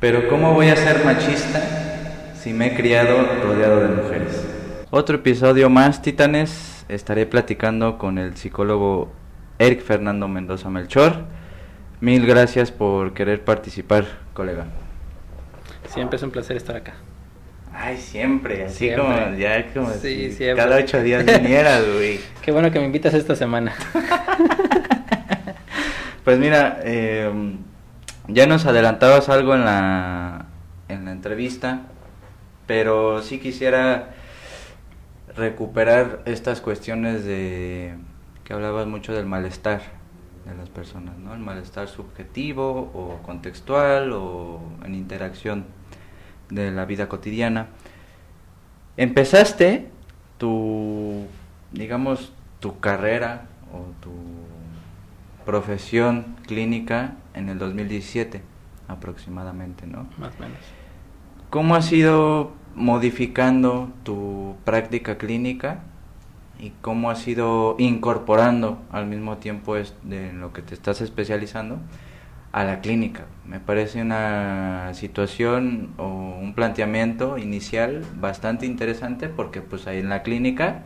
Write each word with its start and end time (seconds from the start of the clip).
Pero 0.00 0.28
¿cómo 0.28 0.54
voy 0.54 0.68
a 0.68 0.76
ser 0.76 1.04
machista 1.04 1.60
si 2.40 2.52
me 2.52 2.68
he 2.68 2.74
criado 2.74 3.18
rodeado 3.44 3.80
de 3.80 3.88
mujeres? 3.88 4.44
Otro 4.90 5.16
episodio 5.16 5.68
más, 5.70 6.02
Titanes. 6.02 6.84
Estaré 6.88 7.26
platicando 7.26 7.98
con 7.98 8.18
el 8.18 8.36
psicólogo 8.36 9.12
Eric 9.58 9.82
Fernando 9.82 10.26
Mendoza 10.26 10.70
Melchor. 10.70 11.24
Mil 12.00 12.26
gracias 12.26 12.72
por 12.72 13.12
querer 13.12 13.44
participar, 13.44 14.06
colega. 14.32 14.66
Siempre 15.88 16.16
es 16.16 16.22
un 16.22 16.30
placer 16.30 16.56
estar 16.56 16.76
acá. 16.76 16.94
Ay, 17.72 17.98
siempre, 17.98 18.64
así 18.64 18.78
Siempre. 18.78 19.04
como 19.04 19.36
ya 19.36 19.72
como 19.72 19.90
Sí, 19.90 19.98
si 20.30 20.32
siempre. 20.32 20.64
cada 20.64 20.76
ocho 20.78 21.00
días 21.02 21.24
vinieras, 21.24 21.84
güey. 21.94 22.18
Qué 22.42 22.50
bueno 22.50 22.70
que 22.72 22.80
me 22.80 22.86
invitas 22.86 23.12
esta 23.14 23.36
semana. 23.36 23.74
Pues 26.22 26.38
mira, 26.38 26.80
eh, 26.84 27.30
ya 28.32 28.46
nos 28.46 28.66
adelantabas 28.66 29.28
algo 29.28 29.54
en 29.54 29.64
la, 29.64 30.46
en 30.88 31.04
la 31.04 31.12
entrevista, 31.12 31.82
pero 32.66 33.22
sí 33.22 33.38
quisiera 33.38 34.10
recuperar 35.36 36.22
estas 36.26 36.60
cuestiones 36.60 37.24
de 37.24 37.94
que 38.44 38.52
hablabas 38.52 38.86
mucho 38.86 39.12
del 39.12 39.26
malestar 39.26 39.80
de 40.44 40.54
las 40.54 40.68
personas, 40.68 41.16
¿no? 41.18 41.34
El 41.34 41.40
malestar 41.40 41.88
subjetivo 41.88 42.90
o 42.94 43.20
contextual 43.22 44.12
o 44.12 44.60
en 44.84 44.94
interacción 44.94 45.66
de 46.48 46.70
la 46.70 46.84
vida 46.84 47.08
cotidiana. 47.08 47.68
Empezaste 48.96 49.88
tu, 50.38 51.26
digamos, 51.72 52.32
tu 52.58 52.80
carrera 52.80 53.46
o 53.72 53.92
tu 54.02 54.12
profesión 55.44 56.36
clínica 56.46 57.14
en 57.40 57.48
el 57.48 57.58
2017 57.58 58.42
aproximadamente, 58.88 59.86
¿no? 59.86 60.06
Más 60.18 60.34
o 60.36 60.42
menos. 60.42 60.58
¿Cómo 61.50 61.74
has 61.74 61.90
ido 61.92 62.52
modificando 62.74 63.90
tu 64.04 64.56
práctica 64.64 65.18
clínica 65.18 65.80
y 66.60 66.70
cómo 66.80 67.10
has 67.10 67.26
ido 67.26 67.74
incorporando 67.78 68.80
al 68.92 69.06
mismo 69.06 69.38
tiempo 69.38 69.74
de 69.74 70.32
lo 70.32 70.52
que 70.52 70.62
te 70.62 70.74
estás 70.74 71.00
especializando 71.00 71.78
a 72.52 72.64
la 72.64 72.80
clínica? 72.80 73.26
Me 73.46 73.58
parece 73.58 74.02
una 74.02 74.90
situación 74.94 75.90
o 75.96 76.06
un 76.40 76.54
planteamiento 76.54 77.38
inicial 77.38 78.04
bastante 78.20 78.66
interesante 78.66 79.28
porque 79.28 79.60
pues 79.60 79.86
ahí 79.88 79.98
en 79.98 80.08
la 80.08 80.22
clínica 80.22 80.82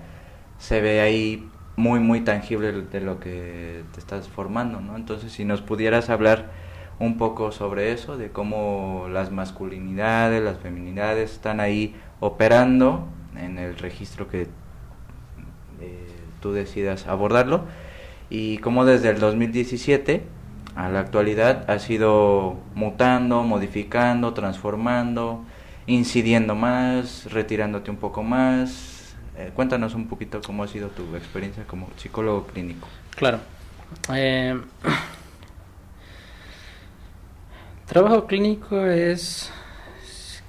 se 0.59 0.81
ve 0.81 1.01
ahí 1.01 1.47
muy 1.77 2.01
muy 2.01 2.21
tangible 2.21 2.73
de 2.73 3.01
lo 3.01 3.21
que 3.21 3.83
te 3.93 4.01
estás 4.01 4.29
formando, 4.29 4.81
¿no? 4.81 4.97
Entonces, 4.97 5.33
si 5.33 5.45
nos 5.45 5.61
pudieras 5.61 6.11
hablar 6.11 6.51
un 6.99 7.19
poco 7.19 7.53
sobre 7.53 7.93
eso, 7.93 8.17
de 8.17 8.31
cómo 8.31 9.09
las 9.11 9.33
masculinidades, 9.33 10.43
las 10.43 10.59
feminidades 10.59 11.33
están 11.33 11.61
ahí 11.61 11.97
operando 12.21 13.07
en 13.37 13.59
el 13.59 13.77
registro 13.77 14.29
que 14.29 14.43
eh, 15.81 16.07
tú 16.41 16.53
decidas 16.53 17.07
abordarlo 17.07 17.65
y 18.31 18.59
cómo 18.59 18.85
desde 18.85 19.11
el 19.11 19.19
2017 19.19 20.23
a 20.77 20.89
la 20.89 21.01
actualidad 21.01 21.69
ha 21.71 21.79
sido 21.79 22.57
mutando, 22.75 23.43
modificando, 23.43 24.35
transformando, 24.35 25.45
incidiendo 25.87 26.55
más, 26.55 27.31
retirándote 27.33 27.91
un 27.91 27.97
poco 27.97 28.23
más. 28.23 28.94
Eh, 29.37 29.51
cuéntanos 29.55 29.95
un 29.95 30.09
poquito 30.09 30.41
cómo 30.41 30.63
ha 30.63 30.69
sido 30.69 30.89
tu 30.89 31.17
experiencia 31.17 31.65
como 31.67 31.89
psicólogo 31.97 32.47
clínico. 32.47 32.87
Claro. 33.17 33.41
Eh, 34.13 34.61
trabajo 37.87 38.27
clínico 38.27 38.87
es 38.87 39.53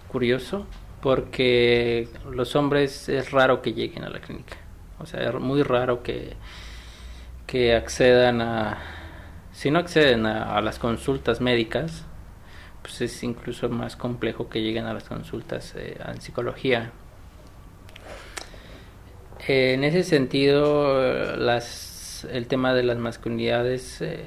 curioso 0.08 0.66
porque 1.02 2.10
los 2.32 2.56
hombres 2.56 3.10
es 3.10 3.32
raro 3.32 3.62
que 3.62 3.74
lleguen 3.74 4.04
a 4.04 4.10
la 4.10 4.20
clínica. 4.20 4.58
O 5.00 5.06
sea, 5.06 5.22
es 5.22 5.34
muy 5.36 5.64
raro 5.64 6.04
que, 6.04 6.34
que 7.48 7.76
accedan 7.76 8.42
a... 8.42 8.78
Si 9.52 9.72
no 9.72 9.80
acceden 9.80 10.26
a, 10.26 10.56
a 10.56 10.62
las 10.62 10.80
consultas 10.80 11.42
médicas, 11.42 12.06
pues 12.82 13.02
es 13.02 13.24
incluso 13.24 13.68
más 13.70 13.96
complejo 13.96 14.48
que 14.48 14.62
lleguen 14.62 14.86
a 14.86 14.94
las 14.94 15.06
consultas 15.06 15.74
eh, 15.76 15.98
en 16.08 16.22
psicología. 16.22 16.92
En 19.40 19.84
ese 19.84 20.04
sentido, 20.04 21.04
eh, 21.04 21.60
el 22.32 22.48
tema 22.48 22.74
de 22.74 22.84
las 22.84 22.98
masculinidades 22.98 24.02
eh, 24.02 24.26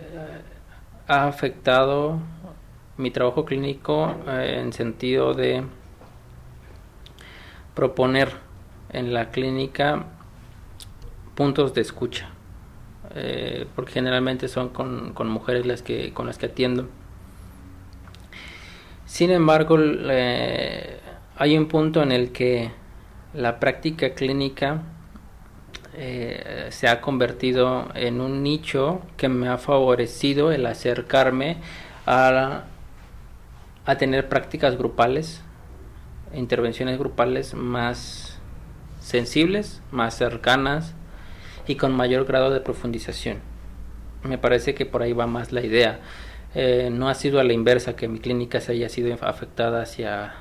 ha 1.09 1.27
afectado 1.27 2.21
mi 2.99 3.11
trabajo 3.11 3.45
clínico 3.45 4.15
eh, 4.29 4.61
en 4.61 4.73
sentido 4.73 5.33
de 5.33 5.65
proponer 7.75 8.33
en 8.91 9.15
la 9.15 9.31
clínica 9.31 10.05
puntos 11.35 11.73
de 11.75 11.81
escucha, 11.81 12.31
eh, 13.15 13.67
porque 13.75 13.93
generalmente 13.93 14.49
son 14.49 14.71
con, 14.71 15.13
con 15.15 15.29
mujeres 15.29 15.65
las 15.65 15.83
que, 15.83 16.13
con 16.13 16.27
las 16.27 16.39
que 16.39 16.47
atiendo. 16.47 16.89
Sin 19.07 19.31
embargo, 19.31 19.79
eh, 19.81 20.99
hay 21.37 21.57
un 21.57 21.67
punto 21.67 22.03
en 22.03 22.13
el 22.13 22.33
que 22.33 22.73
la 23.33 23.61
práctica 23.61 24.15
clínica 24.15 24.83
eh, 25.99 26.69
se 26.71 26.87
ha 26.89 27.01
convertido 27.01 27.89
en 27.95 28.21
un 28.21 28.43
nicho 28.43 29.03
que 29.17 29.29
me 29.29 29.49
ha 29.49 29.59
favorecido 29.59 30.53
el 30.53 30.65
acercarme 30.67 31.57
a, 32.07 32.65
a 33.85 33.97
tener 33.97 34.29
prácticas 34.29 34.77
grupales, 34.77 35.43
intervenciones 36.33 36.99
grupales 36.99 37.55
más 37.55 38.39
sensibles, 39.01 39.83
más 39.91 40.15
cercanas 40.15 40.95
y 41.67 41.75
con 41.75 41.93
mayor 41.95 42.25
grado 42.27 42.51
de 42.51 42.61
profundización. 42.61 43.39
Me 44.23 44.39
parece 44.39 44.75
que 44.75 44.87
por 44.87 45.03
ahí 45.03 45.13
va 45.13 45.27
más 45.27 45.53
la 45.53 45.63
idea. 45.65 46.01
Eh, 46.55 46.91
no 46.93 47.09
ha 47.09 47.15
sido 47.15 47.41
a 47.41 47.45
la 47.45 47.53
inversa 47.53 47.97
que 47.97 48.09
mi 48.09 48.21
clínica 48.21 48.61
se 48.61 48.73
haya 48.73 48.89
sido 48.89 49.13
afectada 49.21 49.83
hacia 49.83 50.35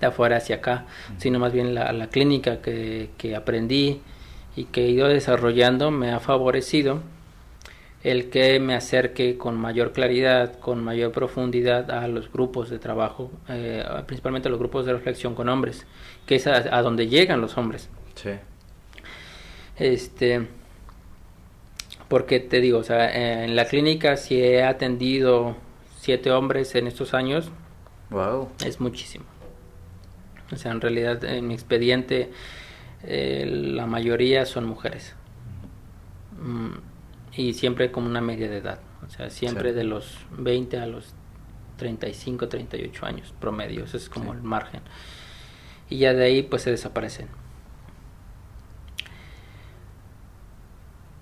de 0.00 0.06
afuera 0.06 0.36
hacia 0.36 0.56
acá, 0.56 0.86
sino 1.16 1.38
más 1.38 1.52
bien 1.52 1.74
la, 1.74 1.92
la 1.92 2.08
clínica 2.08 2.60
que, 2.60 3.10
que 3.18 3.36
aprendí 3.36 4.02
y 4.56 4.64
que 4.64 4.84
he 4.84 4.90
ido 4.90 5.08
desarrollando 5.08 5.90
me 5.90 6.12
ha 6.12 6.20
favorecido 6.20 7.00
el 8.02 8.30
que 8.30 8.58
me 8.58 8.74
acerque 8.74 9.38
con 9.38 9.56
mayor 9.56 9.92
claridad, 9.92 10.58
con 10.58 10.82
mayor 10.82 11.12
profundidad 11.12 11.90
a 11.90 12.08
los 12.08 12.32
grupos 12.32 12.68
de 12.68 12.78
trabajo, 12.80 13.30
eh, 13.48 13.84
principalmente 14.06 14.48
a 14.48 14.50
los 14.50 14.58
grupos 14.58 14.84
de 14.86 14.92
reflexión 14.92 15.34
con 15.36 15.48
hombres, 15.48 15.86
que 16.26 16.34
es 16.34 16.46
a, 16.48 16.56
a 16.76 16.82
donde 16.82 17.06
llegan 17.06 17.40
los 17.40 17.56
hombres. 17.56 17.88
Sí. 18.16 18.30
Este, 19.78 20.46
porque 22.08 22.40
te 22.40 22.60
digo, 22.60 22.78
o 22.78 22.82
sea, 22.84 23.10
eh, 23.16 23.44
en 23.44 23.56
la 23.56 23.66
clínica 23.66 24.16
si 24.16 24.42
he 24.42 24.62
atendido 24.64 25.56
siete 26.00 26.30
hombres 26.30 26.74
en 26.74 26.86
estos 26.86 27.14
años, 27.14 27.50
Wow. 28.10 28.48
es 28.64 28.80
muchísimo. 28.80 29.24
O 30.52 30.56
sea, 30.56 30.72
en 30.72 30.80
realidad 30.80 31.24
en 31.24 31.46
mi 31.48 31.54
expediente 31.54 32.30
eh, 33.04 33.46
la 33.46 33.86
mayoría 33.86 34.46
son 34.46 34.64
mujeres. 34.66 35.14
Mm, 36.40 36.70
y 37.34 37.54
siempre 37.54 37.90
como 37.92 38.06
una 38.06 38.20
media 38.20 38.48
de 38.48 38.58
edad. 38.58 38.80
O 39.06 39.10
sea, 39.10 39.30
siempre 39.30 39.70
Sí. 39.70 39.76
de 39.76 39.84
los 39.84 40.18
20 40.38 40.78
a 40.78 40.86
los 40.86 41.14
35, 41.76 42.48
38 42.48 43.06
años 43.06 43.34
promedio. 43.40 43.84
Ese 43.84 43.96
es 43.96 44.08
como 44.08 44.32
Sí. 44.32 44.38
el 44.38 44.42
margen. 44.42 44.80
Y 45.88 45.98
ya 45.98 46.14
de 46.14 46.24
ahí 46.24 46.42
pues 46.42 46.62
se 46.62 46.70
desaparecen. 46.70 47.28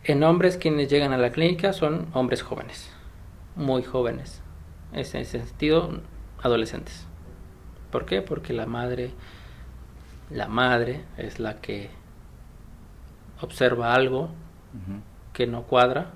En 0.05 0.23
hombres 0.23 0.57
quienes 0.57 0.89
llegan 0.89 1.13
a 1.13 1.19
la 1.19 1.31
clínica 1.31 1.73
son 1.73 2.09
hombres 2.15 2.43
jóvenes, 2.43 2.91
muy 3.55 3.83
jóvenes. 3.83 4.43
Es 4.93 5.15
en 5.15 5.23
ese 5.23 5.41
sentido 5.45 6.01
adolescentes. 6.43 7.07
¿Por 7.93 8.07
qué? 8.07 8.23
Porque 8.23 8.53
la 8.53 8.67
madre, 8.67 9.11
la 10.31 10.49
madre 10.49 11.05
es 11.17 11.39
la 11.41 11.61
que 11.61 11.91
observa 13.41 13.95
algo 13.95 14.31
que 15.33 15.47
no 15.47 15.63
cuadra 15.65 16.11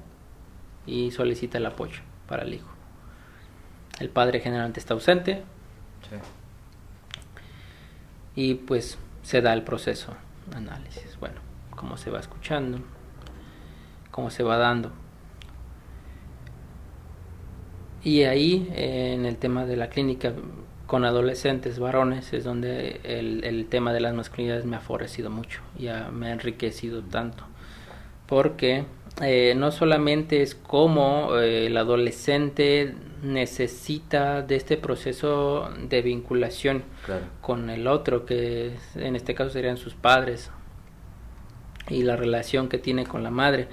y 0.86 1.10
solicita 1.10 1.58
el 1.58 1.66
apoyo 1.66 2.00
para 2.28 2.42
el 2.42 2.54
hijo. 2.54 2.68
El 4.00 4.08
padre 4.10 4.40
generalmente 4.40 4.80
está 4.80 4.94
ausente 4.94 5.42
Sí. 6.10 6.16
y 8.36 8.54
pues 8.54 8.98
se 9.22 9.40
da 9.40 9.52
el 9.54 9.62
proceso, 9.62 10.14
análisis, 10.54 11.18
bueno, 11.18 11.40
cómo 11.74 11.96
se 11.96 12.10
va 12.10 12.20
escuchando, 12.20 12.78
cómo 14.10 14.30
se 14.30 14.42
va 14.42 14.58
dando. 14.58 14.92
Y 18.02 18.24
ahí, 18.24 18.68
eh, 18.72 19.14
en 19.14 19.24
el 19.24 19.38
tema 19.38 19.64
de 19.64 19.76
la 19.76 19.88
clínica 19.88 20.32
con 20.86 21.04
adolescentes 21.04 21.78
varones, 21.78 22.32
es 22.32 22.44
donde 22.44 23.00
el, 23.04 23.44
el 23.44 23.66
tema 23.66 23.92
de 23.92 24.00
las 24.00 24.14
masculinidades 24.14 24.64
me 24.64 24.76
ha 24.76 24.80
favorecido 24.80 25.30
mucho, 25.30 25.60
ya 25.78 26.10
me 26.12 26.28
ha 26.28 26.32
enriquecido 26.32 27.02
tanto, 27.02 27.44
porque 28.26 28.84
eh, 29.22 29.54
no 29.56 29.70
solamente 29.70 30.42
es 30.42 30.56
cómo 30.56 31.36
eh, 31.36 31.66
el 31.66 31.76
adolescente 31.76 32.94
necesita 33.22 34.42
de 34.42 34.56
este 34.56 34.76
proceso 34.76 35.70
de 35.88 36.02
vinculación 36.02 36.82
con 37.40 37.70
el 37.70 37.86
otro, 37.86 38.26
que 38.26 38.74
en 38.96 39.14
este 39.14 39.34
caso 39.34 39.50
serían 39.50 39.76
sus 39.76 39.94
padres, 39.94 40.50
y 41.88 42.02
la 42.02 42.16
relación 42.16 42.68
que 42.68 42.78
tiene 42.78 43.04
con 43.06 43.22
la 43.22 43.30
madre, 43.30 43.68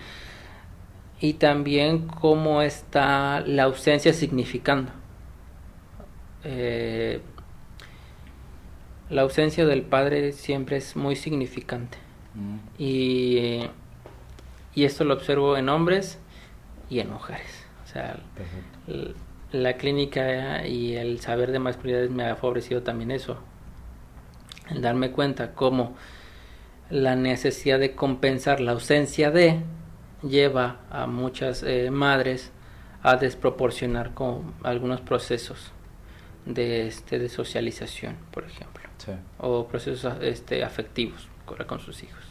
y 1.20 1.34
también 1.34 2.08
cómo 2.08 2.62
está 2.62 3.42
la 3.42 3.64
ausencia 3.64 4.14
significando. 4.14 4.92
Eh, 6.44 7.22
la 9.10 9.24
ausencia 9.24 9.66
del 9.66 9.84
padre 9.84 10.32
siempre 10.32 10.78
es 10.78 10.96
muy 10.96 11.16
significante. 11.16 11.98
Mm. 12.34 12.58
Y, 12.78 13.62
y, 14.74 14.86
esto 14.86 15.04
lo 15.04 15.14
observo 15.14 15.58
en 15.58 15.70
hombres 15.70 16.18
y 16.90 17.00
en 17.00 17.12
mujeres. 17.12 17.66
O 17.84 17.88
sea, 17.88 18.18
la 19.52 19.74
clínica 19.74 20.66
y 20.66 20.96
el 20.96 21.20
saber 21.20 21.52
de 21.52 21.60
masculinidades 21.60 22.10
me 22.10 22.24
ha 22.24 22.36
favorecido 22.38 22.84
también 22.84 23.12
eso. 23.12 23.38
El 24.70 24.82
darme 24.82 25.12
cuenta 25.12 25.54
cómo 25.54 25.96
la 26.90 27.18
necesidad 27.18 27.80
de 27.80 27.96
compensar 27.96 28.62
la 28.62 28.72
ausencia 28.72 29.32
de 29.32 29.60
lleva 30.24 30.80
a 30.90 31.06
muchas 31.08 31.64
eh, 31.64 31.92
madres 31.92 32.52
a 33.04 33.18
desproporcionar 33.18 34.14
con 34.14 34.54
algunos 34.64 35.02
procesos 35.02 35.74
de, 36.46 36.88
este, 36.88 37.20
de 37.20 37.30
socialización, 37.30 38.16
por 38.32 38.46
ejemplo, 38.46 38.82
o 39.40 39.68
procesos 39.68 40.14
este, 40.22 40.64
afectivos 40.64 41.28
con 41.68 41.80
sus 41.80 42.04
hijos. 42.04 42.24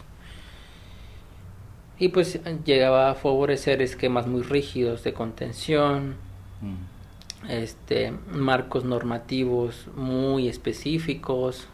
Y 1.98 2.08
pues 2.08 2.40
llegaba 2.64 3.10
a 3.10 3.14
favorecer 3.14 3.82
esquemas 3.82 4.26
muy 4.26 4.42
rígidos 4.42 5.04
de 5.04 5.12
contención, 5.12 6.16
mm. 6.62 7.50
este, 7.50 8.12
marcos 8.32 8.84
normativos 8.84 9.86
muy 9.94 10.48
específicos, 10.48 11.68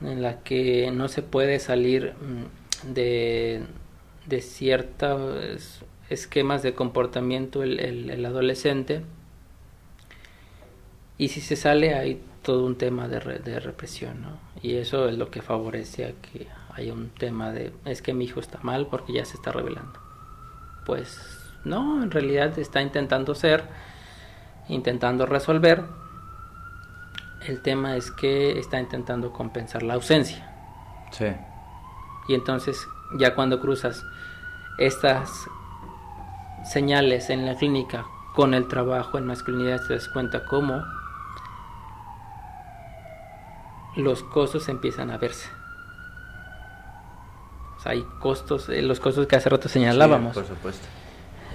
en 0.00 0.22
la 0.22 0.40
que 0.40 0.90
no 0.92 1.08
se 1.08 1.22
puede 1.22 1.58
salir 1.58 2.12
mm, 2.12 2.92
de, 2.94 3.62
de 4.26 4.40
ciertos 4.40 5.82
esquemas 6.10 6.62
de 6.62 6.74
comportamiento 6.74 7.62
el, 7.62 7.80
el 7.80 8.24
adolescente 8.24 9.02
y 11.18 11.28
si 11.28 11.40
se 11.40 11.56
sale 11.56 11.94
hay 11.94 12.22
todo 12.42 12.66
un 12.66 12.76
tema 12.76 13.08
de, 13.08 13.20
de 13.20 13.60
represión, 13.60 14.22
¿no? 14.22 14.38
Y 14.62 14.76
eso 14.76 15.08
es 15.08 15.16
lo 15.16 15.30
que 15.30 15.42
favorece 15.42 16.06
a 16.06 16.12
que 16.12 16.48
haya 16.74 16.92
un 16.92 17.10
tema 17.10 17.52
de, 17.52 17.72
es 17.84 18.02
que 18.02 18.14
mi 18.14 18.24
hijo 18.24 18.40
está 18.40 18.58
mal 18.62 18.86
porque 18.88 19.12
ya 19.12 19.24
se 19.24 19.36
está 19.36 19.52
revelando. 19.52 20.00
Pues 20.84 21.40
no, 21.64 22.02
en 22.02 22.10
realidad 22.10 22.58
está 22.58 22.82
intentando 22.82 23.34
ser, 23.34 23.64
intentando 24.68 25.26
resolver. 25.26 25.84
El 27.46 27.60
tema 27.62 27.96
es 27.96 28.10
que 28.10 28.58
está 28.58 28.80
intentando 28.80 29.32
compensar 29.32 29.82
la 29.82 29.94
ausencia. 29.94 30.50
Sí. 31.10 31.26
Y 32.28 32.34
entonces, 32.34 32.86
ya 33.18 33.34
cuando 33.34 33.60
cruzas 33.60 34.04
estas 34.78 35.46
señales 36.64 37.30
en 37.30 37.46
la 37.46 37.54
clínica 37.54 38.06
con 38.34 38.54
el 38.54 38.66
trabajo 38.66 39.18
en 39.18 39.26
masculinidad, 39.26 39.86
te 39.86 39.94
das 39.94 40.08
cuenta 40.08 40.44
cómo 40.46 40.84
los 43.96 44.22
costos 44.22 44.68
empiezan 44.68 45.10
a 45.10 45.18
verse. 45.18 45.48
hay 47.84 48.02
costos, 48.18 48.70
eh, 48.70 48.80
los 48.80 48.98
costos 48.98 49.26
que 49.26 49.36
hace 49.36 49.48
rato 49.50 49.68
señalábamos. 49.68 50.34
por 50.34 50.46
supuesto. 50.46 50.86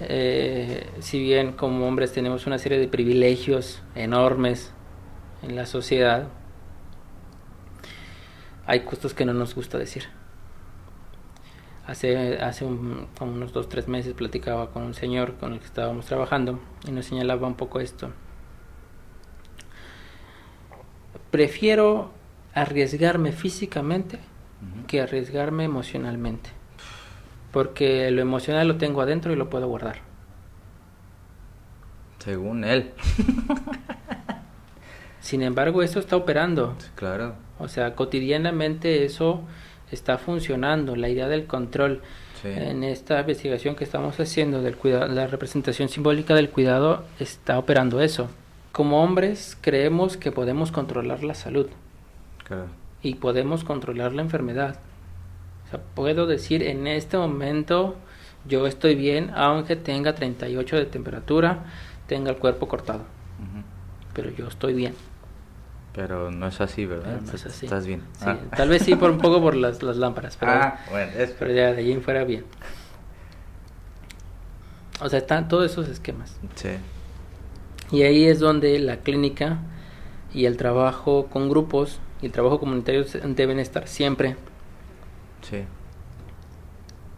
Eh, 0.02 0.90
si 1.00 1.20
bien 1.20 1.54
como 1.54 1.88
hombres 1.88 2.14
tenemos 2.14 2.48
una 2.48 2.58
serie 2.58 2.80
de 2.80 2.88
privilegios 2.88 3.82
enormes 3.96 4.72
en 5.42 5.56
la 5.56 5.66
sociedad, 5.66 6.30
hay 8.66 8.82
costos 8.82 9.14
que 9.14 9.26
no 9.26 9.34
nos 9.34 9.56
gusta 9.56 9.78
decir. 9.78 10.04
Hace, 11.88 12.38
hace 12.38 12.66
unos 12.66 13.52
dos, 13.52 13.68
tres 13.68 13.88
meses 13.88 14.14
platicaba 14.14 14.70
con 14.70 14.84
un 14.84 14.94
señor 14.94 15.34
con 15.38 15.54
el 15.54 15.60
que 15.60 15.66
estábamos 15.66 16.06
trabajando 16.06 16.60
y 16.88 16.92
nos 16.92 17.08
señalaba 17.08 17.48
un 17.48 17.56
poco 17.56 17.80
esto. 17.80 18.12
Prefiero 21.32 22.12
arriesgarme 22.62 23.32
físicamente 23.32 24.20
que 24.88 25.02
arriesgarme 25.02 25.64
emocionalmente. 25.64 26.50
Porque 27.52 28.12
lo 28.12 28.22
emocional 28.22 28.68
lo 28.68 28.78
tengo 28.78 29.02
adentro 29.02 29.32
y 29.32 29.36
lo 29.36 29.50
puedo 29.50 29.68
guardar. 29.68 29.98
Según 32.20 32.64
él. 32.64 32.92
Sin 35.22 35.42
embargo, 35.42 35.82
eso 35.82 36.00
está 36.00 36.16
operando. 36.16 36.76
Claro. 36.96 37.36
O 37.60 37.68
sea, 37.68 37.96
cotidianamente 37.96 39.06
eso 39.06 39.44
está 39.92 40.18
funcionando. 40.18 40.96
La 40.96 41.10
idea 41.10 41.28
del 41.28 41.46
control. 41.46 42.02
En 42.42 42.86
esta 42.86 43.20
investigación 43.20 43.76
que 43.76 43.84
estamos 43.84 44.18
haciendo 44.18 44.62
del 44.62 44.78
cuidado, 44.78 45.08
la 45.08 45.28
representación 45.28 45.90
simbólica 45.90 46.36
del 46.36 46.50
cuidado 46.50 47.04
está 47.20 47.60
operando 47.60 48.02
eso. 48.02 48.30
Como 48.72 49.04
hombres 49.04 49.58
creemos 49.60 50.16
que 50.16 50.32
podemos 50.32 50.72
controlar 50.72 51.22
la 51.22 51.34
salud. 51.34 51.68
Y 53.02 53.16
podemos 53.16 53.64
controlar 53.64 54.14
la 54.14 54.22
enfermedad. 54.22 54.80
O 55.66 55.70
sea, 55.70 55.80
puedo 55.96 56.28
decir 56.28 56.64
en 56.64 56.88
este 56.88 57.18
momento 57.18 57.96
yo 58.46 58.66
estoy 58.68 58.96
bien 58.96 59.32
aunque 59.36 59.76
tenga 59.76 60.16
38 60.16 60.76
de 60.76 60.86
temperatura, 60.86 61.66
tenga 62.08 62.32
el 62.32 62.38
cuerpo 62.38 62.68
cortado. 62.68 63.04
Pero 64.14 64.32
yo 64.32 64.48
estoy 64.48 64.74
bien. 64.74 64.94
Pero 65.94 66.32
no 66.32 66.48
es 66.48 66.62
así, 66.62 66.86
¿verdad? 66.86 67.22
No 67.22 67.34
es 67.34 67.46
así. 67.46 67.66
Estás 67.66 67.86
bien. 67.86 68.04
Ah. 68.22 68.38
Tal 68.56 68.70
vez 68.70 68.84
sí 68.84 68.96
por 68.96 69.12
un 69.12 69.18
poco 69.18 69.42
por 69.42 69.56
las, 69.56 69.82
las 69.82 69.98
lámparas, 69.98 70.38
pero, 70.38 70.52
ah, 70.52 70.80
pero 71.38 71.52
ya 71.52 71.74
de 71.74 71.80
allí 71.80 71.92
en 71.92 72.02
fuera 72.02 72.24
bien. 72.24 72.46
O 75.02 75.10
sea, 75.10 75.20
están 75.20 75.48
todos 75.48 75.72
esos 75.72 75.88
esquemas. 75.88 76.38
Sí. 76.56 76.70
Y 77.92 78.04
ahí 78.04 78.26
es 78.26 78.40
donde 78.40 78.78
la 78.80 78.98
clínica 78.98 79.60
y 80.34 80.46
el 80.46 80.58
trabajo 80.58 81.28
con 81.28 81.50
grupos 81.50 82.00
y 82.22 82.28
el 82.28 82.32
trabajo 82.32 82.60
comunitario 82.60 83.06
deben 83.24 83.60
estar 83.60 83.88
siempre 83.88 84.36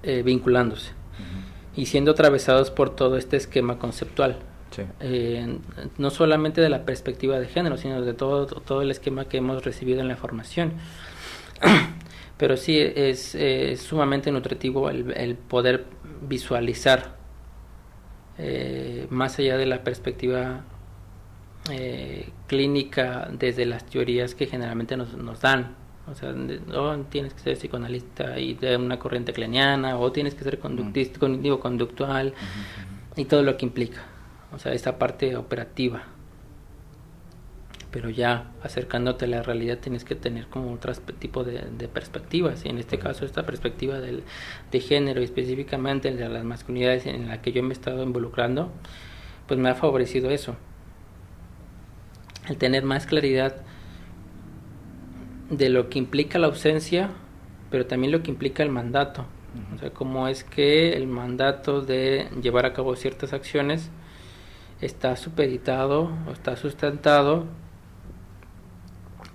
eh, 0.03 0.24
vinculándose 0.24 0.91
y 1.75 1.86
siendo 1.86 2.12
atravesados 2.12 2.72
por 2.72 2.96
todo 2.96 3.17
este 3.17 3.38
esquema 3.38 3.79
conceptual. 3.79 4.39
Eh, 5.01 5.58
no 5.98 6.10
solamente 6.10 6.62
de 6.62 6.70
la 6.70 6.86
perspectiva 6.86 7.39
de 7.39 7.48
género, 7.48 7.77
sino 7.77 8.01
de 8.01 8.13
todo, 8.13 8.46
todo 8.46 8.81
el 8.81 8.91
esquema 8.91 9.25
que 9.25 9.38
hemos 9.38 9.63
recibido 9.63 10.00
en 10.01 10.08
la 10.08 10.15
formación. 10.15 10.74
Pero 12.38 12.58
sí 12.58 12.79
es, 12.79 13.38
sumamente 13.79 14.31
nutritivo 14.31 14.89
el, 14.89 15.36
poder 15.36 15.86
visualizar 16.22 17.15
eh, 18.38 19.05
más 19.10 19.38
allá 19.38 19.58
de 19.58 19.65
la 19.65 19.84
perspectiva 19.84 20.63
eh, 21.69 22.29
clínica 22.47 23.29
desde 23.31 23.65
las 23.65 23.85
teorías 23.85 24.33
que 24.33 24.47
generalmente 24.47 24.97
nos, 24.97 25.13
nos 25.13 25.41
dan. 25.41 25.75
O 26.09 26.15
sea, 26.15 26.33
oh, 26.75 26.97
tienes 27.09 27.33
que 27.33 27.39
ser 27.39 27.55
psicoanalista 27.55 28.39
y 28.39 28.55
de 28.55 28.75
una 28.77 28.97
corriente 28.97 29.31
cleniana, 29.31 29.97
o 29.97 30.11
tienes 30.11 30.33
que 30.33 30.43
ser 30.43 30.57
conductista, 30.57 31.19
cognitivo 31.19 31.59
conductual, 31.59 32.33
y 33.15 33.25
todo 33.25 33.43
lo 33.43 33.55
que 33.57 33.65
implica. 33.65 34.01
O 34.53 34.59
sea, 34.59 34.73
esta 34.73 34.97
parte 34.97 35.35
operativa. 35.35 36.03
Pero 37.91 38.09
ya 38.09 38.51
acercándote 38.63 39.25
a 39.25 39.27
la 39.27 39.43
realidad 39.43 39.77
tienes 39.77 40.05
que 40.05 40.15
tener 40.15 40.47
como 40.47 40.73
otro 40.73 40.93
tipo 41.19 41.43
de, 41.43 41.87
perspectivas. 41.93 42.65
Y 42.65 42.69
en 42.69 42.79
este 42.79 42.97
caso, 42.97 43.25
esta 43.25 43.45
perspectiva 43.45 43.99
del, 43.99 44.23
de 44.71 44.79
género, 44.79 45.21
específicamente 45.21 46.11
de 46.11 46.27
las 46.27 46.43
masculinidades 46.43 47.05
en 47.05 47.27
la 47.27 47.41
que 47.41 47.51
yo 47.51 47.61
me 47.61 47.69
he 47.69 47.73
estado 47.73 48.01
involucrando, 48.01 48.71
pues 49.47 49.59
me 49.59 49.69
ha 49.69 49.75
favorecido 49.75 50.31
eso 50.31 50.55
el 52.48 52.57
tener 52.57 52.83
más 52.83 53.05
claridad 53.05 53.55
de 55.50 55.69
lo 55.69 55.89
que 55.89 56.00
implica 56.00 56.39
la 56.39 56.48
ausencia, 56.48 57.10
pero 57.69 57.86
también 57.86 58.12
lo 58.12 58.24
que 58.24 58.31
implica 58.31 58.63
el 58.63 58.69
mandato. 58.69 59.25
O 59.75 59.79
sea, 59.79 59.91
cómo 59.91 60.27
es 60.27 60.43
que 60.43 60.93
el 60.93 61.07
mandato 61.07 61.81
de 61.81 62.29
llevar 62.41 62.65
a 62.65 62.74
cabo 62.74 62.95
ciertas 62.95 63.33
acciones 63.33 63.89
está 64.79 65.15
supeditado 65.17 66.12
o 66.27 66.31
está 66.31 66.55
sustentado 66.55 67.45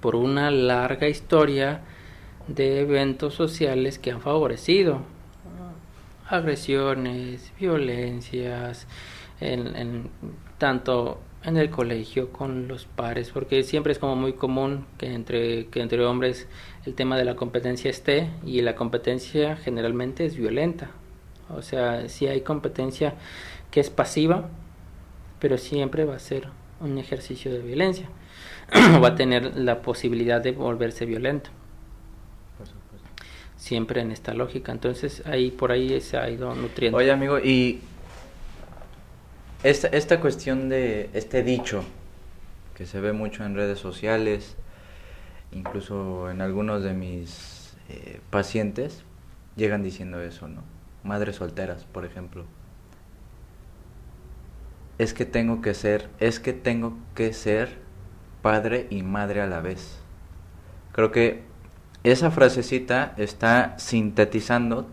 por 0.01 0.17
una 0.17 0.51
larga 0.51 1.09
historia 1.09 1.83
de 2.49 2.81
eventos 2.81 3.35
sociales 3.35 3.99
que 3.99 4.11
han 4.11 4.21
favorecido 4.21 5.03
agresiones, 6.29 7.53
violencias, 7.59 8.87
en, 9.41 9.77
en 9.77 10.11
tanto 10.59 11.21
en 11.47 11.57
el 11.57 11.71
colegio 11.71 12.33
con 12.33 12.67
los 12.67 12.87
pares, 12.87 13.31
porque 13.31 13.62
siempre 13.62 13.93
es 13.93 14.00
como 14.00 14.17
muy 14.17 14.33
común 14.33 14.85
que 14.99 15.15
entre, 15.15 15.69
que 15.69 15.81
entre 15.81 16.05
hombres 16.05 16.49
el 16.85 16.95
tema 16.95 17.17
de 17.17 17.25
la 17.25 17.37
competencia 17.37 17.88
esté 17.88 18.31
y 18.45 18.61
la 18.62 18.75
competencia 18.75 19.57
generalmente 19.57 20.26
es 20.26 20.37
violenta. 20.37 20.91
O 21.49 21.62
sea, 21.62 22.09
si 22.09 22.26
hay 22.26 22.41
competencia 22.41 23.15
que 23.71 23.79
es 23.79 23.91
pasiva, 23.91 24.49
pero 25.38 25.57
siempre 25.57 26.05
va 26.05 26.17
a 26.17 26.19
ser 26.19 26.49
un 26.81 26.99
ejercicio 26.99 27.53
de 27.53 27.61
violencia. 27.61 28.09
va 29.03 29.09
a 29.09 29.15
tener 29.15 29.57
la 29.57 29.83
posibilidad 29.83 30.41
de 30.41 30.50
volverse 30.50 31.07
violento. 31.07 31.50
Siempre 33.57 34.00
en 34.00 34.11
esta 34.11 34.35
lógica. 34.35 34.73
Entonces, 34.73 35.23
ahí 35.26 35.53
por 35.53 35.71
ahí 35.71 36.00
se 36.00 36.17
ha 36.17 36.29
ido 36.29 36.55
nutriendo. 36.55 36.99
Oye, 36.99 37.11
amigo, 37.11 37.38
y 37.38 37.81
esta, 39.71 39.89
esta 39.89 40.21
cuestión 40.21 40.69
de 40.69 41.11
este 41.13 41.43
dicho 41.43 41.83
que 42.77 42.87
se 42.87 43.01
ve 43.01 43.13
mucho 43.13 43.45
en 43.45 43.57
redes 43.57 43.81
sociales, 43.81 44.55
incluso 45.51 46.31
en 46.31 46.41
algunos 46.41 46.85
de 46.85 46.93
mis 46.93 47.75
eh, 47.89 48.21
pacientes, 48.31 49.03
llegan 49.57 49.83
diciendo 49.83 50.21
eso, 50.21 50.47
¿no? 50.47 50.63
Madres 51.03 51.37
solteras, 51.37 51.85
por 51.85 52.05
ejemplo. 52.05 52.45
Es 54.99 55.15
que 55.15 55.25
tengo 55.25 55.61
que 55.63 55.75
ser, 55.75 56.11
es 56.21 56.39
que 56.39 56.53
tengo 56.53 56.97
que 57.17 57.33
ser 57.33 57.79
padre 58.43 58.87
y 58.91 59.03
madre 59.03 59.41
a 59.41 59.47
la 59.47 59.61
vez. 59.61 59.99
Creo 60.93 61.11
que 61.11 61.43
esa 62.05 62.31
frasecita 62.31 63.15
está 63.17 63.77
sintetizando 63.79 64.87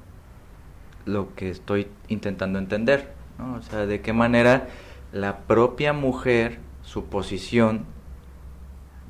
lo 1.05 1.35
que 1.35 1.49
estoy 1.51 1.89
intentando 2.07 2.57
entender, 2.57 3.13
¿no? 3.37 3.55
O 3.55 3.61
sea, 3.61 3.85
de 3.85 4.01
qué 4.01 4.13
manera 4.13 4.67
la 5.11 5.39
propia 5.39 5.93
mujer, 5.93 6.59
su 6.81 7.05
posición, 7.05 7.85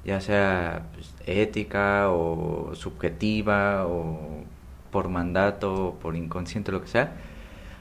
ya 0.05 0.19
sea 0.21 0.87
pues, 0.93 1.13
ética 1.25 2.09
o 2.11 2.75
subjetiva 2.75 3.85
o 3.87 4.43
por 4.91 5.09
mandato 5.09 5.87
o 5.87 5.93
por 5.95 6.15
inconsciente, 6.15 6.71
lo 6.71 6.81
que 6.81 6.87
sea, 6.87 7.13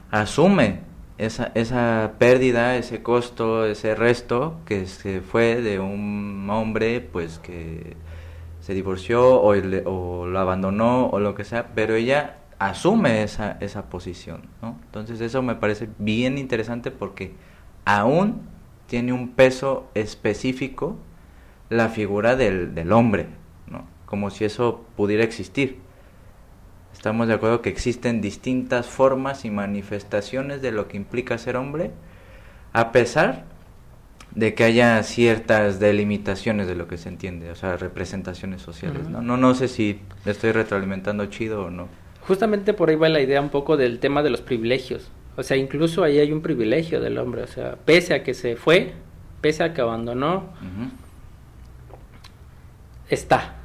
asume 0.09 0.79
esa, 1.17 1.51
esa 1.55 2.13
pérdida, 2.17 2.75
ese 2.77 3.03
costo, 3.03 3.65
ese 3.65 3.95
resto 3.95 4.57
que 4.65 4.87
se 4.87 5.21
fue 5.21 5.61
de 5.61 5.79
un 5.79 6.47
hombre 6.49 7.01
pues 7.01 7.39
que 7.39 7.95
se 8.61 8.73
divorció 8.73 9.41
o, 9.41 9.53
o 9.85 10.27
lo 10.27 10.39
abandonó 10.39 11.07
o 11.07 11.19
lo 11.19 11.35
que 11.35 11.43
sea, 11.43 11.71
pero 11.75 11.95
ella 11.95 12.37
asume 12.69 13.23
esa, 13.23 13.57
esa 13.59 13.89
posición, 13.89 14.43
¿no? 14.61 14.77
Entonces 14.85 15.21
eso 15.21 15.41
me 15.41 15.55
parece 15.55 15.89
bien 15.97 16.37
interesante 16.37 16.91
porque 16.91 17.33
aún 17.85 18.41
tiene 18.87 19.13
un 19.13 19.29
peso 19.29 19.89
específico 19.95 20.97
la 21.69 21.89
figura 21.89 22.35
del, 22.35 22.73
del 22.75 22.91
hombre, 22.91 23.27
¿no? 23.67 23.85
Como 24.05 24.29
si 24.29 24.45
eso 24.45 24.85
pudiera 24.95 25.23
existir. 25.23 25.79
Estamos 26.93 27.27
de 27.27 27.33
acuerdo 27.33 27.61
que 27.61 27.69
existen 27.69 28.21
distintas 28.21 28.87
formas 28.87 29.45
y 29.45 29.49
manifestaciones 29.49 30.61
de 30.61 30.71
lo 30.71 30.87
que 30.87 30.97
implica 30.97 31.37
ser 31.37 31.57
hombre, 31.57 31.91
a 32.71 32.91
pesar 32.91 33.45
de 34.35 34.53
que 34.53 34.63
haya 34.63 35.01
ciertas 35.03 35.79
delimitaciones 35.79 36.67
de 36.67 36.75
lo 36.75 36.87
que 36.87 36.97
se 36.97 37.09
entiende, 37.09 37.51
o 37.51 37.55
sea, 37.55 37.77
representaciones 37.77 38.61
sociales, 38.61 39.07
¿no? 39.09 39.21
No, 39.21 39.37
no 39.37 39.53
sé 39.53 39.67
si 39.67 40.01
estoy 40.25 40.51
retroalimentando 40.51 41.25
chido 41.27 41.65
o 41.65 41.69
no. 41.69 42.02
Justamente 42.27 42.73
por 42.73 42.89
ahí 42.89 42.95
va 42.95 43.09
la 43.09 43.21
idea 43.21 43.41
un 43.41 43.49
poco 43.49 43.77
del 43.77 43.99
tema 43.99 44.23
de 44.23 44.29
los 44.29 44.41
privilegios. 44.41 45.11
O 45.35 45.43
sea, 45.43 45.57
incluso 45.57 46.03
ahí 46.03 46.19
hay 46.19 46.31
un 46.31 46.41
privilegio 46.41 47.01
del 47.01 47.17
hombre, 47.17 47.43
o 47.43 47.47
sea, 47.47 47.77
pese 47.85 48.13
a 48.13 48.23
que 48.23 48.33
se 48.33 48.55
fue, 48.55 48.93
pese 49.41 49.63
a 49.63 49.73
que 49.73 49.81
abandonó, 49.81 50.49
está. 53.09 53.55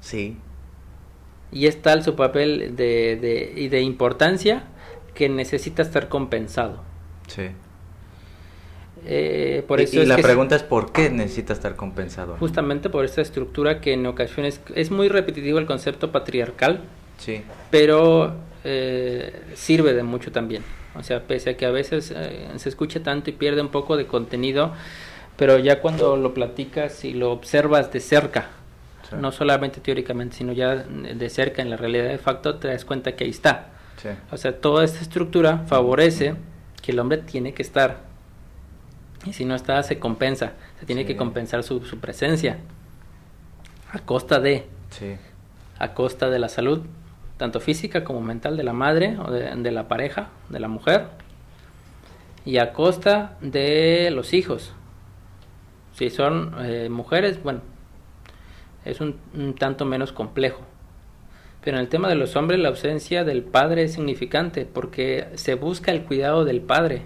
Sí. 0.00 0.36
Y 1.50 1.66
es 1.66 1.82
tal 1.82 2.04
su 2.04 2.14
papel 2.14 2.76
de, 2.76 3.16
de, 3.20 3.52
y 3.56 3.68
de 3.68 3.80
importancia 3.80 4.64
que 5.14 5.28
necesita 5.28 5.82
estar 5.82 6.08
compensado. 6.08 6.82
Sí. 7.26 7.50
Eh, 9.06 9.64
por 9.68 9.80
eso 9.80 9.96
y, 9.96 10.00
es 10.00 10.08
la 10.08 10.16
que 10.16 10.22
pregunta 10.22 10.56
es 10.56 10.62
por 10.62 10.92
qué 10.92 11.10
necesita 11.10 11.52
estar 11.52 11.76
compensado. 11.76 12.36
Justamente 12.38 12.88
por 12.88 13.04
esta 13.04 13.20
estructura 13.20 13.80
que 13.80 13.92
en 13.92 14.06
ocasiones 14.06 14.60
es 14.74 14.90
muy 14.90 15.08
repetitivo 15.08 15.58
el 15.58 15.66
concepto 15.66 16.10
patriarcal, 16.10 16.80
Sí. 17.18 17.42
pero 17.70 18.34
eh, 18.64 19.42
sirve 19.54 19.92
de 19.94 20.02
mucho 20.02 20.32
también. 20.32 20.62
O 20.96 21.02
sea, 21.02 21.22
pese 21.22 21.50
a 21.50 21.56
que 21.56 21.66
a 21.66 21.70
veces 21.70 22.12
eh, 22.14 22.48
se 22.56 22.68
escucha 22.68 23.02
tanto 23.02 23.30
y 23.30 23.32
pierde 23.32 23.60
un 23.60 23.68
poco 23.68 23.96
de 23.96 24.06
contenido, 24.06 24.72
pero 25.36 25.58
ya 25.58 25.80
cuando 25.80 26.16
lo 26.16 26.32
platicas 26.34 27.04
y 27.04 27.12
lo 27.14 27.32
observas 27.32 27.92
de 27.92 28.00
cerca, 28.00 28.48
Sí. 29.10 29.16
no 29.20 29.32
solamente 29.32 29.80
teóricamente, 29.80 30.36
sino 30.36 30.52
ya 30.52 30.76
de 30.76 31.28
cerca 31.30 31.60
en 31.62 31.68
la 31.68 31.76
realidad 31.76 32.08
de 32.08 32.16
facto, 32.18 32.54
te 32.56 32.68
das 32.68 32.84
cuenta 32.86 33.12
que 33.16 33.24
ahí 33.24 33.30
está. 33.30 33.66
Sí. 34.00 34.08
O 34.30 34.36
sea, 34.38 34.58
toda 34.60 34.82
esta 34.84 35.00
estructura 35.00 35.58
favorece 35.66 36.36
que 36.80 36.92
el 36.92 36.98
hombre 36.98 37.18
tiene 37.18 37.52
que 37.52 37.62
estar. 37.62 37.98
Y 39.26 39.32
si 39.34 39.44
no 39.44 39.54
está, 39.56 39.82
se 39.82 39.98
compensa. 39.98 40.52
Se 40.80 40.86
tiene 40.86 41.02
Sí. 41.02 41.08
que 41.08 41.16
compensar 41.16 41.62
su, 41.64 41.84
su 41.84 41.98
presencia. 41.98 42.58
A 43.92 43.98
costa 43.98 44.40
de, 44.40 44.64
a 45.78 45.92
costa 45.94 46.30
de 46.30 46.38
la 46.38 46.48
salud, 46.48 46.80
tanto 47.44 47.60
física 47.60 48.04
como 48.04 48.22
mental 48.22 48.56
de 48.56 48.62
la 48.62 48.72
madre 48.72 49.18
o 49.18 49.30
de, 49.30 49.70
la 49.70 49.86
pareja, 49.86 50.30
de 50.48 50.60
la 50.60 50.68
mujer. 50.68 51.08
Y 52.46 52.56
a 52.56 52.72
costa 52.72 53.36
de 53.42 54.10
los 54.10 54.32
hijos. 54.32 54.72
Si 55.92 56.08
son 56.08 56.54
eh, 56.60 56.88
mujeres, 56.88 57.42
bueno, 57.42 57.60
es 58.86 59.02
un, 59.02 59.18
un 59.34 59.54
tanto 59.54 59.84
menos 59.84 60.10
complejo. 60.10 60.62
Pero 61.62 61.76
en 61.76 61.82
el 61.82 61.90
tema 61.90 62.08
de 62.08 62.14
los 62.14 62.34
hombres 62.34 62.60
la 62.60 62.70
ausencia 62.70 63.24
del 63.24 63.42
padre 63.42 63.82
es 63.82 63.92
significante 63.92 64.64
porque 64.64 65.28
se 65.34 65.54
busca 65.54 65.92
el 65.92 66.04
cuidado 66.04 66.46
del 66.46 66.62
padre 66.62 67.02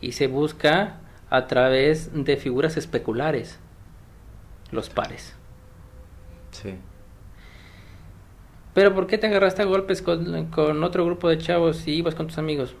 y 0.00 0.10
se 0.10 0.26
busca 0.26 0.98
a 1.30 1.46
través 1.46 2.10
de 2.12 2.36
figuras 2.36 2.76
especulares 2.76 3.60
los 4.72 4.90
pares. 4.90 5.36
Sí. 6.50 6.74
Pero 8.74 8.94
¿por 8.94 9.06
qué 9.06 9.18
te 9.18 9.26
agarraste 9.26 9.62
a 9.62 9.64
golpes 9.64 10.02
con, 10.02 10.46
con 10.46 10.82
otro 10.84 11.04
grupo 11.04 11.28
de 11.28 11.38
chavos 11.38 11.86
y 11.88 11.92
ibas 11.92 12.14
con 12.14 12.26
tus 12.26 12.38
amigos? 12.38 12.74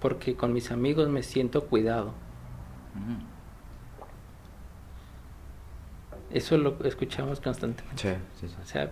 Porque 0.00 0.34
con 0.34 0.52
mis 0.52 0.70
amigos 0.70 1.08
me 1.08 1.22
siento 1.22 1.66
cuidado. 1.66 2.08
Ujú. 2.96 3.22
Eso 6.30 6.56
lo 6.58 6.76
escuchamos 6.84 7.40
constantemente. 7.40 8.00
Sí, 8.02 8.14
sí, 8.40 8.48
sí. 8.48 8.56
O 8.62 8.66
sea, 8.66 8.90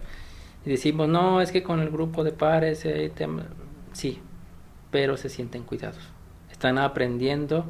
decimos, 0.65 1.09
no, 1.09 1.41
es 1.41 1.53
que 1.53 1.63
con 1.63 1.81
el 1.81 1.91
grupo 1.91 2.25
de 2.25 2.33
pares, 2.33 2.85
eh, 2.85 3.13
tem-". 3.17 3.45
sí, 3.93 4.21
pero 4.91 5.17
se 5.17 5.29
sienten 5.29 5.63
cuidados. 5.63 6.11
Están 6.51 6.79
aprendiendo, 6.79 7.65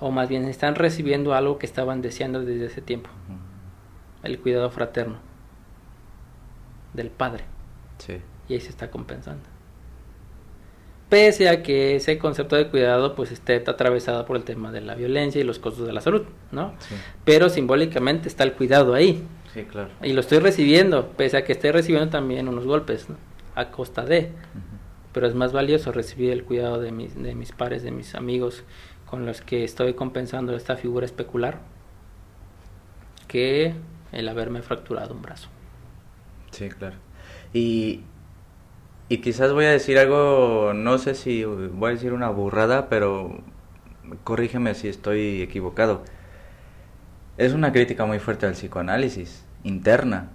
o 0.00 0.10
más 0.10 0.28
bien 0.28 0.44
están 0.44 0.74
recibiendo 0.74 1.34
algo 1.34 1.58
que 1.58 1.66
estaban 1.66 2.02
deseando 2.02 2.40
desde 2.44 2.66
ese 2.66 2.80
tiempo, 2.82 3.10
Ujú. 3.28 4.26
el 4.26 4.40
cuidado 4.40 4.70
fraterno 4.70 5.29
del 6.94 7.10
padre, 7.10 7.44
Sí. 7.98 8.18
y 8.48 8.54
ahí 8.54 8.60
se 8.60 8.68
está 8.70 8.90
compensando. 8.90 9.42
Pese 11.08 11.48
a 11.48 11.62
que 11.64 11.96
ese 11.96 12.18
concepto 12.18 12.54
de 12.54 12.68
cuidado 12.68 13.16
pues 13.16 13.32
esté 13.32 13.56
atravesado 13.66 14.24
por 14.26 14.36
el 14.36 14.44
tema 14.44 14.70
de 14.70 14.80
la 14.80 14.94
violencia 14.94 15.40
y 15.40 15.44
los 15.44 15.58
costos 15.58 15.86
de 15.86 15.92
la 15.92 16.00
salud, 16.00 16.22
¿no? 16.52 16.74
Sí. 16.78 16.94
Pero 17.24 17.48
simbólicamente 17.48 18.28
está 18.28 18.44
el 18.44 18.52
cuidado 18.52 18.94
ahí, 18.94 19.26
Sí, 19.52 19.64
claro. 19.64 19.88
y 20.02 20.12
lo 20.12 20.20
estoy 20.20 20.38
recibiendo, 20.38 21.08
pese 21.16 21.36
a 21.36 21.44
que 21.44 21.52
esté 21.52 21.72
recibiendo 21.72 22.10
también 22.10 22.48
unos 22.48 22.64
golpes, 22.64 23.08
¿no? 23.10 23.16
a 23.56 23.72
costa 23.72 24.04
de. 24.04 24.30
Pero 25.12 25.26
es 25.26 25.34
más 25.34 25.52
valioso 25.52 25.90
recibir 25.90 26.30
el 26.30 26.44
cuidado 26.44 26.80
de 26.80 26.92
mis, 26.92 27.20
de 27.20 27.34
mis 27.34 27.50
pares, 27.50 27.82
de 27.82 27.90
mis 27.90 28.14
amigos, 28.14 28.62
con 29.06 29.26
los 29.26 29.40
que 29.40 29.64
estoy 29.64 29.94
compensando 29.94 30.54
esta 30.54 30.76
figura 30.76 31.04
especular, 31.04 31.58
que 33.26 33.74
el 34.12 34.28
haberme 34.28 34.62
fracturado 34.62 35.12
un 35.14 35.22
brazo. 35.22 35.48
Sí, 36.50 36.68
claro. 36.68 36.96
Y, 37.52 38.02
y 39.08 39.18
quizás 39.18 39.52
voy 39.52 39.64
a 39.66 39.70
decir 39.70 39.98
algo, 39.98 40.72
no 40.74 40.98
sé 40.98 41.14
si 41.14 41.44
voy 41.44 41.90
a 41.90 41.94
decir 41.94 42.12
una 42.12 42.30
burrada, 42.30 42.88
pero 42.88 43.40
corrígeme 44.24 44.74
si 44.74 44.88
estoy 44.88 45.42
equivocado. 45.42 46.04
Es 47.38 47.54
una 47.54 47.72
crítica 47.72 48.04
muy 48.04 48.18
fuerte 48.18 48.46
al 48.46 48.52
psicoanálisis, 48.52 49.44
interna, 49.64 50.30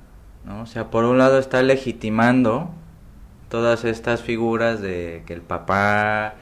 ¿no? 0.46 0.62
O 0.64 0.66
sea, 0.66 0.90
por 0.90 1.06
un 1.06 1.18
lado 1.18 1.40
está 1.40 1.62
legitimando 1.62 2.72
todas 3.50 3.86
estas 3.86 4.22
figuras 4.22 4.82
de 4.82 5.24
que 5.26 5.34
el 5.34 5.42
papá 5.42 6.36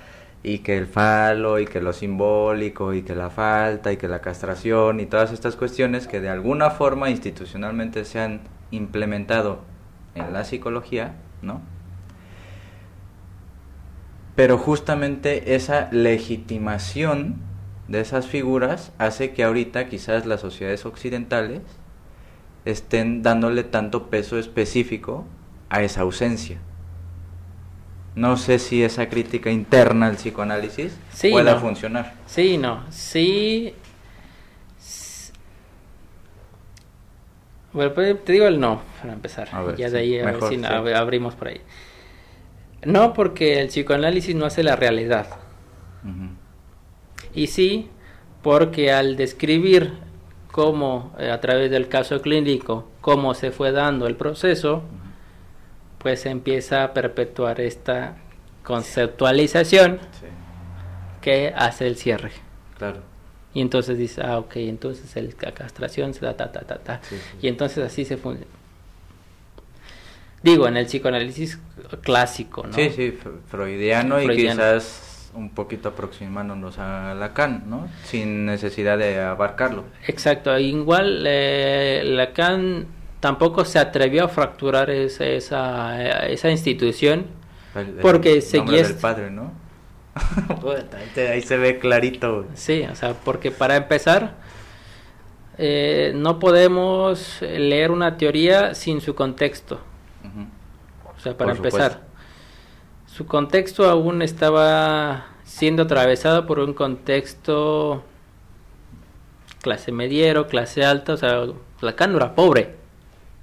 y 0.43 0.59
que 0.59 0.77
el 0.77 0.87
falo 0.87 1.59
y 1.59 1.65
que 1.65 1.81
lo 1.81 1.93
simbólico 1.93 2.93
y 2.93 3.03
que 3.03 3.15
la 3.15 3.29
falta 3.29 3.91
y 3.93 3.97
que 3.97 4.07
la 4.07 4.21
castración 4.21 4.99
y 4.99 5.05
todas 5.05 5.31
estas 5.31 5.55
cuestiones 5.55 6.07
que 6.07 6.21
de 6.21 6.29
alguna 6.29 6.69
forma 6.71 7.09
institucionalmente 7.09 8.05
se 8.05 8.19
han 8.19 8.41
implementado 8.75 9.59
en 10.15 10.33
la 10.33 10.43
psicología, 10.43 11.15
¿no? 11.41 11.61
Pero 14.35 14.57
justamente 14.57 15.55
esa 15.55 15.89
legitimación 15.91 17.35
de 17.87 18.01
esas 18.01 18.25
figuras 18.27 18.91
hace 18.97 19.31
que 19.33 19.43
ahorita 19.43 19.87
quizás 19.87 20.25
las 20.25 20.41
sociedades 20.41 20.85
occidentales 20.85 21.61
estén 22.65 23.21
dándole 23.21 23.63
tanto 23.63 24.09
peso 24.09 24.39
específico 24.39 25.25
a 25.69 25.83
esa 25.83 26.01
ausencia. 26.01 26.57
No 28.15 28.37
sé 28.37 28.59
si 28.59 28.83
esa 28.83 29.09
crítica 29.09 29.49
interna 29.51 30.05
al 30.07 30.15
psicoanálisis 30.15 30.95
Sí, 31.11 31.31
pueda 31.31 31.55
no. 31.55 31.59
funcionar. 31.59 32.13
Sí, 32.25 32.57
no. 32.57 32.83
Sí. 32.89 33.73
Bueno, 37.73 37.93
pues, 37.93 38.23
te 38.23 38.33
digo 38.33 38.45
el 38.47 38.59
no, 38.59 38.81
para 39.01 39.13
empezar. 39.13 39.49
A 39.51 39.63
ver, 39.63 39.75
ya 39.75 39.89
de 39.89 39.99
ahí 39.99 40.19
a 40.19 40.25
ver 40.25 40.41
si 40.43 40.57
sí. 40.57 40.65
abrimos 40.65 41.35
por 41.35 41.47
ahí. 41.47 41.61
No, 42.83 43.13
porque 43.13 43.61
el 43.61 43.67
psicoanálisis 43.67 44.35
no 44.35 44.45
hace 44.45 44.61
la 44.63 44.75
realidad. 44.75 45.27
Y 47.33 47.47
sí, 47.47 47.89
porque 48.41 48.91
al 48.91 49.15
describir 49.15 49.93
cómo, 50.51 51.13
eh, 51.17 51.31
a 51.31 51.39
través 51.41 51.71
del 51.71 51.87
caso 51.87 52.21
clínico, 52.21 52.87
cómo 53.01 53.33
se 53.33 53.51
fue 53.51 53.71
dando 53.71 54.05
el 54.05 54.15
proceso, 54.15 54.83
pues 55.97 56.21
se 56.21 56.29
empieza 56.29 56.83
a 56.83 56.93
perpetuar 56.93 57.59
esta 57.61 58.17
conceptualización 58.63 59.99
Sí, 60.19 60.27
que 61.21 61.53
hace 61.55 61.87
el 61.87 61.95
cierre. 61.95 62.31
claro. 62.77 63.01
Y 63.53 63.61
entonces 63.61 63.97
dice, 63.97 64.21
ah, 64.23 64.39
ok, 64.39 64.55
entonces 64.57 65.15
el, 65.15 65.35
la 65.41 65.53
castración 65.53 66.13
se 66.13 66.25
da 66.25 66.35
ta, 66.35 66.51
ta, 66.51 66.61
ta, 66.61 66.77
ta. 66.79 66.99
Sí, 67.03 67.15
sí. 67.17 67.37
Y 67.43 67.47
entonces 67.47 67.83
así 67.85 68.03
se 68.05 68.17
funciona. 68.17 68.47
Digo, 70.41 70.67
en 70.67 70.75
el 70.75 70.85
psicoanálisis 70.87 71.57
clásico, 72.01 72.65
¿no? 72.67 72.73
Sí, 72.73 72.89
sí, 72.89 73.11
fr- 73.23 73.39
freudiano, 73.47 74.21
y 74.21 74.27
quizás 74.35 75.31
un 75.33 75.49
poquito 75.51 75.89
aproximándonos 75.89 76.77
a 76.79 77.15
Lacan, 77.15 77.63
¿no? 77.67 77.87
Sin 78.03 78.45
necesidad 78.45 78.97
de 78.97 79.21
abarcarlo. 79.21 79.85
Exacto, 80.07 80.57
igual 80.59 81.23
eh, 81.25 82.01
Lacan 82.05 82.87
tampoco 83.21 83.63
se 83.63 83.79
atrevió 83.79 84.25
a 84.25 84.27
fracturar 84.27 84.89
esa, 84.89 85.25
esa, 85.25 86.27
esa 86.27 86.51
institución 86.51 87.27
El- 87.73 87.87
el 87.87 87.97
Porque 87.99 88.41
seguía 88.41 88.81
del 88.83 88.91
est- 88.91 89.01
padre, 89.01 89.31
¿no? 89.31 89.53
Ahí, 91.31 91.41
se 91.41 91.57
ve 91.57 91.79
clarito. 91.79 92.43
güey. 92.43 92.47
Sí, 92.55 92.83
o 92.91 92.95
sea, 92.95 93.13
porque 93.13 93.51
para 93.51 93.75
empezar, 93.75 94.35
eh, 95.57 96.11
no 96.15 96.39
podemos 96.39 97.41
leer 97.41 97.91
una 97.91 98.17
teoría 98.17 98.75
sin 98.75 99.01
su 99.01 99.15
contexto. 99.15 99.79
O 101.15 101.19
sea, 101.19 101.37
para 101.37 101.51
Por 101.53 101.57
empezar, 101.65 101.91
supuesto. 101.93 103.13
su 103.15 103.25
contexto 103.27 103.89
aún 103.89 104.21
estaba 104.21 105.27
siendo 105.45 105.83
atravesado 105.83 106.45
por 106.45 106.59
un 106.59 106.73
contexto 106.73 108.03
clase 109.61 109.91
mediero, 109.93 110.47
clase 110.47 110.83
alta, 110.83 111.13
o 111.13 111.17
sea, 111.17 111.45
Lacan 111.81 112.11
no 112.11 112.17
era 112.17 112.35
pobre, 112.35 112.75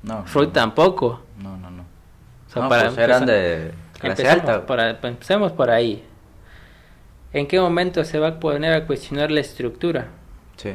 No, 0.02 0.24
Freud 0.26 0.48
no, 0.48 0.52
tampoco. 0.52 1.22
No, 1.38 1.56
no, 1.56 1.70
no. 1.70 1.82
O 2.48 2.52
sea, 2.52 2.62
No, 2.62 2.68
para 2.68 2.86
pues 2.88 2.98
eran 2.98 3.24
de 3.26 3.72
clase 3.98 4.28
alta. 4.28 4.66
por, 4.66 4.80
ahí- 4.80 4.96
empecemos 5.02 5.52
por 5.52 5.70
ahí. 5.70 6.04
¿En 7.32 7.46
qué 7.46 7.60
momento 7.60 8.04
se 8.04 8.18
va 8.18 8.28
a 8.28 8.40
poner 8.40 8.72
a 8.72 8.86
cuestionar 8.86 9.30
la 9.30 9.40
estructura? 9.40 10.08
Sí, 10.56 10.74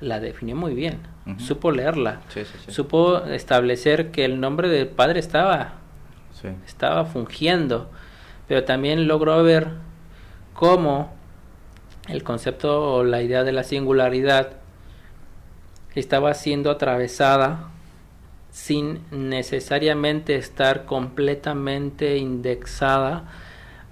La 0.00 0.18
definió 0.20 0.56
muy 0.56 0.74
bien, 0.74 0.98
supo 1.38 1.70
leerla, 1.70 2.22
sí, 2.28 2.44
sí. 2.44 2.52
sí. 2.66 2.72
supo 2.72 3.18
establecer 3.26 4.10
que 4.10 4.24
el 4.24 4.40
nombre 4.40 4.68
del 4.68 4.88
padre 4.88 5.20
estaba, 5.20 5.74
Sí. 6.40 6.48
estaba 6.66 7.04
fungiendo, 7.04 7.88
pero 8.48 8.64
también 8.64 9.06
logró 9.06 9.42
ver 9.44 9.68
cómo 10.54 11.14
el 12.08 12.24
concepto 12.24 12.94
o 12.96 13.04
la 13.04 13.22
idea 13.22 13.44
de 13.44 13.52
la 13.52 13.62
singularidad 13.62 14.54
estaba 15.94 16.34
siendo 16.34 16.70
atravesada 16.70 17.68
sin 18.50 19.00
necesariamente 19.12 20.34
estar 20.36 20.84
completamente 20.84 22.16
indexada 22.16 23.24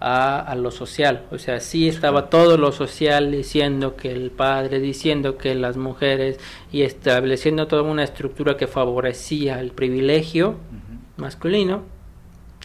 a, 0.00 0.40
a 0.40 0.54
lo 0.54 0.70
social. 0.70 1.26
O 1.30 1.38
sea, 1.38 1.60
sí 1.60 1.88
estaba 1.88 2.30
todo 2.30 2.56
lo 2.56 2.72
social 2.72 3.30
diciendo 3.30 3.96
que 3.96 4.10
el 4.10 4.30
padre, 4.30 4.80
diciendo 4.80 5.36
que 5.36 5.54
las 5.54 5.76
mujeres 5.76 6.40
y 6.72 6.82
estableciendo 6.82 7.66
toda 7.68 7.82
una 7.82 8.02
estructura 8.02 8.56
que 8.56 8.66
favorecía 8.66 9.60
el 9.60 9.72
privilegio 9.72 10.56
masculino, 11.16 11.82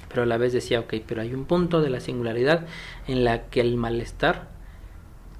pero 0.07 0.23
a 0.23 0.25
la 0.25 0.37
vez 0.37 0.53
decía, 0.53 0.79
ok, 0.79 0.93
pero 1.05 1.21
hay 1.21 1.33
un 1.33 1.45
punto 1.45 1.81
de 1.81 1.89
la 1.89 1.99
singularidad 1.99 2.65
en 3.07 3.25
la 3.25 3.43
que 3.47 3.59
el 3.59 3.75
malestar 3.75 4.47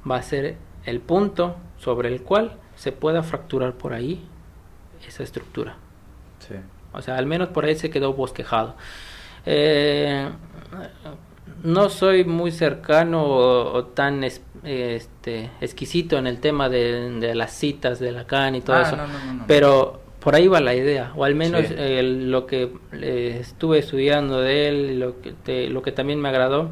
va 0.09 0.17
a 0.17 0.21
ser 0.21 0.57
el 0.85 0.99
punto 0.99 1.55
sobre 1.77 2.09
el 2.09 2.21
cual 2.21 2.57
se 2.75 2.91
pueda 2.91 3.23
fracturar 3.23 3.73
por 3.75 3.93
ahí 3.93 4.27
esa 5.07 5.23
estructura. 5.23 5.77
Sí. 6.39 6.55
O 6.91 7.01
sea, 7.01 7.17
al 7.17 7.25
menos 7.25 7.49
por 7.49 7.65
ahí 7.65 7.75
se 7.75 7.89
quedó 7.89 8.13
bosquejado. 8.13 8.75
Eh, 9.45 10.29
no 11.65 11.89
soy 11.89 12.23
muy 12.23 12.51
cercano 12.51 13.23
o, 13.23 13.73
o 13.73 13.83
tan 13.85 14.23
es- 14.23 14.41
este, 14.63 15.49
exquisito 15.61 16.17
en 16.17 16.27
el 16.27 16.39
tema 16.39 16.69
de, 16.69 17.11
de 17.19 17.35
las 17.35 17.51
citas 17.53 17.99
de 17.99 18.11
Lacan 18.11 18.55
y 18.55 18.61
todo 18.61 18.77
Ah, 18.77 18.81
eso, 18.83 18.95
no, 18.95 19.07
no, 19.07 19.25
no, 19.25 19.33
no. 19.33 19.43
pero 19.47 20.01
por 20.19 20.35
ahí 20.35 20.47
va 20.47 20.59
la 20.59 20.73
idea, 20.73 21.11
o 21.15 21.23
al 21.23 21.35
menos 21.35 21.67
Sí. 21.67 21.73
eh, 21.77 22.01
lo 22.03 22.47
que 22.47 22.71
eh, 22.93 23.37
estuve 23.41 23.77
estudiando 23.79 24.41
de 24.41 24.67
él, 24.69 24.99
lo 24.99 25.21
que, 25.21 25.33
te- 25.33 25.69
lo 25.69 25.81
que 25.83 25.91
también 25.91 26.19
me 26.19 26.29
agradó, 26.29 26.71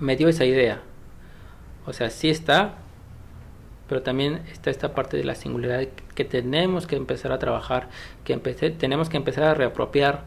me 0.00 0.16
dio 0.16 0.28
esa 0.28 0.44
idea. 0.44 0.80
O 1.86 1.92
sea, 1.92 2.10
sí 2.10 2.28
está, 2.30 2.74
pero 3.88 4.02
también 4.02 4.42
está 4.52 4.70
esta 4.70 4.92
parte 4.94 5.16
de 5.16 5.24
la 5.24 5.34
singularidad 5.34 5.88
que 6.14 6.24
tenemos 6.24 6.86
que 6.86 6.96
empezar 6.96 7.30
a 7.32 7.38
trabajar, 7.38 7.88
que 8.24 8.32
empecé, 8.32 8.70
tenemos 8.70 9.08
que 9.08 9.16
empezar 9.16 9.44
a 9.44 9.54
reapropiar. 9.54 10.24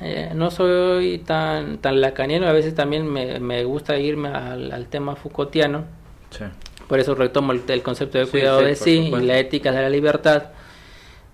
Eh, 0.00 0.32
no 0.34 0.50
soy 0.50 1.18
tan, 1.18 1.78
tan 1.78 2.00
lacaniano, 2.00 2.46
a 2.46 2.52
veces 2.52 2.74
también 2.74 3.06
me, 3.10 3.40
me 3.40 3.64
gusta 3.64 3.96
irme 3.98 4.28
al, 4.28 4.70
al 4.72 4.86
tema 4.88 5.16
Foucaultiano, 5.16 5.84
Sí. 6.30 6.44
por 6.88 6.98
eso 6.98 7.14
retomo 7.14 7.52
el, 7.52 7.62
el 7.68 7.82
concepto 7.82 8.18
de 8.18 8.26
cuidado 8.26 8.58
sí, 8.60 8.64
de 8.66 8.76
sí 8.76 8.98
y 9.16 9.20
la 9.22 9.38
ética 9.38 9.72
de 9.72 9.80
la 9.82 9.88
libertad. 9.88 10.48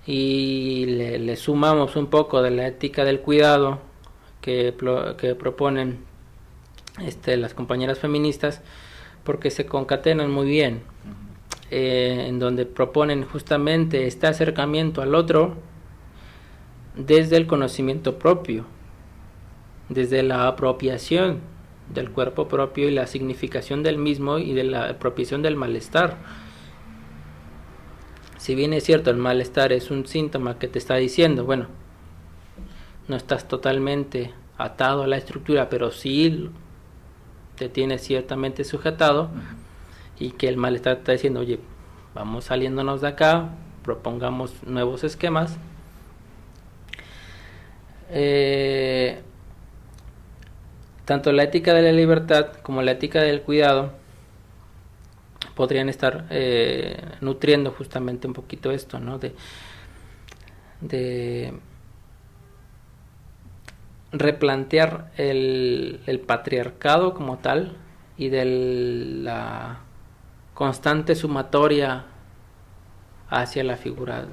Y 0.07 0.85
le, 0.87 1.19
le 1.19 1.37
sumamos 1.37 1.97
un 1.97 2.07
poco 2.09 2.43
de 2.43 2.51
la 2.51 2.67
ética 2.67 3.05
del 3.05 3.21
cuidado 3.21 3.79
que, 4.41 4.75
que 5.19 5.35
proponen 5.35 5.99
este, 7.05 7.37
las 7.37 7.55
compañeras 7.55 7.99
feministas 8.01 8.61
porque 9.25 9.51
se 9.51 9.67
concatenan 9.67 10.31
muy 10.31 10.47
bien. 10.47 10.83
Eh, 11.75 12.27
en 12.29 12.39
donde 12.39 12.67
proponen 12.67 13.25
justamente 13.25 14.07
este 14.07 14.27
acercamiento 14.27 15.01
al 15.01 15.15
otro 15.15 15.55
desde 16.97 17.37
el 17.37 17.47
conocimiento 17.47 18.19
propio 18.19 18.65
desde 19.93 20.23
la 20.23 20.47
apropiación 20.49 21.41
del 21.93 22.11
cuerpo 22.11 22.49
propio 22.49 22.89
y 22.89 22.93
la 22.93 23.07
significación 23.07 23.83
del 23.83 23.99
mismo 23.99 24.39
y 24.39 24.53
de 24.55 24.65
la 24.65 24.89
apropiación 24.89 25.43
del 25.43 25.57
malestar. 25.57 26.17
Si 28.39 28.55
bien 28.55 28.73
es 28.73 28.85
cierto, 28.85 29.11
el 29.11 29.17
malestar 29.17 29.73
es 29.73 29.91
un 29.91 30.07
síntoma 30.07 30.59
que 30.59 30.69
te 30.69 30.79
está 30.79 30.97
diciendo, 30.97 31.45
bueno, 31.45 31.67
no 33.09 33.17
estás 33.17 33.47
totalmente 33.47 34.33
atado 34.59 35.03
a 35.03 35.07
la 35.07 35.17
estructura, 35.17 35.69
pero 35.69 35.91
sí 35.91 36.51
te 37.57 37.69
tienes 37.69 38.03
ciertamente 38.03 38.65
sujetado 38.65 39.31
y 40.19 40.33
que 40.33 40.49
el 40.49 40.57
malestar 40.57 40.95
te 40.95 41.01
está 41.01 41.13
diciendo, 41.13 41.41
oye, 41.41 41.61
vamos 42.15 42.45
saliéndonos 42.45 43.01
de 43.01 43.09
acá, 43.09 43.51
propongamos 43.85 44.63
nuevos 44.65 45.05
esquemas. 45.05 45.59
Eh, 48.13 49.21
tanto 51.05 51.33
la 51.33 51.45
ética 51.45 51.73
de 51.73 51.83
la 51.83 51.93
libertad 51.93 52.53
como 52.63 52.83
la 52.83 52.93
ética 52.93 53.23
del 53.23 53.43
cuidado 53.43 53.93
podrían 55.55 55.89
estar 55.89 56.27
eh, 56.31 56.97
nutriendo 57.21 57.71
justamente 57.73 58.27
un 58.27 58.35
poquito 58.35 58.71
esto, 58.71 59.01
¿no? 59.01 59.19
De, 60.81 61.53
replantear 64.13 65.11
el 65.17 66.23
patriarcado 66.27 67.15
como 67.15 67.39
tal 67.39 67.77
y 68.19 68.29
de 68.29 68.45
la 68.45 69.81
constante 70.55 71.15
sumatoria 71.15 72.05
hacia 73.31 73.65
la 73.65 73.77
figura 73.77 74.27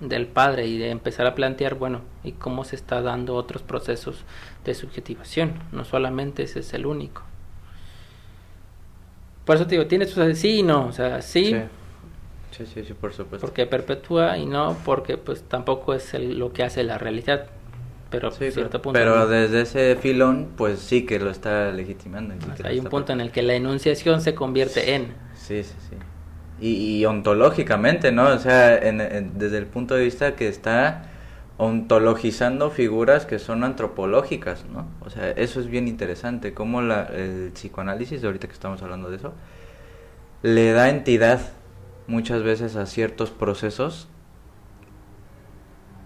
del 0.00 0.26
padre 0.26 0.66
y 0.66 0.76
de 0.78 0.90
empezar 0.90 1.26
a 1.26 1.34
plantear, 1.34 1.74
bueno, 1.76 2.00
y 2.24 2.32
cómo 2.32 2.64
se 2.64 2.76
está 2.76 3.00
dando 3.00 3.34
otros 3.36 3.62
procesos 3.62 4.24
de 4.64 4.74
subjetivación, 4.74 5.54
no 5.72 5.84
solamente 5.84 6.42
ese 6.42 6.60
es 6.60 6.74
el 6.74 6.86
único. 6.86 7.22
Por 9.44 9.56
eso 9.56 9.66
te 9.66 9.76
digo, 9.76 9.86
tiene 9.86 10.06
sus 10.06 10.38
sí 10.38 10.60
y 10.60 10.62
no, 10.62 10.86
o 10.86 10.92
sea, 10.92 11.20
sí, 11.22 11.46
Sí. 11.46 11.56
Sí, 12.56 12.66
sí, 12.72 12.84
sí, 12.84 12.94
por 12.94 13.12
supuesto. 13.12 13.44
porque 13.44 13.66
perpetúa 13.66 14.38
y 14.38 14.46
no 14.46 14.76
porque 14.84 15.16
pues 15.18 15.42
tampoco 15.42 15.92
es 15.92 16.14
el- 16.14 16.38
lo 16.38 16.52
que 16.52 16.62
hace 16.62 16.84
la 16.84 16.98
realidad, 16.98 17.46
pero 18.10 18.30
Sí, 18.30 18.52
cierto 18.52 18.80
pero, 18.80 18.82
punto 18.82 18.92
pero 19.00 19.16
no. 19.16 19.26
desde 19.26 19.62
ese 19.62 19.96
filón, 19.96 20.50
pues 20.56 20.78
sí 20.78 21.04
que 21.04 21.18
lo 21.18 21.30
está 21.30 21.72
legitimando. 21.72 22.32
hay 22.62 22.78
un 22.78 22.86
punto 22.86 23.12
en 23.12 23.20
el 23.20 23.32
que 23.32 23.42
la 23.42 23.54
enunciación 23.54 24.20
se 24.20 24.36
convierte 24.36 24.94
en 24.94 25.14
Sí, 25.34 25.64
sí, 25.64 25.74
sí. 25.90 25.96
Y, 26.60 27.04
ontológicamente, 27.04 28.12
¿no? 28.12 28.28
O 28.28 28.38
sea, 28.38 28.76
en- 28.78 29.38
desde 29.38 29.58
el 29.58 29.66
punto 29.66 29.94
de 29.94 30.04
vista 30.04 30.36
que 30.36 30.48
está 30.48 31.10
ontologizando 31.56 32.70
figuras 32.70 33.26
que 33.26 33.38
son 33.38 33.64
antropológicas, 33.64 34.64
¿no? 34.72 34.86
O 35.00 35.10
sea, 35.10 35.30
eso 35.30 35.60
es 35.60 35.66
bien 35.68 35.88
interesante, 35.88 36.54
cómo 36.54 36.80
la, 36.82 37.04
el 37.04 37.50
psicoanálisis, 37.54 38.24
ahorita 38.24 38.46
que 38.48 38.54
estamos 38.54 38.82
hablando 38.82 39.10
de 39.10 39.16
eso, 39.16 39.32
le 40.42 40.72
da 40.72 40.90
entidad 40.90 41.40
muchas 42.06 42.42
veces 42.42 42.76
a 42.76 42.86
ciertos 42.86 43.30
procesos 43.30 44.08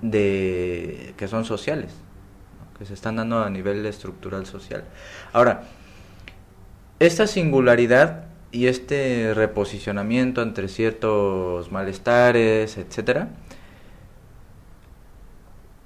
de 0.03 1.15
que 1.17 1.29
son 1.29 1.45
sociales, 1.45 1.91
que 2.79 2.85
se 2.87 2.95
están 2.95 3.17
dando 3.17 3.43
a 3.43 3.51
nivel 3.51 3.85
estructural 3.87 4.47
social. 4.47 4.85
Ahora, 5.33 5.63
esta 7.01 7.27
singularidad 7.27 8.25
y 8.51 8.67
este 8.67 9.35
reposicionamiento 9.35 10.43
entre 10.43 10.69
ciertos 10.69 11.71
malestares, 11.71 12.79
etcétera, 12.79 13.29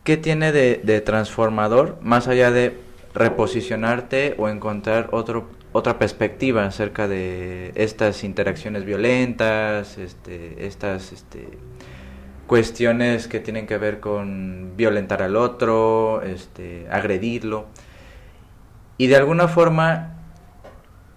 ¿qué 0.04 0.16
tiene 0.16 0.52
de, 0.52 1.00
transformador 1.00 1.98
más 2.02 2.28
allá 2.28 2.50
de 2.50 2.78
reposicionarte 3.14 4.34
o 4.38 4.48
encontrar 4.48 5.08
otro, 5.12 5.48
otra 5.72 5.98
perspectiva 5.98 6.64
acerca 6.64 7.08
de 7.08 7.72
estas 7.74 8.24
interacciones 8.24 8.84
violentas, 8.84 9.98
este, 9.98 10.66
estas 10.66 11.12
este, 11.12 11.48
cuestiones 12.46 13.28
que 13.28 13.40
tienen 13.40 13.66
que 13.66 13.78
ver 13.78 14.00
con 14.00 14.76
violentar 14.76 15.22
al 15.22 15.36
otro, 15.36 16.22
este, 16.22 16.86
agredirlo. 16.90 17.66
Y 18.98 19.08
de 19.08 19.16
alguna 19.16 19.48
forma 19.48 20.11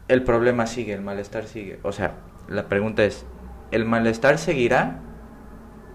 el 0.08 0.24
problema 0.24 0.68
sigue, 0.68 0.94
el 0.94 1.02
malestar 1.02 1.46
sigue. 1.46 1.80
O 1.84 1.92
sea, 1.92 2.16
la 2.48 2.68
pregunta 2.68 3.04
es, 3.04 3.26
¿el 3.72 3.86
malestar 3.86 4.38
seguirá 4.38 5.00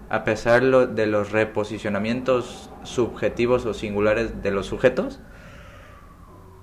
a 0.09 0.23
pesar 0.25 0.61
de 0.63 1.07
los 1.07 1.31
reposicionamientos 1.31 2.69
subjetivos 2.83 3.65
o 3.65 3.73
singulares 3.73 4.43
de 4.43 4.51
los 4.51 4.65
sujetos? 4.65 5.19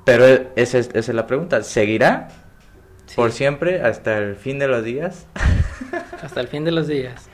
Pero 0.05 0.27
e, 0.27 0.49
esa 0.57 0.79
es, 0.79 1.09
la 1.09 1.27
pregunta, 1.27 1.63
¿seguirá 1.63 2.29
por 3.17 3.33
siempre 3.33 3.81
hasta 3.83 4.19
el 4.19 4.37
fin 4.37 4.59
de 4.59 4.69
los 4.69 4.85
días? 4.85 5.27
hasta 6.23 6.41
el 6.41 6.49
fin 6.49 6.65
de 6.65 6.73
los 6.73 6.87
días. 6.87 7.29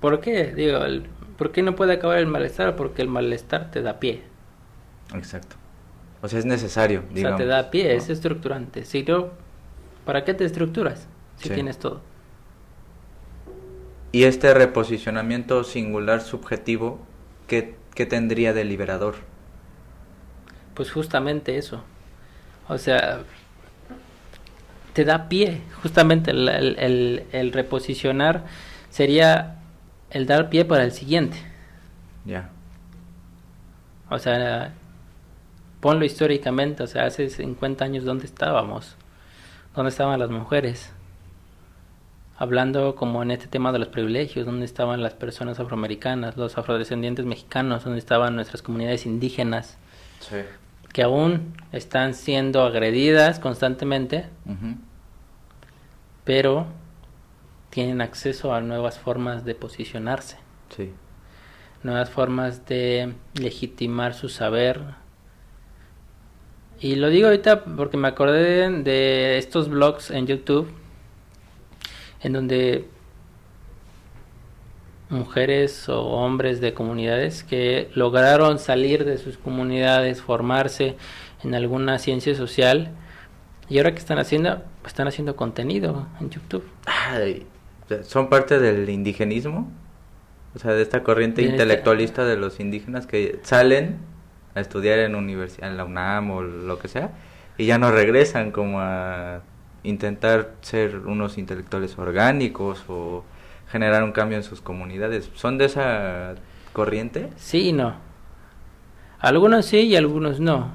¿Por 0.00 0.20
qué? 0.20 0.54
Digo, 0.54 0.78
¿por 1.36 1.52
qué 1.52 1.62
no 1.62 1.74
puede 1.74 1.94
acabar 1.94 2.18
el 2.18 2.26
malestar? 2.26 2.76
Porque 2.76 3.02
el 3.02 3.08
malestar 3.08 3.70
te 3.70 3.82
da 3.82 4.00
pie. 4.00 4.22
Exacto. 5.14 5.56
O 6.20 6.28
sea, 6.28 6.38
es 6.38 6.44
necesario, 6.44 7.04
digamos. 7.12 7.40
O 7.40 7.44
sea, 7.44 7.46
te 7.46 7.50
da 7.50 7.70
pie, 7.70 7.94
es 7.94 8.08
estructurante. 8.08 8.84
Si 8.84 9.02
no, 9.04 9.30
¿para 10.04 10.24
qué 10.24 10.34
te 10.34 10.44
estructuras 10.44 11.06
si 11.36 11.50
tienes 11.50 11.78
todo? 11.78 12.00
Y 14.10 14.24
este 14.24 14.52
reposicionamiento 14.54 15.64
singular 15.64 16.20
subjetivo, 16.20 16.98
¿qué, 17.46 17.76
tendría 17.94 18.52
de 18.52 18.64
liberador? 18.64 19.16
Pues 20.74 20.90
justamente 20.90 21.58
eso. 21.58 21.84
O 22.68 22.78
sea, 22.78 23.20
te 24.94 25.04
da 25.04 25.28
pie. 25.28 25.60
Justamente 25.82 26.30
el, 26.30 26.48
el, 26.48 27.24
el 27.32 27.52
reposicionar 27.52 28.44
sería 28.90 29.58
el 30.10 30.26
dar 30.26 30.48
pie 30.48 30.64
para 30.64 30.84
el 30.84 30.92
siguiente. 30.92 31.36
Ya. 32.24 32.50
O 34.10 34.18
sea, 34.18 34.72
ponlo 35.80 36.04
históricamente, 36.04 36.82
o 36.82 36.86
sea, 36.86 37.06
hace 37.06 37.28
50 37.28 37.84
años, 37.84 38.04
¿dónde 38.04 38.26
estábamos? 38.26 38.96
¿Dónde 39.74 39.90
estaban 39.90 40.18
las 40.18 40.30
mujeres? 40.30 40.92
Hablando 42.36 42.94
como 42.94 43.22
en 43.22 43.30
este 43.30 43.48
tema 43.48 43.72
de 43.72 43.78
los 43.80 43.88
privilegios, 43.88 44.46
¿dónde 44.46 44.64
estaban 44.64 45.02
las 45.02 45.14
personas 45.14 45.58
afroamericanas, 45.58 46.36
los 46.36 46.56
afrodescendientes 46.56 47.24
mexicanos, 47.24 47.84
dónde 47.84 47.98
estaban 47.98 48.36
nuestras 48.36 48.62
comunidades 48.62 49.06
indígenas? 49.06 49.76
Sí. 50.20 50.36
Que 50.92 51.02
aún 51.02 51.54
están 51.72 52.14
siendo 52.14 52.62
agredidas 52.62 53.40
constantemente, 53.40 54.26
pero 56.24 56.66
tienen 57.70 58.00
acceso 58.00 58.54
a 58.54 58.60
nuevas 58.60 58.98
formas 58.98 59.44
de 59.44 59.54
posicionarse. 59.54 60.38
Sí. 60.74 60.92
Nuevas 61.82 62.10
formas 62.10 62.66
de 62.66 63.14
legitimar 63.34 64.14
su 64.14 64.28
saber. 64.28 64.80
Y 66.80 66.94
lo 66.94 67.08
digo 67.08 67.26
ahorita 67.26 67.64
porque 67.64 67.96
me 67.96 68.08
acordé 68.08 68.70
de, 68.70 69.38
estos 69.38 69.68
blogs 69.68 70.10
en 70.10 70.26
YouTube 70.26 70.68
en 72.20 72.32
donde 72.32 72.84
mujeres 75.08 75.88
o 75.88 76.02
hombres 76.02 76.60
de 76.60 76.74
comunidades 76.74 77.42
que 77.42 77.90
lograron 77.94 78.58
salir 78.58 79.04
de 79.04 79.18
sus 79.18 79.38
comunidades, 79.38 80.20
formarse 80.20 80.96
en 81.42 81.54
alguna 81.54 81.98
ciencia 81.98 82.34
social 82.34 82.90
y 83.68 83.78
ahora 83.78 83.92
que 83.92 83.98
están 83.98 84.18
haciendo, 84.18 84.62
están 84.86 85.08
haciendo 85.08 85.34
contenido 85.34 86.06
en 86.20 86.30
YouTube. 86.30 86.64
Ay, 86.86 87.46
son 88.02 88.28
parte 88.28 88.58
del 88.58 88.88
indigenismo, 88.88 89.70
o 90.54 90.58
sea, 90.58 90.72
de 90.72 90.82
esta 90.82 91.02
corriente 91.02 91.42
intelectualista 91.42 92.24
de 92.24 92.36
los 92.36 92.60
indígenas 92.60 93.06
que 93.06 93.40
salen 93.42 93.98
a 94.58 94.60
estudiar 94.60 94.98
en 94.98 95.14
universidad, 95.14 95.70
en 95.70 95.76
la 95.76 95.84
UNAM 95.84 96.30
o 96.30 96.42
lo 96.42 96.78
que 96.78 96.88
sea, 96.88 97.12
y 97.56 97.66
ya 97.66 97.78
no 97.78 97.90
regresan 97.90 98.50
como 98.50 98.80
a 98.80 99.40
intentar 99.82 100.54
ser 100.60 100.98
unos 100.98 101.38
intelectuales 101.38 101.98
orgánicos 101.98 102.84
o 102.88 103.24
generar 103.70 104.02
un 104.02 104.12
cambio 104.12 104.36
en 104.36 104.44
sus 104.44 104.60
comunidades. 104.60 105.30
¿Son 105.34 105.58
de 105.58 105.66
esa 105.66 106.34
corriente? 106.72 107.30
Sí 107.36 107.68
y 107.68 107.72
no. 107.72 107.96
Algunos 109.20 109.66
sí 109.66 109.80
y 109.80 109.96
algunos 109.96 110.40
no. 110.40 110.70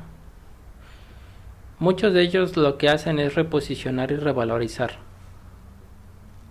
Muchos 1.80 2.14
de 2.14 2.22
ellos 2.22 2.56
lo 2.58 2.78
que 2.78 2.90
hacen 2.90 3.20
es 3.20 3.36
reposicionar 3.36 4.12
y 4.12 4.16
revalorizar. 4.16 4.92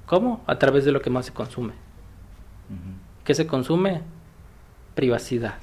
¿Cómo? 0.07 0.42
A 0.47 0.59
través 0.59 0.85
de 0.85 0.92
lo 0.92 1.01
que 1.01 1.11
más 1.11 1.27
se 1.27 1.33
consume. 1.33 1.73
¿Qué 3.25 3.35
se 3.35 3.47
consume? 3.47 4.03
Privacidad. 4.95 5.55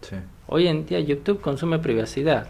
Sí. 0.00 0.16
Hoy 0.46 0.68
en 0.68 0.86
día 0.86 1.00
YouTube 1.00 1.40
consume 1.40 1.78
privacidad. 1.78 2.48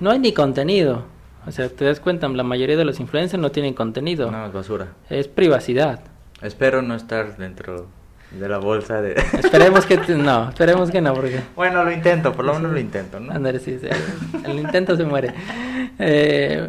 No 0.00 0.10
hay 0.10 0.18
ni 0.18 0.32
contenido. 0.32 1.04
O 1.46 1.52
sea, 1.52 1.68
te 1.68 1.84
das 1.84 2.00
cuenta, 2.00 2.28
la 2.28 2.42
mayoría 2.42 2.76
de 2.76 2.84
los 2.84 3.00
influencers 3.00 3.40
no 3.40 3.50
tienen 3.50 3.74
contenido. 3.74 4.30
No, 4.30 4.46
es 4.46 4.52
basura. 4.52 4.88
Es 5.08 5.28
privacidad. 5.28 6.00
Espero 6.42 6.82
no 6.82 6.94
estar 6.94 7.36
dentro 7.36 7.86
de 8.30 8.48
la 8.48 8.58
bolsa 8.58 9.00
de... 9.00 9.12
Esperemos 9.38 9.86
que 9.86 9.96
no, 9.96 10.50
esperemos 10.50 10.90
que 10.90 11.00
no, 11.00 11.14
porque... 11.14 11.40
Bueno, 11.56 11.82
lo 11.84 11.90
intento, 11.90 12.32
por 12.32 12.44
lo 12.44 12.54
menos 12.54 12.72
lo 12.72 12.78
intento, 12.78 13.18
¿no? 13.18 13.32
Andrés, 13.32 13.62
sí, 13.62 13.78
sí, 13.80 13.88
el 14.44 14.58
intento 14.58 14.96
se 14.96 15.04
muere. 15.04 15.32
Eh, 15.98 16.68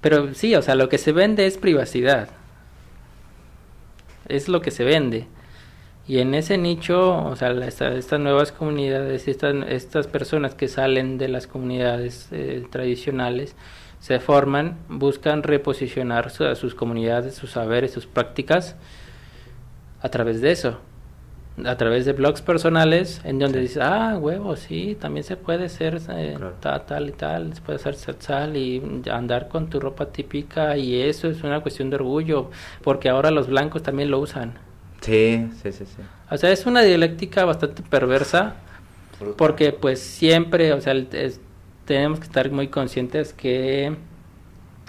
pero 0.00 0.32
sí, 0.34 0.54
o 0.54 0.62
sea, 0.62 0.74
lo 0.74 0.88
que 0.88 0.98
se 0.98 1.12
vende 1.12 1.46
es 1.46 1.58
privacidad 1.58 2.28
es 4.28 4.48
lo 4.48 4.60
que 4.60 4.70
se 4.70 4.84
vende. 4.84 5.26
Y 6.06 6.18
en 6.18 6.34
ese 6.34 6.58
nicho, 6.58 7.16
o 7.16 7.34
sea, 7.34 7.50
estas 7.52 8.20
nuevas 8.20 8.52
comunidades, 8.52 9.26
estas, 9.26 9.54
estas 9.68 10.06
personas 10.06 10.54
que 10.54 10.68
salen 10.68 11.16
de 11.16 11.28
las 11.28 11.46
comunidades 11.46 12.28
eh, 12.30 12.66
tradicionales, 12.70 13.56
se 14.00 14.20
forman, 14.20 14.76
buscan 14.90 15.42
reposicionar 15.42 16.26
a 16.26 16.54
sus 16.56 16.74
comunidades, 16.74 17.34
sus 17.36 17.52
saberes, 17.52 17.92
sus 17.92 18.06
prácticas 18.06 18.76
a 20.02 20.10
través 20.10 20.42
de 20.42 20.52
eso. 20.52 20.78
A 21.64 21.76
través 21.78 22.04
de 22.04 22.12
blogs 22.12 22.42
personales 22.42 23.22
en 23.24 23.38
donde 23.38 23.60
dices, 23.60 23.78
ah, 23.80 24.18
huevo, 24.20 24.56
sí, 24.56 24.98
también 25.00 25.24
se 25.24 25.36
puede 25.36 25.70
ser 25.70 26.02
eh, 26.10 26.36
tal, 26.60 26.84
tal 26.84 27.08
y 27.08 27.12
tal, 27.12 27.54
se 27.54 27.62
puede 27.62 27.76
hacer 27.76 27.94
sal 28.18 28.56
y 28.58 29.02
andar 29.10 29.48
con 29.48 29.70
tu 29.70 29.80
ropa 29.80 30.06
típica 30.06 30.76
y 30.76 31.00
eso 31.00 31.28
es 31.28 31.42
una 31.42 31.60
cuestión 31.60 31.88
de 31.88 31.96
orgullo, 31.96 32.50
porque 32.82 33.08
ahora 33.08 33.30
los 33.30 33.48
blancos 33.48 33.82
también 33.82 34.10
lo 34.10 34.18
usan. 34.18 34.63
Sí, 35.04 35.50
sí, 35.62 35.72
sí, 35.72 35.84
sí. 35.84 36.02
O 36.30 36.36
sea, 36.38 36.50
es 36.50 36.64
una 36.64 36.80
dialéctica 36.80 37.44
bastante 37.44 37.82
perversa, 37.82 38.54
porque 39.36 39.72
pues 39.72 40.00
siempre, 40.00 40.72
o 40.72 40.80
sea, 40.80 40.94
tenemos 41.84 42.20
que 42.20 42.24
estar 42.24 42.50
muy 42.50 42.68
conscientes 42.68 43.34
que 43.34 43.94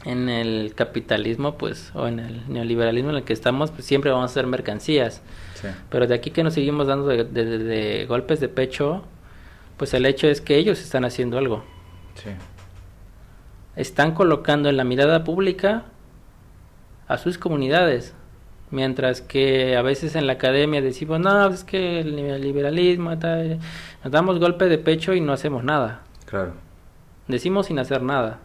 en 0.05 0.29
el 0.29 0.73
capitalismo, 0.73 1.57
pues, 1.57 1.91
o 1.95 2.07
en 2.07 2.19
el 2.19 2.41
neoliberalismo 2.47 3.09
en 3.09 3.17
el 3.17 3.23
que 3.23 3.33
estamos, 3.33 3.71
pues 3.71 3.85
siempre 3.85 4.11
vamos 4.11 4.31
a 4.31 4.33
ser 4.33 4.47
mercancías. 4.47 5.21
Pero 5.89 6.07
de 6.07 6.13
aquí 6.13 6.31
que 6.31 6.43
nos 6.43 6.53
seguimos 6.53 6.87
dando 6.87 7.07
de, 7.07 8.05
golpes 8.07 8.39
de 8.39 8.47
pecho, 8.47 9.03
pues 9.77 9.93
el 9.95 10.05
hecho 10.05 10.27
es 10.27 10.39
que 10.39 10.55
ellos 10.57 10.79
están 10.79 11.03
haciendo 11.03 11.37
algo. 11.37 11.65
Están 13.75 14.13
colocando 14.13 14.69
en 14.69 14.77
la 14.77 14.85
mirada 14.85 15.25
pública 15.25 15.83
a 17.07 17.17
sus 17.17 17.37
comunidades. 17.37 18.13
Mientras 18.71 19.21
que 19.21 19.77
a 19.77 19.81
veces 19.81 20.15
en 20.15 20.27
la 20.27 20.33
academia 20.33 20.81
decimos, 20.81 21.19
no, 21.19 21.47
es 21.47 21.63
que 21.63 21.99
el 21.99 22.41
liberalismo, 22.41 23.11
nos 23.11 24.11
damos 24.11 24.39
golpe 24.39 24.65
de 24.65 24.77
pecho 24.77 25.13
y 25.13 25.21
no 25.21 25.33
hacemos 25.33 25.63
nada. 25.63 26.01
Claro. 26.25 26.53
Decimos 27.27 27.67
sin 27.67 27.79
hacer 27.79 28.01
nada. 28.01 28.39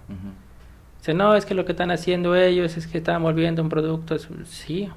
Dice, 0.99 1.15
no, 1.15 1.35
es 1.35 1.47
que 1.47 1.55
lo 1.55 1.65
que 1.65 1.73
están 1.73 1.91
haciendo 1.91 2.37
ellos 2.37 2.77
es 2.77 2.87
que 2.87 2.99
están 2.99 3.23
volviendo 3.23 3.63
un 3.63 3.71
producto. 3.71 4.17
Sí, 4.45 4.91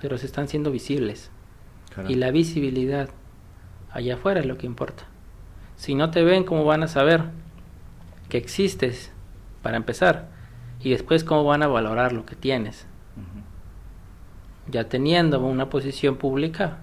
pero 0.00 0.18
se 0.18 0.26
están 0.26 0.48
siendo 0.48 0.70
visibles. 0.70 1.30
Y 2.08 2.14
la 2.14 2.30
visibilidad 2.30 3.08
allá 3.90 4.14
afuera 4.14 4.40
es 4.40 4.46
lo 4.46 4.58
que 4.58 4.66
importa. 4.66 5.04
Si 5.76 5.94
no 5.94 6.10
te 6.10 6.22
ven, 6.22 6.44
¿cómo 6.44 6.64
van 6.64 6.82
a 6.82 6.88
saber 6.88 7.24
que 8.28 8.38
existes? 8.38 9.12
Para 9.62 9.76
empezar. 9.76 10.28
Y 10.80 10.90
después, 10.90 11.24
¿cómo 11.24 11.44
van 11.44 11.62
a 11.62 11.68
valorar 11.68 12.12
lo 12.12 12.26
que 12.26 12.36
tienes? 12.36 12.86
Ya 14.68 14.84
teniendo 14.84 15.40
una 15.40 15.70
posición 15.70 16.16
pública, 16.16 16.78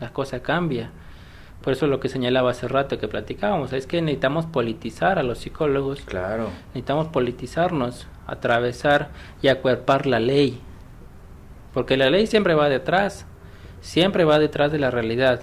la 0.00 0.12
cosa 0.12 0.42
cambia. 0.42 0.90
Por 1.62 1.72
eso 1.72 1.86
lo 1.86 2.00
que 2.00 2.08
señalaba 2.08 2.50
hace 2.50 2.66
rato 2.66 2.98
que 2.98 3.08
platicábamos, 3.08 3.72
es 3.72 3.86
que 3.86 4.02
necesitamos 4.02 4.46
politizar 4.46 5.18
a 5.18 5.22
los 5.22 5.38
psicólogos. 5.38 6.00
Claro. 6.02 6.48
Necesitamos 6.68 7.08
politizarnos, 7.08 8.08
atravesar 8.26 9.10
y 9.42 9.48
acuerpar 9.48 10.06
la 10.06 10.18
ley. 10.18 10.60
Porque 11.72 11.96
la 11.96 12.10
ley 12.10 12.26
siempre 12.26 12.54
va 12.54 12.68
detrás, 12.68 13.26
siempre 13.80 14.24
va 14.24 14.38
detrás 14.38 14.72
de 14.72 14.78
la 14.78 14.90
realidad. 14.90 15.42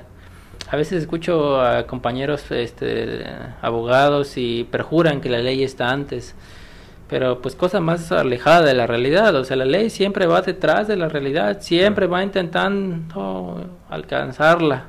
A 0.69 0.75
veces 0.75 1.01
escucho 1.01 1.61
a 1.61 1.87
compañeros 1.87 2.51
este, 2.51 3.25
abogados 3.61 4.37
y 4.37 4.65
perjuran 4.65 5.21
que 5.21 5.29
la 5.29 5.39
ley 5.39 5.63
está 5.63 5.89
antes, 5.89 6.35
pero 7.09 7.41
pues 7.41 7.55
cosa 7.55 7.79
más 7.79 8.11
alejada 8.11 8.61
de 8.61 8.73
la 8.73 8.87
realidad. 8.87 9.35
O 9.35 9.43
sea, 9.43 9.57
la 9.57 9.65
ley 9.65 9.89
siempre 9.89 10.27
va 10.27 10.41
detrás 10.41 10.87
de 10.87 10.95
la 10.95 11.09
realidad, 11.09 11.61
siempre 11.61 12.07
va 12.07 12.23
intentando 12.23 13.65
alcanzarla 13.89 14.85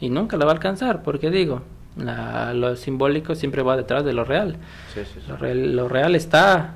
y 0.00 0.10
nunca 0.10 0.36
la 0.36 0.44
va 0.44 0.50
a 0.50 0.54
alcanzar, 0.54 1.02
porque 1.02 1.30
digo, 1.30 1.62
lo 1.96 2.76
simbólico 2.76 3.34
siempre 3.34 3.62
va 3.62 3.76
detrás 3.76 4.04
de 4.04 4.12
lo 4.12 4.24
real. 4.24 4.56
Lo, 5.28 5.36
real 5.36 5.76
lo, 5.76 5.88
real 5.88 6.14
está, 6.14 6.74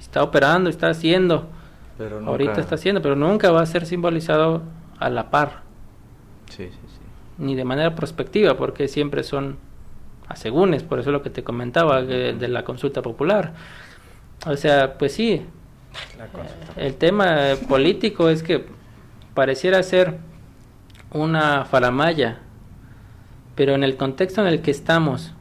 está 0.00 0.22
operando, 0.22 0.70
está 0.70 0.88
haciendo. 0.88 1.48
Pero 1.98 2.24
Ahorita 2.24 2.60
está 2.60 2.76
haciendo, 2.76 3.02
pero 3.02 3.16
nunca 3.16 3.50
va 3.50 3.60
a 3.60 3.66
ser 3.66 3.84
simbolizado 3.84 4.62
a 5.00 5.10
la 5.10 5.30
par. 5.30 5.62
Sí, 6.48 6.68
sí 6.68 6.98
ni 7.38 7.54
de 7.54 7.64
manera 7.64 7.94
prospectiva, 7.94 8.56
porque 8.56 8.88
siempre 8.88 9.22
son 9.22 9.56
asegúnes, 10.28 10.82
por 10.82 10.98
eso 10.98 11.10
lo 11.10 11.22
que 11.22 11.30
te 11.30 11.42
comentaba 11.42 12.02
de, 12.02 12.48
la 12.48 12.64
consulta 12.64 13.00
popular. 13.00 13.54
O 14.46 14.56
sea, 14.56 14.98
pues 14.98 15.12
sí, 15.12 15.42
el 16.76 16.94
tema 16.94 17.54
político 17.68 18.28
es 18.28 18.42
que 18.42 18.64
pareciera 19.34 19.82
ser 19.82 20.18
una 21.10 21.64
faramaya, 21.64 22.38
pero 23.54 23.74
en 23.74 23.82
el 23.82 23.96
contexto 23.96 24.40
en 24.40 24.48
el 24.48 24.62
que 24.62 24.70
estamos, 24.70 25.32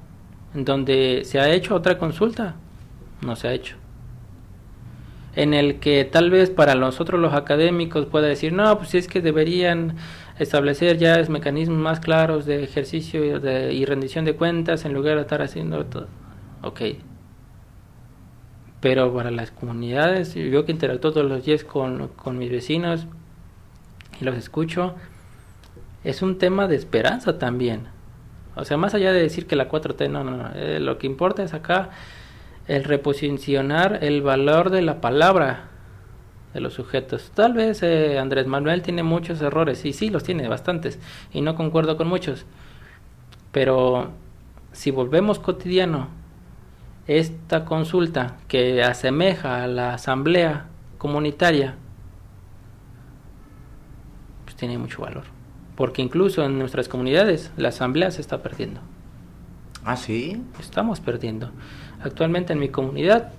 en 0.56 0.66
donde 0.66 1.22
se 1.26 1.40
ha 1.40 1.50
hecho 1.50 1.76
otra 1.76 1.98
consulta, 1.98 2.56
no 3.22 3.36
se 3.36 3.48
ha 3.48 3.54
hecho. 3.54 3.76
En 5.36 5.54
el 5.54 5.80
que 5.80 6.04
tal 6.04 6.32
vez 6.32 6.50
para 6.50 6.74
nosotros 6.74 7.22
los 7.22 7.34
académicos 7.34 8.08
pueda 8.08 8.28
decir, 8.28 8.54
no, 8.54 8.76
pues 8.80 8.96
es 8.96 9.08
que 9.08 9.22
deberían 9.22 9.96
establecer 10.40 10.98
ya 10.98 11.24
mecanismos 11.30 11.78
más 11.78 12.00
claros 12.00 12.46
de 12.48 12.64
ejercicio 12.64 13.24
y 13.24 13.86
rendición 13.86 14.26
de 14.26 14.36
cuentas 14.36 14.86
en 14.86 14.94
lugar 14.94 15.16
de 15.16 15.22
estar 15.22 15.44
haciendo 15.44 15.86
todo. 15.86 16.08
Ok. 16.64 16.82
Pero 18.80 19.14
para 19.14 19.32
las 19.32 19.52
comunidades, 19.52 20.36
yo 20.36 20.66
que 20.66 20.72
interactúo 20.72 21.12
todos 21.12 21.28
los 21.28 21.46
días 21.46 21.64
con, 21.64 22.10
con 22.10 22.38
mis 22.38 22.52
vecinos 22.52 23.08
y 24.22 24.26
los 24.26 24.36
escucho, 24.36 24.96
es 26.04 26.22
un 26.22 26.38
tema 26.38 26.68
de 26.68 26.76
esperanza 26.76 27.40
también. 27.40 27.88
O 28.56 28.66
sea, 28.66 28.78
más 28.78 28.94
allá 28.94 29.12
de 29.14 29.22
decir 29.22 29.46
que 29.46 29.56
la 29.56 29.70
4T, 29.70 30.10
no, 30.10 30.24
no, 30.24 30.38
no. 30.38 30.50
Eh, 30.56 30.80
lo 30.80 30.98
que 30.98 31.08
importa 31.08 31.44
es 31.44 31.54
acá 31.54 31.90
el 32.68 32.84
reposicionar 32.84 34.00
el 34.02 34.22
valor 34.22 34.70
de 34.70 34.82
la 34.82 35.00
palabra 35.00 35.70
de 36.54 36.62
los 36.62 36.74
sujetos. 36.74 37.32
Tal 37.34 37.54
vez 37.54 37.84
eh, 37.84 38.18
Andrés 38.20 38.48
Manuel 38.48 38.82
tiene 38.82 39.04
muchos 39.04 39.42
errores, 39.42 39.86
y 39.86 39.94
sí, 39.94 40.10
los 40.10 40.24
tiene 40.24 40.48
bastantes, 40.48 41.00
y 41.32 41.42
no 41.42 41.56
concuerdo 41.56 41.98
con 41.98 42.08
muchos. 42.08 42.46
Pero 43.52 44.12
si 44.72 44.92
volvemos 44.92 45.40
cotidiano 45.40 46.10
esta 47.08 47.66
consulta 47.66 48.38
que 48.48 48.84
asemeja 48.84 49.64
a 49.64 49.68
la 49.68 49.94
asamblea 49.94 50.66
comunitaria, 50.98 51.76
pues 54.44 54.56
tiene 54.56 54.78
mucho 54.78 55.02
valor. 55.02 55.24
Porque 55.76 56.02
incluso 56.02 56.44
en 56.44 56.60
nuestras 56.60 56.90
comunidades 56.90 57.52
la 57.56 57.70
asamblea 57.70 58.12
se 58.12 58.22
está 58.22 58.42
perdiendo. 58.42 58.82
¿Ah, 59.86 59.96
sí? 59.96 60.44
Estamos 60.60 61.00
perdiendo. 61.00 61.52
Actualmente 62.02 62.54
en 62.54 62.60
mi 62.60 62.70
comunidad 62.70 63.32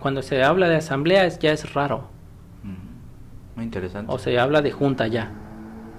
cuando 0.00 0.20
se 0.22 0.42
habla 0.42 0.68
de 0.68 0.76
asamblea 0.76 1.26
ya 1.28 1.52
es 1.52 1.72
raro. 1.72 2.08
Muy 3.56 3.64
interesante. 3.64 4.12
O 4.12 4.18
se 4.18 4.38
habla 4.38 4.60
de 4.60 4.72
junta 4.72 5.06
ya. 5.06 5.30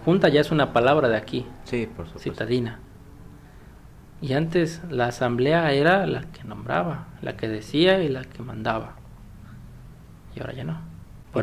Junta 0.03 0.27
ya 0.29 0.41
es 0.41 0.51
una 0.51 0.73
palabra 0.73 1.07
de 1.07 1.17
aquí. 1.17 1.47
Sí, 1.63 1.87
por 1.87 2.05
supuesto. 2.05 2.31
Citadina. 2.31 2.79
Y 4.21 4.33
antes 4.33 4.81
la 4.89 5.07
asamblea 5.07 5.71
era 5.73 6.05
la 6.05 6.21
que 6.31 6.43
nombraba, 6.43 7.07
la 7.21 7.37
que 7.37 7.47
decía 7.47 8.01
y 8.01 8.09
la 8.09 8.23
que 8.23 8.41
mandaba. 8.41 8.95
Y 10.35 10.39
ahora 10.39 10.53
ya 10.53 10.63
no. 10.63 10.95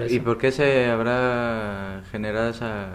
¿Y 0.08 0.20
por 0.20 0.38
qué 0.38 0.52
se 0.52 0.90
habrá 0.90 2.02
generado 2.10 2.48
esa 2.48 2.88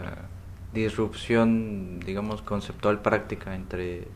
disrupción, 0.74 2.00
digamos, 2.00 2.42
conceptual 2.42 3.02
práctica 3.02 3.56
entre 3.56 4.08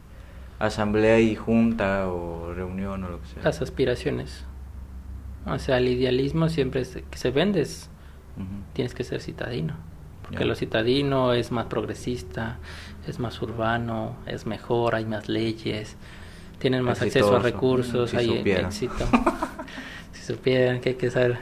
asamblea 0.57 1.19
y 1.19 1.35
junta 1.35 2.07
o 2.07 2.53
reunión 2.53 3.03
o 3.03 3.09
lo 3.09 3.21
que 3.21 3.27
sea? 3.27 3.43
Las 3.43 3.61
aspiraciones. 3.61 4.45
O 5.45 5.57
sea, 5.59 5.77
el 5.77 5.87
idealismo 5.87 6.49
siempre 6.49 6.81
es 6.81 6.99
que 7.09 7.17
se 7.17 7.31
vendes. 7.31 7.89
Tienes 8.73 8.95
que 8.95 9.03
ser 9.03 9.21
citadino. 9.21 9.75
Porque 10.23 10.45
lo 10.45 10.55
citadino 10.55 11.33
es 11.33 11.51
más 11.51 11.65
progresista, 11.65 12.57
es 13.07 13.19
más 13.19 13.41
urbano, 13.41 14.15
es 14.25 14.45
mejor, 14.45 14.95
hay 14.95 15.05
más 15.05 15.27
leyes, 15.29 15.95
tienen 16.59 16.83
más 16.83 17.01
acceso 17.01 17.35
a 17.35 17.39
recursos, 17.39 18.13
hay 18.13 18.41
éxito. 18.45 19.05
si 20.13 20.21
supieran 20.21 20.79
que 20.81 20.89
hay 20.89 20.95
que 20.95 21.09
saber. 21.09 21.37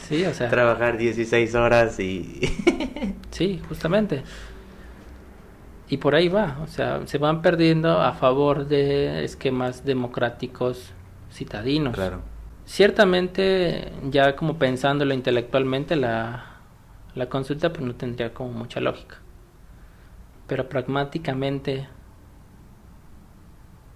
Sí, 0.00 0.24
o 0.24 0.32
sea. 0.34 0.48
Trabajar 0.48 0.98
16 0.98 1.54
horas 1.54 1.98
y. 1.98 2.40
sí, 3.30 3.60
justamente. 3.68 4.22
Y 5.88 5.96
por 5.96 6.14
ahí 6.14 6.28
va, 6.28 6.58
o 6.62 6.68
sea, 6.68 7.00
se 7.06 7.18
van 7.18 7.42
perdiendo 7.42 8.00
a 8.00 8.12
favor 8.12 8.68
de 8.68 9.24
esquemas 9.24 9.84
democráticos 9.84 10.92
citadinos. 11.32 11.94
Claro. 11.94 12.20
Ciertamente, 12.64 13.90
ya 14.08 14.36
como 14.36 14.56
pensándolo 14.56 15.12
intelectualmente, 15.14 15.96
la, 15.96 16.44
la 17.16 17.28
consulta 17.28 17.72
pues 17.72 17.82
no 17.82 17.96
tendría 17.96 18.32
como 18.32 18.52
mucha 18.52 18.78
lógica. 18.78 19.16
Pero 20.50 20.68
pragmáticamente, 20.68 21.86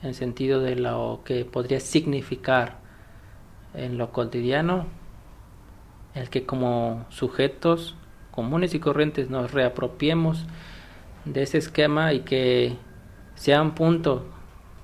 en 0.03 0.15
sentido 0.15 0.61
de 0.61 0.77
lo 0.77 1.23
que 1.25 1.45
podría 1.45 1.81
significar 1.81 2.77
en 3.75 3.99
lo 3.99 4.13
cotidiano, 4.13 4.87
el 6.15 6.31
que 6.31 6.47
como 6.47 7.07
sujetos 7.09 7.97
comunes 8.31 8.73
y 8.73 8.79
corrientes 8.79 9.31
nos 9.31 9.51
reapropiemos 9.51 10.47
de 11.25 11.43
ese 11.43 11.59
esquema 11.59 12.13
y 12.13 12.21
que 12.21 12.77
sea 13.35 13.61
un 13.61 13.73
punto 13.73 14.25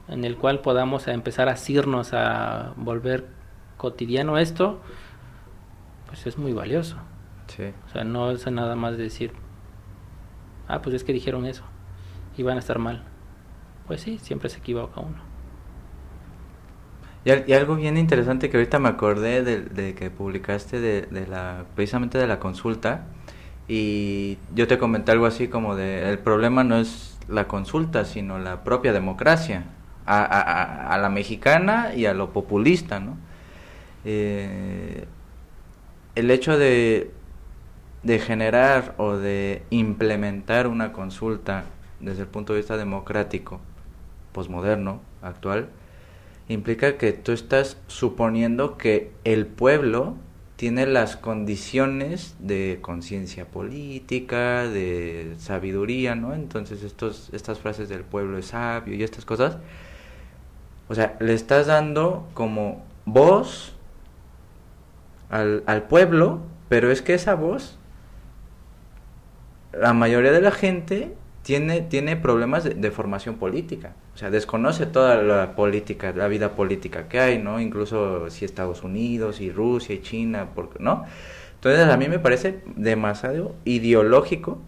en 0.08 0.24
el 0.24 0.36
cual 0.36 0.62
podamos 0.62 1.06
empezar 1.06 1.48
a 1.48 1.52
asirnos 1.52 2.14
a 2.14 2.72
volver 2.78 3.28
cotidiano 3.76 4.38
esto, 4.38 4.80
pues 6.08 6.26
es 6.26 6.36
muy 6.36 6.52
valioso. 6.52 6.96
O 7.86 7.92
sea, 7.92 8.02
no 8.02 8.32
es 8.32 8.44
nada 8.50 8.74
más 8.74 8.98
decir, 8.98 9.30
ah, 10.74 10.82
pues 10.82 10.94
es 10.94 11.04
que 11.04 11.12
dijeron 11.12 11.46
eso 11.46 11.64
y 12.36 12.42
van 12.42 12.56
a 12.56 12.60
estar 12.60 12.78
mal. 12.78 13.02
Pues 13.86 14.00
sí, 14.00 14.18
siempre 14.18 14.48
se 14.48 14.58
equivoca 14.58 15.00
uno. 15.00 15.30
Y, 17.24 17.52
algo 17.52 17.76
bien 17.76 17.98
interesante 17.98 18.48
que 18.48 18.56
ahorita 18.56 18.78
me 18.78 18.88
acordé 18.88 19.42
de, 19.42 19.94
que 19.94 20.10
publicaste 20.10 20.80
de, 20.80 21.26
la 21.26 21.64
precisamente 21.74 22.16
de 22.16 22.26
la 22.26 22.38
consulta 22.38 23.04
y 23.68 24.38
yo 24.54 24.66
te 24.66 24.78
comenté 24.78 25.12
algo 25.12 25.26
así 25.26 25.48
como 25.48 25.76
de 25.76 26.08
el 26.08 26.18
problema 26.18 26.64
no 26.64 26.76
es 26.76 27.18
la 27.28 27.46
consulta 27.46 28.06
sino 28.06 28.38
la 28.38 28.64
propia 28.64 28.92
democracia 28.92 29.64
a, 30.06 30.22
a, 30.22 30.94
a 30.94 30.98
la 30.98 31.10
mexicana 31.10 31.94
y 31.94 32.06
a 32.06 32.14
lo 32.14 32.32
populista, 32.32 33.00
¿no? 33.00 33.16
eh, 34.04 35.04
el 36.14 36.30
hecho 36.30 36.58
de, 36.58 37.10
de 38.02 38.18
generar 38.18 38.94
o 38.96 39.16
de 39.16 39.62
implementar 39.70 40.66
una 40.66 40.92
consulta 40.92 41.64
desde 42.00 42.22
el 42.22 42.28
punto 42.28 42.52
de 42.52 42.60
vista 42.60 42.76
democrático, 42.76 43.60
posmoderno, 44.32 45.00
actual, 45.22 45.68
implica 46.48 46.96
que 46.96 47.12
tú 47.12 47.32
estás 47.32 47.76
suponiendo 47.86 48.76
que 48.76 49.12
el 49.24 49.46
pueblo 49.46 50.16
tiene 50.56 50.86
las 50.86 51.16
condiciones 51.16 52.36
de 52.38 52.80
conciencia 52.82 53.46
política, 53.46 54.68
de 54.68 55.34
sabiduría, 55.38 56.14
¿no? 56.14 56.34
Entonces 56.34 56.82
estos, 56.82 57.30
estas 57.32 57.58
frases 57.58 57.88
del 57.88 58.02
pueblo 58.02 58.36
es 58.36 58.48
sabio 58.48 58.94
y 58.94 59.02
estas 59.02 59.24
cosas, 59.24 59.56
o 60.88 60.94
sea, 60.94 61.16
le 61.18 61.32
estás 61.32 61.66
dando 61.66 62.28
como 62.34 62.84
voz 63.06 63.74
al, 65.30 65.62
al 65.66 65.84
pueblo, 65.84 66.40
pero 66.68 66.90
es 66.90 67.00
que 67.00 67.14
esa 67.14 67.34
voz, 67.34 67.78
la 69.72 69.92
mayoría 69.92 70.32
de 70.32 70.40
la 70.40 70.50
gente 70.50 71.14
tiene, 71.42 71.80
tiene 71.80 72.16
problemas 72.16 72.64
de, 72.64 72.90
formación 72.90 73.36
política. 73.36 73.94
O 74.14 74.18
sea, 74.18 74.30
desconoce 74.30 74.86
toda 74.86 75.16
la 75.22 75.54
política, 75.54 76.12
la 76.12 76.28
vida 76.28 76.54
política 76.54 77.08
que 77.08 77.20
hay, 77.20 77.38
¿no? 77.38 77.60
Incluso 77.60 78.28
si 78.30 78.44
Estados 78.44 78.82
Unidos 78.82 79.40
y 79.40 79.50
Rusia 79.50 79.94
y 79.94 80.02
China, 80.02 80.48
porque, 80.54 80.78
¿no? 80.82 81.04
Entonces 81.54 81.88
a 81.88 81.96
mí 81.96 82.08
me 82.08 82.18
parece 82.18 82.62
demasiado 82.76 83.54
ideológico 83.64 84.58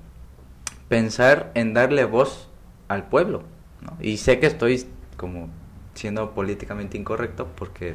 pensar 0.88 1.50
en 1.54 1.72
darle 1.72 2.04
voz 2.04 2.48
al 2.88 3.08
pueblo. 3.08 3.42
Y 4.00 4.18
sé 4.18 4.38
que 4.38 4.46
estoy 4.46 4.84
como 5.16 5.48
siendo 5.94 6.32
políticamente 6.32 6.98
incorrecto 6.98 7.48
porque 7.56 7.94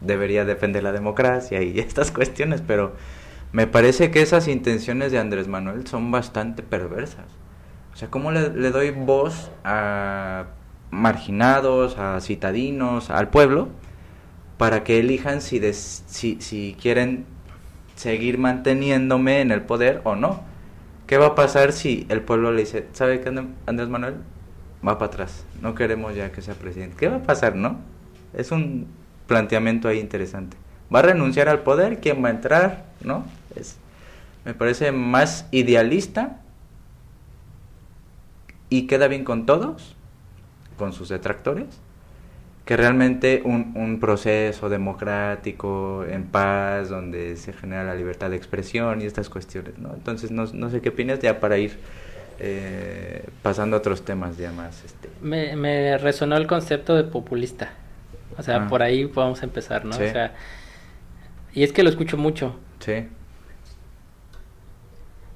debería 0.00 0.44
defender 0.44 0.82
la 0.82 0.92
democracia 0.92 1.62
y 1.62 1.78
estas 1.78 2.10
cuestiones, 2.10 2.62
pero 2.66 2.94
me 3.54 3.68
parece 3.68 4.10
que 4.10 4.20
esas 4.20 4.48
intenciones 4.48 5.12
de 5.12 5.20
Andrés 5.20 5.46
Manuel 5.46 5.86
son 5.86 6.10
bastante 6.10 6.64
perversas. 6.64 7.26
O 7.92 7.96
sea, 7.96 8.10
¿cómo 8.10 8.32
le, 8.32 8.48
doy 8.50 8.90
voz 8.90 9.52
a 9.62 10.46
marginados, 10.90 11.96
a 11.96 12.20
citadinos, 12.20 13.10
al 13.10 13.28
pueblo, 13.28 13.68
para 14.58 14.82
que 14.82 14.98
elijan 14.98 15.40
si, 15.40 15.60
si, 15.72 16.40
si 16.40 16.76
quieren 16.82 17.26
seguir 17.94 18.38
manteniéndome 18.38 19.40
en 19.40 19.52
el 19.52 19.62
poder 19.62 20.00
o 20.02 20.16
no? 20.16 20.42
¿Qué 21.06 21.16
va 21.16 21.26
a 21.26 21.34
pasar 21.36 21.70
si 21.70 22.06
el 22.08 22.22
pueblo 22.22 22.50
le 22.50 22.62
dice, 22.62 22.88
¿sabe 22.92 23.20
qué, 23.20 23.28
Andrés 23.66 23.88
Manuel? 23.88 24.16
Va 24.84 24.98
para 24.98 25.12
atrás, 25.12 25.46
no 25.62 25.76
queremos 25.76 26.16
ya 26.16 26.32
que 26.32 26.42
sea 26.42 26.54
presidente. 26.54 26.96
¿Qué 26.98 27.06
va 27.06 27.18
a 27.18 27.22
pasar, 27.22 27.54
no? 27.54 27.78
Es 28.32 28.50
un 28.50 28.88
planteamiento 29.28 29.86
ahí 29.86 30.00
interesante. 30.00 30.56
¿Va 30.92 30.98
a 30.98 31.02
renunciar 31.02 31.48
al 31.48 31.60
poder? 31.60 32.00
¿Quién 32.00 32.22
va 32.22 32.28
a 32.28 32.32
entrar? 32.32 32.86
¿No? 33.00 33.24
Es, 33.56 33.76
me 34.44 34.54
parece 34.54 34.92
más 34.92 35.46
idealista 35.50 36.40
y 38.68 38.86
queda 38.86 39.08
bien 39.08 39.24
con 39.24 39.46
todos, 39.46 39.96
con 40.76 40.92
sus 40.92 41.08
detractores, 41.08 41.66
que 42.64 42.76
realmente 42.76 43.42
un, 43.44 43.72
un 43.76 44.00
proceso 44.00 44.68
democrático, 44.68 46.04
en 46.08 46.24
paz, 46.24 46.88
donde 46.88 47.36
se 47.36 47.52
genera 47.52 47.84
la 47.84 47.94
libertad 47.94 48.30
de 48.30 48.36
expresión 48.36 49.02
y 49.02 49.04
estas 49.04 49.28
cuestiones, 49.28 49.78
¿no? 49.78 49.92
Entonces, 49.94 50.30
no, 50.30 50.46
no 50.46 50.70
sé 50.70 50.80
qué 50.80 50.88
opinas 50.88 51.20
ya 51.20 51.40
para 51.40 51.58
ir 51.58 51.78
eh, 52.38 53.24
pasando 53.42 53.76
a 53.76 53.78
otros 53.78 54.04
temas 54.04 54.36
ya 54.36 54.50
más. 54.50 54.82
Este. 54.84 55.08
Me, 55.20 55.56
me 55.56 55.98
resonó 55.98 56.36
el 56.36 56.46
concepto 56.46 56.94
de 56.94 57.04
populista. 57.04 57.72
O 58.36 58.42
sea, 58.42 58.64
ah. 58.64 58.68
por 58.68 58.82
ahí 58.82 59.06
podemos 59.06 59.42
empezar, 59.42 59.84
¿no? 59.84 59.94
O 59.94 59.98
sea, 59.98 60.34
y 61.52 61.62
es 61.62 61.72
que 61.72 61.82
lo 61.82 61.90
escucho 61.90 62.16
mucho. 62.16 62.58
Sí. 62.80 63.06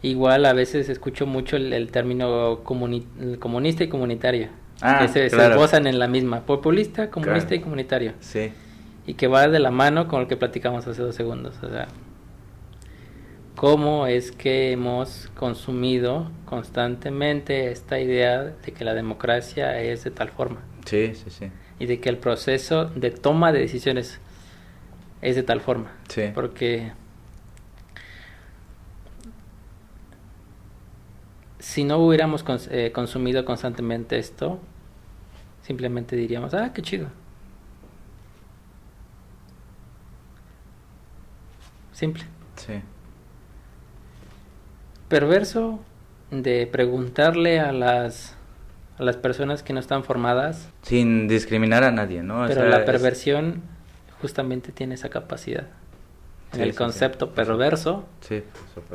Igual 0.02 0.46
a 0.46 0.52
veces 0.52 0.88
escucho 0.88 1.26
mucho 1.26 1.56
el, 1.56 1.90
término 1.90 2.60
comunista 2.62 3.84
y 3.84 3.88
comunitario. 3.88 4.48
Ah, 4.80 5.00
que 5.00 5.08
se, 5.08 5.28
claro. 5.28 5.64
en 5.72 5.98
la 5.98 6.06
misma. 6.06 6.46
Populista, 6.46 7.10
comunista 7.10 7.54
y 7.54 7.60
comunitario. 7.60 8.12
Sí. 8.20 8.52
Y 9.06 9.14
que 9.14 9.26
va 9.26 9.48
de 9.48 9.58
la 9.58 9.70
mano 9.70 10.06
con 10.06 10.20
lo 10.20 10.28
que 10.28 10.36
platicamos 10.36 10.86
hace 10.86 11.02
dos 11.02 11.16
segundos. 11.16 11.56
O 11.62 11.68
sea, 11.68 11.88
cómo 13.56 14.06
es 14.06 14.30
que 14.30 14.70
hemos 14.70 15.30
consumido 15.34 16.30
constantemente 16.44 17.72
esta 17.72 17.98
idea 17.98 18.44
de 18.44 18.72
que 18.72 18.84
la 18.84 18.94
democracia 18.94 19.80
es 19.80 20.04
de 20.04 20.12
tal 20.12 20.28
forma. 20.28 20.60
Sí, 20.84 21.12
sí, 21.14 21.28
sí. 21.28 21.50
Y 21.80 21.86
de 21.86 21.98
que 21.98 22.08
el 22.08 22.18
proceso 22.18 22.84
de 22.84 23.10
toma 23.10 23.50
de 23.50 23.58
decisiones 23.58 24.20
es 25.22 25.34
de 25.34 25.42
tal 25.42 25.60
forma. 25.60 25.90
Sí. 26.08 26.30
Porque 26.32 26.92
si 31.68 31.84
no 31.84 31.98
hubiéramos 31.98 32.42
eh, 32.70 32.92
consumido 32.94 33.44
constantemente 33.44 34.18
esto, 34.18 34.58
simplemente 35.60 36.16
diríamos, 36.16 36.54
ah, 36.54 36.72
qué 36.72 36.80
chido. 36.80 37.08
Simple. 41.92 42.24
Sí. 42.56 42.72
Perverso 45.08 45.80
de 46.30 46.66
preguntarle 46.66 47.60
a 47.60 47.70
las 47.72 48.34
a 48.98 49.02
las 49.02 49.18
personas 49.18 49.62
que 49.62 49.74
no 49.74 49.80
están 49.80 50.04
formadas. 50.04 50.70
Sin 50.80 51.28
discriminar 51.28 51.84
a 51.84 51.92
nadie, 51.92 52.22
¿no? 52.22 52.46
Pero 52.46 52.66
la 52.66 52.86
perversión 52.86 53.60
justamente 54.22 54.72
tiene 54.72 54.94
esa 54.94 55.10
capacidad. 55.10 55.66
en 56.54 56.62
el 56.62 56.74
concepto 56.74 57.34
perverso 57.34 58.06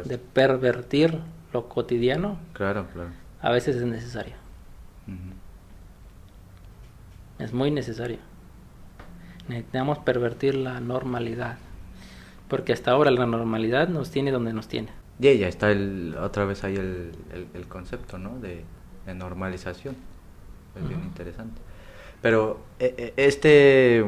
de 0.05 0.17
pervertir 0.17 1.19
lo 1.53 1.69
cotidiano, 1.69 2.39
claro, 2.53 2.87
claro. 2.91 3.11
a 3.41 3.51
veces 3.51 3.75
es 3.75 3.83
necesario. 3.83 4.33
Es 7.39 7.53
muy 7.53 7.71
necesario. 7.71 8.17
Necesitamos 9.47 9.99
pervertir 9.99 10.55
la 10.55 10.79
normalidad. 10.79 11.57
Porque 12.47 12.73
hasta 12.73 12.91
ahora 12.91 13.11
la 13.11 13.25
normalidad 13.25 13.87
nos 13.87 14.11
tiene 14.11 14.31
donde 14.31 14.53
nos 14.53 14.67
tiene. 14.67 14.89
Y 15.19 15.37
ya 15.37 15.47
está 15.47 15.71
el, 15.71 16.15
otra 16.19 16.45
vez 16.45 16.63
ahí 16.63 16.75
el, 16.75 17.11
el, 17.53 17.67
concepto, 17.67 18.17
¿no? 18.17 18.39
De, 18.39 18.63
normalización. 19.13 19.95
Es 20.75 20.87
bien 20.87 21.01
interesante. 21.01 21.61
Pero 22.21 22.61
e, 22.79 23.13
e, 23.17 23.25
este 23.25 24.05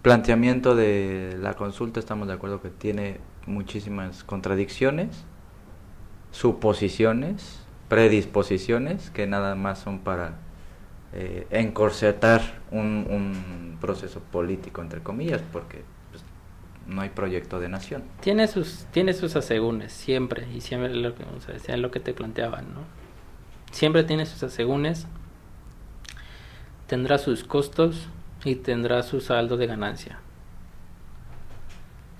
planteamiento 0.00 0.76
de 0.76 1.36
la 1.40 1.54
consulta 1.54 1.98
estamos 2.00 2.28
de 2.28 2.34
acuerdo 2.34 2.62
que 2.62 2.70
tiene 2.70 3.18
muchísimas 3.46 4.22
contradicciones 4.24 5.24
suposiciones, 6.32 7.60
predisposiciones, 7.88 9.10
que 9.10 9.26
nada 9.26 9.54
más 9.54 9.78
son 9.78 10.00
para 10.00 10.34
eh, 11.12 11.46
encorsetar 11.50 12.40
un, 12.70 13.76
proceso 13.80 14.20
político, 14.20 14.80
entre 14.80 15.02
comillas, 15.02 15.42
porque 15.52 15.82
pues, 16.10 16.22
no 16.86 17.02
hay 17.02 17.10
proyecto 17.10 17.58
de 17.58 17.68
nación. 17.68 18.04
Tiene 18.20 18.46
sus, 18.46 18.86
tiene 18.92 19.12
sus 19.12 19.34
asegúnes, 19.34 19.92
siempre, 19.92 20.46
y 20.54 20.60
siempre 20.60 20.94
lo 20.94 21.14
que, 21.14 21.24
o 21.24 21.76
lo 21.76 21.90
que 21.90 22.00
te 22.00 22.14
planteaban, 22.14 22.72
¿no? 22.74 22.80
Siempre 23.72 24.04
tiene 24.04 24.24
sus 24.24 24.42
asegúnes, 24.42 25.06
tendrá 26.86 27.18
sus 27.18 27.42
costos 27.42 28.08
y 28.44 28.54
tendrá 28.54 29.02
su 29.02 29.20
saldo 29.20 29.56
de 29.56 29.66
ganancia. 29.66 30.20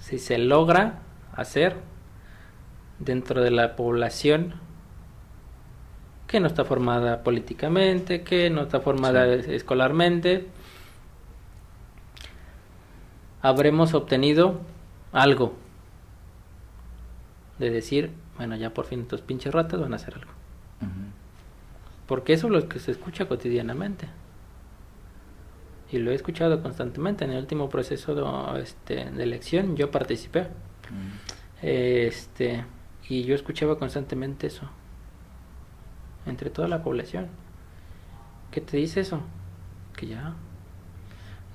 Si 0.01 0.19
se 0.19 0.39
logra 0.39 0.99
hacer, 1.35 1.77
dentro 3.05 3.43
de 3.43 3.51
la 3.51 3.77
población 3.77 4.55
que 6.27 6.41
no 6.41 6.47
está 6.47 6.65
formada 6.65 7.23
políticamente, 7.23 8.23
que 8.23 8.49
no 8.49 8.63
está 8.63 8.81
formada 8.81 9.27
escolarmente, 9.35 10.47
habremos 13.43 13.93
obtenido 13.93 14.61
algo 15.13 15.55
de 17.59 17.71
decir, 17.71 18.11
bueno, 18.39 18.57
ya 18.57 18.71
por 18.71 18.87
fin 18.87 19.03
estos 19.03 19.21
pinches 19.21 19.53
ratas 19.53 19.79
van 19.81 19.93
a 19.93 19.97
hacer 19.97 20.15
algo. 20.15 20.33
Porque 22.07 22.33
eso 22.33 22.47
es 22.47 22.53
lo 22.53 22.69
que 22.69 22.79
se 22.79 22.91
escucha 22.91 23.27
cotidianamente. 23.27 24.09
Y 25.91 25.99
lo 25.99 26.11
he 26.11 26.15
escuchado 26.15 26.63
constantemente. 26.63 27.25
En 27.25 27.33
el 27.33 27.39
último 27.39 27.69
proceso 27.69 28.15
de, 28.15 28.63
este, 28.63 29.11
de 29.11 29.23
elección 29.23 29.77
yo 29.77 29.91
participé. 29.91 30.49
Este 31.61 32.65
y 33.09 33.25
yo 33.25 33.35
escuchaba 33.35 33.79
constantemente 33.79 34.47
eso, 34.47 34.69
entre 36.27 36.51
toda 36.51 36.69
la 36.69 36.83
población. 36.83 37.29
¿Qué 38.51 38.61
te 38.61 38.77
dice 38.77 39.01
eso? 39.01 39.21
Que 39.97 40.07
ya 40.07 40.35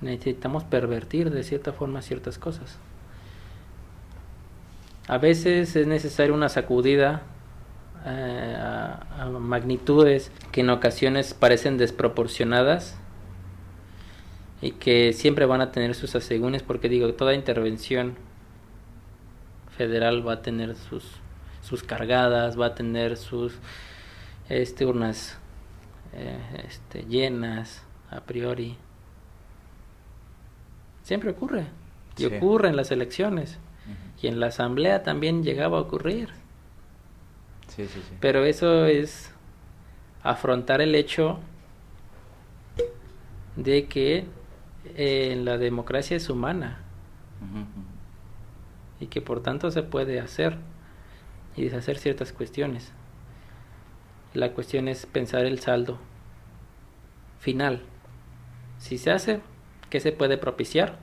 necesitamos 0.02 0.64
pervertir 0.64 1.32
de 1.32 1.44
cierta 1.44 1.74
forma 1.74 2.02
ciertas 2.02 2.38
cosas. 2.38 2.78
A 5.08 5.18
veces 5.18 5.76
es 5.76 5.88
necesaria 5.88 6.34
una 6.34 6.50
sacudida 6.50 7.22
eh, 8.06 8.56
a, 8.60 9.26
magnitudes 9.40 10.32
que 10.52 10.62
en 10.62 10.70
ocasiones 10.70 11.34
parecen 11.34 11.78
desproporcionadas 11.78 12.98
y 14.62 14.72
que 14.72 15.14
siempre 15.14 15.46
van 15.46 15.62
a 15.62 15.72
tener 15.72 15.96
sus 15.96 16.16
asegúnes 16.16 16.64
porque 16.64 16.90
digo, 16.90 17.14
toda 17.14 17.34
intervención 17.34 18.16
federal 19.78 20.28
va 20.28 20.34
a 20.34 20.42
tener 20.42 20.76
sus 20.76 21.04
sus 21.68 21.84
cargadas, 21.84 22.58
va 22.58 22.68
a 22.68 22.76
tener 22.76 23.18
sus 23.18 23.54
este, 24.48 24.86
urnas 24.86 25.38
eh, 26.14 26.64
este, 26.66 27.04
llenas 27.04 27.84
a 28.10 28.22
priori. 28.22 28.78
Siempre 31.04 31.32
ocurre. 31.32 31.68
Y 32.18 32.26
ocurre 32.26 32.70
en 32.70 32.78
las 32.78 32.92
elecciones. 32.92 33.60
Y 34.22 34.28
en 34.28 34.40
la 34.40 34.48
asamblea 34.48 35.04
también 35.04 35.44
llegaba 35.44 35.78
a 35.78 35.82
ocurrir. 35.82 36.30
Pero 38.22 38.46
eso 38.46 38.86
es 38.86 39.32
afrontar 40.24 40.82
el 40.82 40.96
hecho 40.96 41.40
de 43.58 43.88
que 43.88 44.26
eh, 44.96 45.40
la 45.44 45.58
democracia 45.58 46.16
es 46.16 46.30
humana. 46.30 46.80
Y 49.02 49.08
que 49.08 49.22
por 49.22 49.44
tanto 49.44 49.70
se 49.70 49.84
puede 49.84 50.22
hacer 50.22 50.58
y 51.58 51.64
deshacer 51.64 51.98
ciertas 51.98 52.32
cuestiones. 52.32 52.94
La 54.34 54.52
cuestión 54.54 54.88
es 54.88 55.06
pensar 55.06 55.46
el 55.46 55.60
saldo 55.60 55.98
final. 57.40 57.82
Si 58.80 58.98
se 58.98 59.12
hace, 59.12 59.40
¿qué 59.90 60.00
se 60.00 60.12
puede 60.12 60.38
propiciar? 60.38 61.00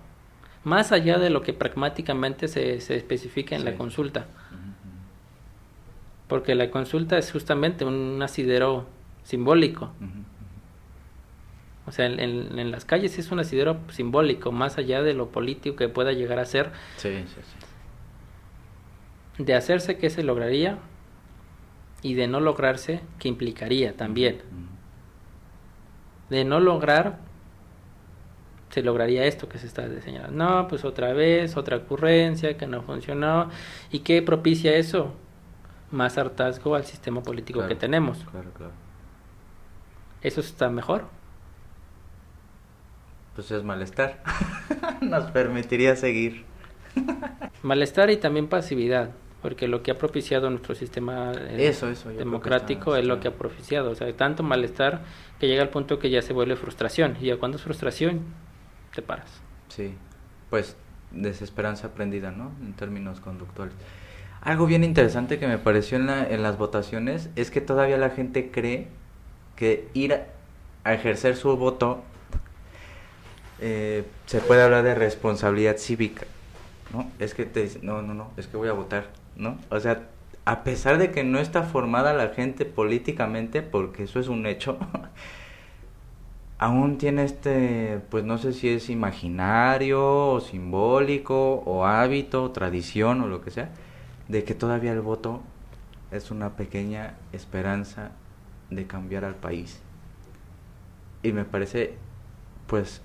Más 0.62 0.92
allá 0.92 1.18
de 1.18 1.28
lo 1.30 1.42
que 1.42 1.52
pragmáticamente 1.52 2.48
se, 2.48 2.80
se 2.80 2.96
especifica 2.96 3.54
en 3.56 3.64
la 3.64 3.72
consulta. 3.76 4.26
Porque 6.28 6.54
la 6.54 6.70
consulta 6.70 7.18
es 7.18 7.30
justamente 7.32 7.84
un 7.84 8.22
asidero 8.22 8.86
simbólico. 9.24 9.92
O 11.86 11.92
sea, 11.92 12.06
en, 12.06 12.18
en- 12.18 12.58
en 12.58 12.70
las 12.70 12.84
calles 12.86 13.18
es 13.18 13.30
un 13.30 13.40
asidero 13.40 13.78
simbólico, 13.90 14.52
más 14.52 14.78
allá 14.78 15.02
de 15.02 15.12
lo 15.12 15.28
político 15.28 15.76
que 15.76 15.88
pueda 15.88 16.12
llegar 16.12 16.38
a 16.38 16.46
ser. 16.46 16.70
Sí, 16.96 17.24
sí, 17.26 17.34
sí. 17.42 17.63
De 19.38 19.54
hacerse, 19.54 19.96
¿qué 19.98 20.10
se 20.10 20.22
lograría? 20.22 20.78
Y 22.02 22.14
de 22.14 22.28
no 22.28 22.40
lograrse, 22.40 23.00
¿qué 23.18 23.28
implicaría 23.28 23.96
también? 23.96 24.42
De 26.30 26.44
no 26.44 26.60
lograr, 26.60 27.18
se 28.70 28.82
lograría 28.82 29.24
esto 29.24 29.48
que 29.48 29.58
se 29.58 29.66
está 29.66 29.88
señalando. 30.00 30.36
No, 30.44 30.68
pues 30.68 30.84
otra 30.84 31.12
vez, 31.12 31.56
otra 31.56 31.76
ocurrencia 31.76 32.56
que 32.56 32.66
no 32.66 32.82
funcionó. 32.82 33.48
¿Y 33.90 34.00
qué 34.00 34.20
propicia 34.20 34.74
eso? 34.76 35.14
Más 35.90 36.18
hartazgo 36.18 36.74
al 36.74 36.84
sistema 36.84 37.22
político 37.22 37.60
Claro, 37.60 37.68
que 37.68 37.76
tenemos. 37.76 38.18
Claro, 38.30 38.50
claro. 38.52 38.72
¿Eso 40.22 40.40
está 40.40 40.70
mejor? 40.70 41.04
Pues 43.34 43.50
es 43.50 43.62
malestar. 43.62 44.22
Nos 45.00 45.30
permitiría 45.30 45.96
seguir. 45.96 46.44
Malestar 47.62 48.10
y 48.10 48.16
también 48.16 48.48
pasividad, 48.48 49.10
porque 49.44 49.68
lo 49.68 49.82
que 49.82 49.90
ha 49.90 49.98
propiciado 49.98 50.48
nuestro 50.48 50.74
sistema 50.74 51.32
eh, 51.32 51.68
Eso, 51.68 51.90
eso, 51.90 52.08
democrático 52.08 52.96
está- 52.96 53.00
es 53.00 53.06
lo 53.06 53.20
que 53.20 53.28
ha 53.28 53.32
propiciado. 53.32 53.90
O 53.90 53.94
sea, 53.94 54.10
tanto 54.16 54.42
malestar 54.42 55.02
que 55.38 55.46
llega 55.46 55.60
al 55.62 55.68
punto 55.68 55.98
que 55.98 56.08
ya 56.08 56.22
se 56.22 56.32
vuelve 56.32 56.56
frustración. 56.56 57.18
Y 57.20 57.26
ya 57.26 57.36
cuando 57.36 57.58
es 57.58 57.62
frustración, 57.62 58.22
te 58.94 59.02
paras. 59.02 59.28
Sí, 59.68 59.92
pues 60.48 60.76
desesperanza 61.10 61.88
aprendida, 61.88 62.30
¿no? 62.30 62.52
En 62.62 62.72
términos 62.72 63.20
conductuales. 63.20 63.74
Algo 64.40 64.64
bien 64.64 64.82
interesante 64.82 65.38
que 65.38 65.46
me 65.46 65.58
pareció 65.58 65.98
en, 65.98 66.06
la- 66.06 66.26
en 66.26 66.42
las 66.42 66.56
votaciones 66.56 67.28
es 67.36 67.50
que 67.50 67.60
todavía 67.60 67.98
la 67.98 68.08
gente 68.08 68.50
cree 68.50 68.88
que 69.56 69.88
ir 69.92 70.14
a, 70.14 70.24
a 70.84 70.94
ejercer 70.94 71.36
su 71.36 71.54
voto 71.58 72.02
eh, 73.60 74.04
se 74.24 74.40
puede 74.40 74.62
hablar 74.62 74.84
de 74.84 74.94
responsabilidad 74.94 75.76
cívica, 75.76 76.24
¿no? 76.94 77.10
Es 77.18 77.34
que 77.34 77.44
te 77.44 77.62
dicen, 77.62 77.82
no, 77.84 78.00
no, 78.00 78.14
no, 78.14 78.30
es 78.38 78.46
que 78.46 78.56
voy 78.56 78.68
a 78.68 78.72
votar, 78.72 79.10
¿no? 79.36 79.58
O 79.70 79.80
sea, 79.80 80.08
a 80.44 80.64
pesar 80.64 80.98
de 80.98 81.10
que 81.10 81.24
no 81.24 81.38
está 81.38 81.62
formada 81.62 82.12
la 82.12 82.28
gente 82.28 82.64
políticamente, 82.64 83.62
porque 83.62 84.04
eso 84.04 84.20
es 84.20 84.28
un 84.28 84.46
hecho, 84.46 84.78
aún 86.58 86.98
tiene 86.98 87.24
este, 87.24 88.00
pues 88.10 88.24
no 88.24 88.38
sé 88.38 88.52
si 88.52 88.68
es 88.68 88.90
imaginario 88.90 90.32
o 90.32 90.40
simbólico 90.40 91.62
o 91.66 91.84
hábito, 91.86 92.44
o 92.44 92.50
tradición 92.50 93.20
o 93.22 93.26
lo 93.26 93.42
que 93.42 93.50
sea, 93.50 93.70
de 94.28 94.44
que 94.44 94.54
todavía 94.54 94.92
el 94.92 95.00
voto 95.00 95.42
es 96.10 96.30
una 96.30 96.56
pequeña 96.56 97.14
esperanza 97.32 98.12
de 98.70 98.86
cambiar 98.86 99.24
al 99.24 99.34
país. 99.34 99.80
Y 101.22 101.32
me 101.32 101.44
parece, 101.44 101.96
pues, 102.66 103.02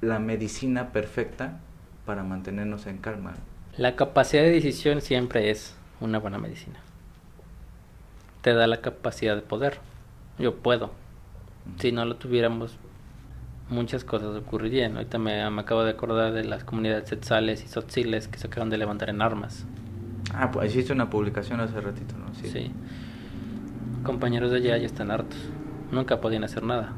la 0.00 0.18
medicina 0.18 0.92
perfecta 0.92 1.60
para 2.06 2.22
mantenernos 2.22 2.86
en 2.86 2.98
calma. 2.98 3.34
La 3.78 3.94
capacidad 3.94 4.42
de 4.42 4.50
decisión 4.50 5.00
siempre 5.00 5.50
es 5.50 5.76
una 6.00 6.18
buena 6.18 6.36
medicina. 6.36 6.80
Te 8.42 8.52
da 8.52 8.66
la 8.66 8.80
capacidad 8.80 9.36
de 9.36 9.42
poder. 9.42 9.78
Yo 10.36 10.56
puedo. 10.56 10.90
Si 11.78 11.92
no 11.92 12.04
lo 12.04 12.16
tuviéramos, 12.16 12.76
muchas 13.68 14.02
cosas 14.02 14.34
ocurrirían. 14.34 14.96
Ahorita 14.96 15.18
me, 15.18 15.48
me 15.48 15.60
acabo 15.60 15.84
de 15.84 15.92
acordar 15.92 16.32
de 16.32 16.42
las 16.42 16.64
comunidades 16.64 17.20
tzales 17.20 17.62
y 17.62 17.66
tzotziles 17.66 18.26
que 18.26 18.38
se 18.38 18.48
acaban 18.48 18.68
de 18.68 18.78
levantar 18.78 19.10
en 19.10 19.22
armas. 19.22 19.64
Ah, 20.34 20.50
pues 20.50 20.72
hiciste 20.72 20.92
una 20.92 21.08
publicación 21.08 21.60
hace 21.60 21.80
ratito, 21.80 22.16
¿no? 22.18 22.34
Sí. 22.34 22.72
Compañeros 24.02 24.50
de 24.50 24.56
allá 24.56 24.76
ya 24.76 24.86
están 24.86 25.12
hartos. 25.12 25.38
Nunca 25.92 26.20
podían 26.20 26.42
hacer 26.42 26.64
nada. 26.64 26.94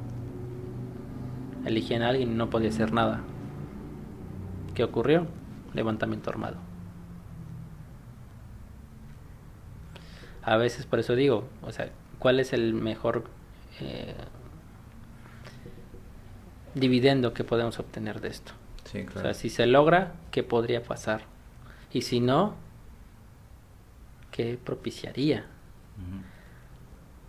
Eligían 1.66 2.00
a 2.00 2.08
alguien 2.08 2.32
y 2.32 2.34
no 2.36 2.48
podía 2.48 2.70
hacer 2.70 2.94
nada. 2.94 3.20
¿Qué 4.74 4.82
ocurrió? 4.82 5.26
Levantamiento 5.74 6.30
armado. 6.30 6.69
A 10.42 10.56
veces 10.56 10.86
por 10.86 10.98
eso 10.98 11.14
digo, 11.14 11.48
o 11.62 11.72
sea, 11.72 11.90
¿cuál 12.18 12.40
es 12.40 12.52
el 12.52 12.74
mejor 12.74 13.24
eh, 13.80 14.14
dividendo 16.74 17.34
que 17.34 17.44
podemos 17.44 17.78
obtener 17.78 18.20
de 18.20 18.28
esto? 18.28 18.52
Sí, 18.84 19.00
O 19.00 19.06
claro. 19.06 19.20
sea, 19.20 19.34
si 19.34 19.50
se 19.50 19.66
logra, 19.66 20.14
¿qué 20.30 20.42
podría 20.42 20.82
pasar? 20.82 21.22
Y 21.92 22.02
si 22.02 22.20
no, 22.20 22.54
¿qué 24.30 24.58
propiciaría? 24.62 25.46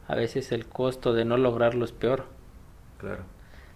A 0.08 0.16
veces 0.16 0.52
el 0.52 0.66
costo 0.66 1.14
de 1.14 1.26
no 1.26 1.38
lograrlo 1.38 1.86
es 1.86 1.92
peor. 1.92 2.26
Claro. 3.00 3.24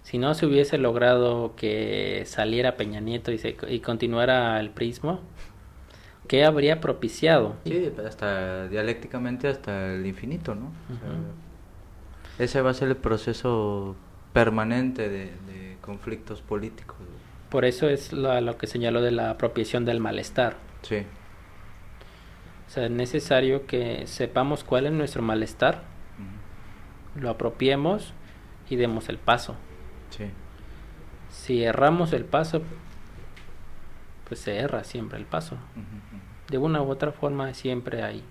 Si 0.04 0.18
no 0.20 0.34
se 0.36 0.46
hubiese 0.46 0.78
logrado 0.78 1.56
que 1.56 2.24
saliera 2.26 2.78
Peña 2.78 3.00
Nieto 3.00 3.32
y, 3.32 3.38
se, 3.40 3.58
y 3.68 3.80
continuara 3.80 4.60
el 4.60 4.70
prismo, 4.70 5.22
¿qué 6.28 6.44
habría 6.46 6.82
propiciado? 6.82 7.56
Sí, 7.66 7.92
hasta 8.06 8.68
dialécticamente 8.68 9.48
hasta 9.48 9.94
el 9.94 10.06
infinito, 10.06 10.56
¿no? 10.56 10.66
O 10.66 11.00
sea, 12.38 12.46
ese 12.46 12.62
va 12.62 12.72
a 12.72 12.74
ser 12.74 12.90
el 12.90 12.98
proceso 12.98 13.96
permanente 14.34 15.10
de, 15.10 15.26
de 15.48 15.78
conflictos 15.82 16.42
políticos. 16.42 16.98
Por 17.50 17.64
eso 17.66 17.88
es 17.88 18.12
la- 18.12 18.42
lo 18.42 18.58
que 18.58 18.68
señaló 18.68 19.02
de 19.02 19.12
la 19.12 19.30
apropiación 19.30 19.86
del 19.86 20.00
malestar. 20.00 20.58
Sí, 20.82 21.06
O 22.68 22.72
sea, 22.72 22.86
es 22.86 22.92
necesario 22.92 23.66
que 23.68 24.06
sepamos 24.08 24.64
cuál 24.64 24.88
es 24.88 24.92
nuestro 24.92 25.22
malestar, 25.22 25.84
ujú, 27.16 27.22
lo 27.22 27.30
apropiemos 27.30 28.14
y 28.70 28.76
demos 28.76 29.08
el 29.10 29.18
paso. 29.18 29.56
sí, 30.10 30.26
Si 31.30 31.64
erramos 31.64 32.12
el 32.14 32.26
paso, 32.26 32.62
pues 34.28 34.40
se 34.40 34.58
erra 34.58 34.84
siempre 34.84 35.18
el 35.18 35.26
paso. 35.26 35.58
De 36.50 36.58
una 36.58 36.82
u 36.82 36.90
otra 36.90 37.12
forma 37.12 37.54
siempre 37.54 38.04
hay 38.04 38.24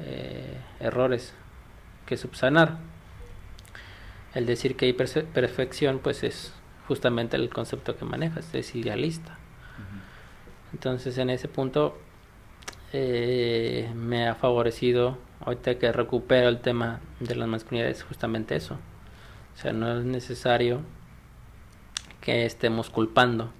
eh, 0.00 0.58
errores 0.80 1.34
que 2.06 2.16
subsanar. 2.16 2.78
El 4.34 4.46
decir 4.46 4.76
que 4.76 4.86
hay 4.86 4.92
perfección, 4.92 6.00
pues 6.00 6.22
es 6.22 6.52
justamente 6.86 7.36
el 7.36 7.50
concepto 7.50 7.96
que 7.96 8.04
manejas, 8.04 8.54
es 8.54 8.74
idealista. 8.74 9.36
Entonces 10.72 11.16
en 11.18 11.30
ese 11.30 11.48
punto 11.48 11.98
eh, 12.92 13.90
me 13.94 14.28
ha 14.28 14.34
favorecido, 14.34 15.18
ahorita 15.40 15.78
que 15.78 15.92
recupero 15.92 16.48
el 16.48 16.60
tema 16.60 17.00
de 17.20 17.34
las 17.34 17.48
masculinidades, 17.48 18.02
justamente 18.02 18.54
eso. 18.54 18.74
O 19.54 19.60
sea, 19.60 19.72
no 19.72 19.98
es 19.98 20.04
necesario 20.04 20.82
que 22.20 22.44
estemos 22.44 22.90
culpando 22.90 23.52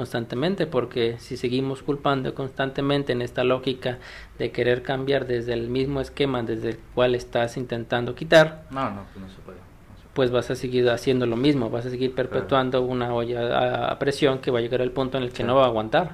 constantemente, 0.00 0.66
porque 0.66 1.16
si 1.18 1.38
seguimos 1.38 1.82
culpando 1.82 2.34
constantemente 2.34 3.12
en 3.14 3.22
esta 3.22 3.44
lógica 3.44 3.96
de 4.38 4.50
querer 4.52 4.82
cambiar 4.82 5.26
desde 5.26 5.54
el 5.54 5.70
mismo 5.70 6.02
esquema 6.02 6.42
desde 6.42 6.68
el 6.68 6.78
cual 6.94 7.14
estás 7.14 7.56
intentando 7.56 8.14
quitar, 8.14 8.64
No, 8.70 8.90
no, 8.90 9.04
pues 9.14 9.24
no 9.24 9.30
se 9.30 9.40
puede. 9.40 9.56
no 9.56 9.96
se 9.96 10.02
puede. 10.02 10.12
pues 10.12 10.30
vas 10.30 10.50
a 10.50 10.54
seguir 10.54 10.90
haciendo 10.90 11.24
lo 11.24 11.36
mismo, 11.36 11.70
vas 11.70 11.86
a 11.86 11.90
seguir 11.90 12.14
perpetuando 12.14 12.82
una 12.82 13.14
olla 13.14 13.90
a- 13.92 13.98
presión 13.98 14.38
que 14.40 14.50
va 14.50 14.58
a 14.58 14.62
llegar 14.62 14.82
al 14.82 14.90
punto 14.90 15.16
en 15.16 15.24
el 15.24 15.30
que 15.30 15.38
Sí. 15.38 15.44
no 15.44 15.54
va 15.56 15.64
a 15.64 15.68
aguantar 15.68 16.10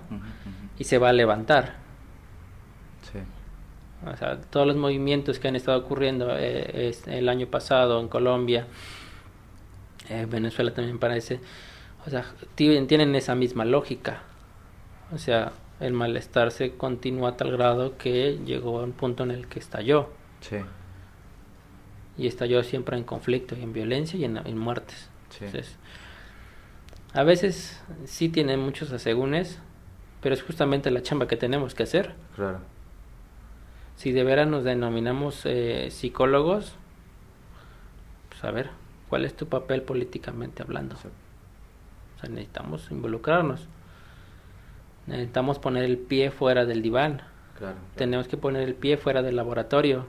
y 0.78 0.85
se 0.85 0.99
va 0.99 1.09
a 1.09 1.12
levantar. 1.12 1.74
Sí, 3.11 3.18
O 4.09 4.16
sea, 4.16 4.41
todos 4.41 4.64
los 4.66 4.76
movimientos 4.76 5.41
que 5.41 5.49
han 5.49 5.57
estado 5.57 5.78
ocurriendo 5.78 6.37
eh, 6.39 6.89
es- 6.89 7.07
el 7.09 7.28
año 7.28 7.49
pasado 7.49 8.01
en 8.01 8.07
Colombia, 8.09 8.66
eh, 10.09 10.26
Venezuela 10.30 10.72
también 10.72 10.99
parece, 11.01 11.41
o 12.07 12.11
sea, 12.11 12.24
tienen, 12.55 12.86
tienen 12.86 13.14
esa 13.14 13.34
misma 13.34 13.64
lógica. 13.64 14.22
O 15.12 15.18
sea, 15.18 15.53
el 15.80 15.92
malestar 15.92 16.50
se 16.50 16.76
continúa 16.76 17.30
a 17.30 17.36
tal 17.36 17.53
grado 17.53 17.96
que 17.98 18.38
llegó 18.44 18.80
a 18.80 18.84
un 18.84 18.92
punto 18.92 19.22
en 19.24 19.30
el 19.30 19.46
que 19.48 19.59
estalló. 19.59 20.11
sí, 20.40 20.57
Y 22.16 22.26
estalló 22.26 22.62
siempre 22.62 22.96
en 22.96 23.05
conflicto, 23.05 23.57
y 23.57 23.62
en 23.62 23.72
violencia 23.72 24.18
y 24.18 24.24
en, 24.24 24.36
en 24.38 24.59
muertes. 24.59 25.09
sí. 25.30 25.44
Entonces, 25.46 25.76
a 27.14 27.24
veces 27.24 27.82
sí 28.07 28.28
tienen 28.30 28.59
muchos 28.61 28.90
asegúnes, 28.92 29.59
pero 30.22 30.34
es 30.34 30.42
justamente 30.42 30.90
la 30.90 31.03
chamba 31.03 31.26
que 31.28 31.36
tenemos 31.36 31.74
que 31.74 31.82
hacer. 31.82 32.14
Claro. 32.36 32.61
Si 33.96 34.12
de 34.12 34.24
veras 34.24 34.48
nos 34.48 34.64
denominamos 34.64 35.42
eh, 35.44 35.88
psicólogos, 35.90 36.74
pues 38.30 38.42
a 38.44 38.50
ver, 38.50 38.70
¿cuál 39.11 39.24
es 39.26 39.36
tu 39.36 39.46
papel 39.46 39.82
políticamente 39.82 40.62
hablando? 40.62 40.96
Sí. 40.96 41.09
Sea, 42.22 42.30
necesitamos 42.30 42.90
involucrarnos. 42.90 43.68
Necesitamos 45.06 45.58
poner 45.58 45.84
el 45.84 45.98
pie 45.98 46.30
fuera 46.30 46.64
del 46.64 46.80
diván. 46.82 47.22
Claro. 47.58 47.76
Tenemos 47.96 48.28
que 48.28 48.36
poner 48.38 48.62
el 48.62 48.74
pie 48.74 48.96
fuera 48.96 49.22
del 49.22 49.36
laboratorio 49.36 50.06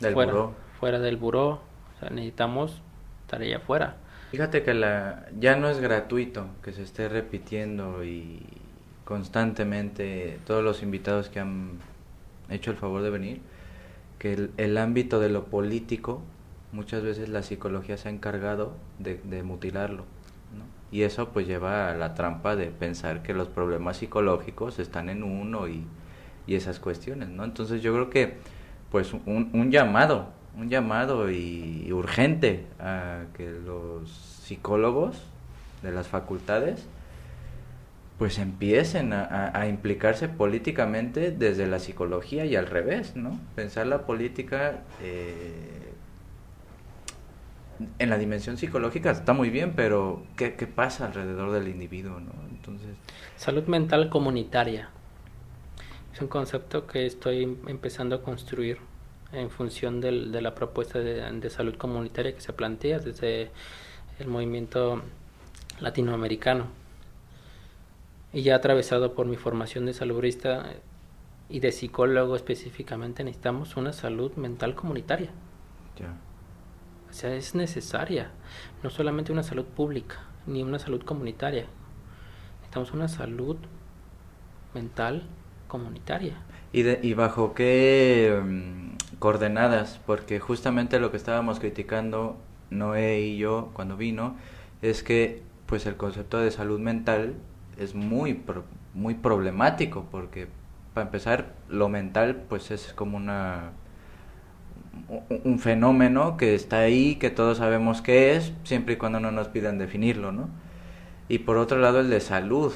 Del 0.00 0.12
fuera, 0.14 0.32
buró. 0.32 0.54
fuera 0.80 0.98
del 0.98 1.16
buró. 1.16 1.48
O 1.50 2.00
sea, 2.00 2.10
necesitamos 2.10 2.82
estar 3.22 3.42
allá 3.42 3.58
afuera. 3.58 3.96
Fíjate 4.30 4.62
que 4.62 4.74
la, 4.74 5.26
ya 5.38 5.56
no 5.56 5.68
es 5.68 5.80
gratuito 5.80 6.46
que 6.62 6.72
se 6.72 6.82
esté 6.82 7.08
repitiendo 7.08 8.04
y 8.04 8.42
constantemente 9.04 10.38
todos 10.46 10.62
los 10.64 10.82
invitados 10.82 11.28
que 11.28 11.40
han 11.40 11.78
hecho 12.48 12.70
el 12.70 12.76
favor 12.76 13.02
de 13.02 13.10
venir, 13.10 13.40
que 14.18 14.32
el, 14.32 14.50
el 14.56 14.78
ámbito 14.78 15.20
de 15.20 15.28
lo 15.30 15.46
político, 15.46 16.22
muchas 16.72 17.02
veces 17.02 17.28
la 17.28 17.42
psicología 17.42 17.96
se 17.96 18.08
ha 18.08 18.12
encargado 18.12 18.74
de, 19.00 19.16
de 19.24 19.42
mutilarlo. 19.42 20.04
Y 20.92 21.02
eso 21.02 21.28
pues 21.28 21.46
lleva 21.46 21.90
a 21.90 21.94
la 21.94 22.14
trampa 22.14 22.56
de 22.56 22.66
pensar 22.66 23.22
que 23.22 23.32
los 23.34 23.48
problemas 23.48 23.98
psicológicos 23.98 24.78
están 24.78 25.08
en 25.08 25.22
uno 25.22 25.68
y, 25.68 25.84
y 26.46 26.54
esas 26.56 26.80
cuestiones, 26.80 27.28
¿no? 27.28 27.44
Entonces 27.44 27.82
yo 27.82 27.92
creo 27.94 28.10
que 28.10 28.34
pues 28.90 29.12
un, 29.12 29.50
un 29.52 29.70
llamado, 29.70 30.28
un 30.56 30.68
llamado 30.68 31.30
y 31.30 31.92
urgente 31.92 32.66
a 32.80 33.22
que 33.36 33.48
los 33.50 34.10
psicólogos 34.10 35.22
de 35.82 35.92
las 35.92 36.08
facultades 36.08 36.86
pues 38.18 38.38
empiecen 38.38 39.12
a, 39.12 39.24
a- 39.24 39.60
a 39.60 39.68
implicarse 39.68 40.28
políticamente 40.28 41.30
desde 41.30 41.66
la 41.66 41.78
psicología 41.78 42.44
y 42.44 42.54
al 42.56 42.66
revés, 42.66 43.16
¿no? 43.16 43.38
Pensar 43.54 43.86
la 43.86 44.04
política 44.06 44.80
eh, 45.00 45.79
en 47.98 48.10
la 48.10 48.18
dimensión 48.18 48.56
psicológica 48.56 49.10
está 49.10 49.32
muy 49.32 49.50
bien, 49.50 49.72
pero 49.74 50.22
¿qué, 50.36 50.54
qué 50.54 50.66
pasa 50.66 51.06
alrededor 51.06 51.50
del 51.52 51.68
individuo, 51.68 52.20
¿no? 52.20 52.32
Entonces, 52.50 52.90
Salud 53.36 53.64
mental 53.66 54.10
comunitaria. 54.10 54.90
Es 56.14 56.20
un 56.20 56.28
concepto 56.28 56.86
que 56.86 57.06
estoy 57.06 57.42
em- 57.44 57.56
empezando 57.68 58.16
a 58.16 58.22
construir 58.22 58.78
en 59.32 59.48
función 59.50 60.00
del- 60.00 60.32
de 60.32 60.42
la 60.42 60.54
propuesta 60.54 60.98
de, 60.98 61.22
de 61.40 61.50
salud 61.50 61.76
comunitaria 61.76 62.34
que 62.34 62.40
se 62.40 62.52
plantea 62.52 62.98
desde 62.98 63.50
el 64.18 64.26
movimiento 64.28 65.02
latinoamericano. 65.80 66.66
Y 68.32 68.42
ya 68.42 68.56
atravesado 68.56 69.14
por 69.14 69.26
mi 69.26 69.36
formación 69.36 69.86
de 69.86 69.92
salubrista 69.94 70.66
y 71.48 71.60
de 71.60 71.72
psicólogo 71.72 72.36
específicamente, 72.36 73.24
necesitamos 73.24 73.76
una 73.76 73.92
salud 73.92 74.32
mental 74.36 74.74
comunitaria. 74.74 75.30
ya. 75.98 76.14
O 77.10 77.12
sea, 77.12 77.34
es 77.34 77.54
necesaria. 77.54 78.30
No 78.82 78.90
solamente 78.90 79.32
una 79.32 79.42
salud 79.42 79.64
pública, 79.64 80.16
ni 80.46 80.62
una 80.62 80.78
salud 80.78 81.02
comunitaria. 81.02 81.66
Necesitamos 82.60 82.92
una 82.92 83.08
salud 83.08 83.56
mental 84.74 85.22
comunitaria. 85.68 86.34
¿Y, 86.72 86.82
de- 86.82 87.00
y 87.02 87.14
bajo 87.14 87.54
qué 87.54 88.40
mm, 88.44 89.16
coordenadas? 89.18 90.00
Porque 90.06 90.40
justamente 90.40 91.00
lo 91.00 91.10
que 91.10 91.16
estábamos 91.16 91.58
criticando 91.60 92.36
Noé 92.70 93.20
y 93.20 93.38
yo 93.38 93.70
cuando 93.72 93.96
vino 93.96 94.36
es 94.82 95.02
que 95.02 95.42
pues 95.66 95.86
el 95.86 95.96
concepto 95.96 96.38
de 96.38 96.50
salud 96.50 96.80
mental 96.80 97.34
es 97.78 97.94
muy 97.94 98.34
pro- 98.34 98.64
muy 98.94 99.14
problemático 99.14 100.06
porque 100.10 100.48
para 100.94 101.06
empezar 101.06 101.54
lo 101.68 101.88
mental 101.88 102.36
pues 102.48 102.70
es 102.70 102.92
como 102.94 103.16
una 103.16 103.72
un- 105.44 105.58
fenómeno 105.58 106.36
que 106.36 106.54
está 106.54 106.80
ahí, 106.80 107.16
que 107.16 107.30
todos 107.30 107.58
sabemos 107.58 108.02
qué 108.02 108.36
es, 108.36 108.52
siempre 108.64 108.94
y 108.94 108.96
cuando 108.96 109.20
no 109.20 109.30
nos 109.32 109.48
pidan 109.48 109.78
definirlo, 109.78 110.32
¿no? 110.32 110.48
Y 111.28 111.40
por 111.40 111.56
otro 111.58 111.78
lado 111.78 112.00
el 112.00 112.10
de 112.10 112.20
salud. 112.20 112.72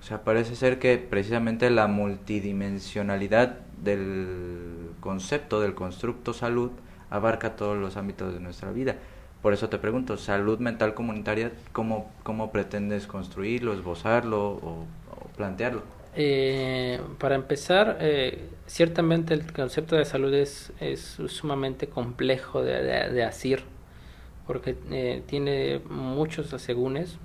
O 0.00 0.02
sea, 0.02 0.24
parece 0.24 0.56
ser 0.56 0.78
que 0.78 0.98
precisamente 0.98 1.70
la 1.70 1.86
multidimensionalidad 1.88 3.58
del 3.82 4.90
concepto, 5.00 5.60
del 5.60 5.74
constructo 5.74 6.32
salud, 6.32 6.70
abarca 7.10 7.56
todos 7.56 7.76
los 7.78 7.96
ámbitos 7.96 8.34
de 8.34 8.40
nuestra 8.40 8.70
vida. 8.72 8.96
Por 9.42 9.52
eso 9.54 9.68
te 9.68 9.78
pregunto, 9.78 10.16
salud 10.16 10.58
mental 10.60 10.94
comunitaria, 10.94 11.52
¿cómo, 11.72 12.10
cómo 12.22 12.52
pretendes 12.52 13.06
construirlo, 13.06 13.72
esbozarlo 13.74 14.40
o, 14.52 14.86
o 15.10 15.28
plantearlo? 15.36 15.82
Eh, 16.14 17.00
para 17.18 17.34
empezar, 17.36 17.98
eh, 18.00 18.48
ciertamente 18.66 19.34
el 19.34 19.52
concepto 19.52 19.94
de 19.96 20.04
salud 20.04 20.32
es, 20.34 20.72
es 20.80 21.18
sumamente 21.28 21.88
complejo 21.88 22.62
de, 22.62 22.82
de- 22.82 23.10
de 23.10 23.24
asir, 23.24 23.62
porque 24.46 24.76
eh, 24.90 25.22
tiene 25.26 25.80
muchos 25.90 26.54
asegúnes, 26.54 27.18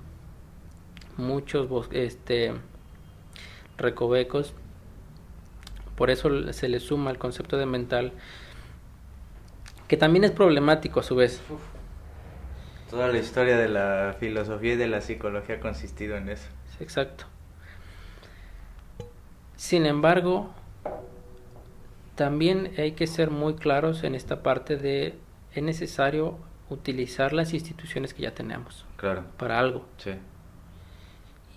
muchos 1.16 1.68
este, 1.92 2.52
recovecos, 3.78 4.54
por 5.96 6.10
eso 6.10 6.52
se 6.52 6.68
le 6.68 6.80
suma 6.80 7.10
el 7.10 7.18
concepto 7.18 7.56
de 7.56 7.66
mental, 7.66 8.12
que 9.88 9.96
también 9.96 10.24
es 10.24 10.30
problemático 10.30 11.00
a 11.00 11.02
su 11.02 11.14
vez. 11.16 11.40
Toda 12.88 13.08
la 13.08 13.18
historia 13.18 13.58
de 13.58 13.68
la 13.68 14.16
filosofía 14.18 14.72
y 14.72 14.76
de 14.76 14.86
la 14.88 15.02
psicología 15.02 15.56
ha 15.56 15.60
consistido 15.60 16.16
en 16.16 16.30
eso. 16.30 16.48
Exacto. 16.78 17.26
Sin 19.64 19.86
embargo, 19.86 20.50
también 22.16 22.72
hay 22.76 22.92
que 22.92 23.06
ser 23.06 23.30
muy 23.30 23.54
claros 23.54 24.04
en 24.04 24.14
esta 24.14 24.42
parte 24.42 24.76
de 24.76 25.14
es 25.54 25.62
necesario 25.62 26.36
utilizar 26.68 27.32
las 27.32 27.54
instituciones 27.54 28.12
que 28.12 28.22
ya 28.22 28.34
tenemos 28.34 28.84
Claro, 28.96 29.24
para 29.38 29.58
algo. 29.58 29.86
sí, 29.98 30.12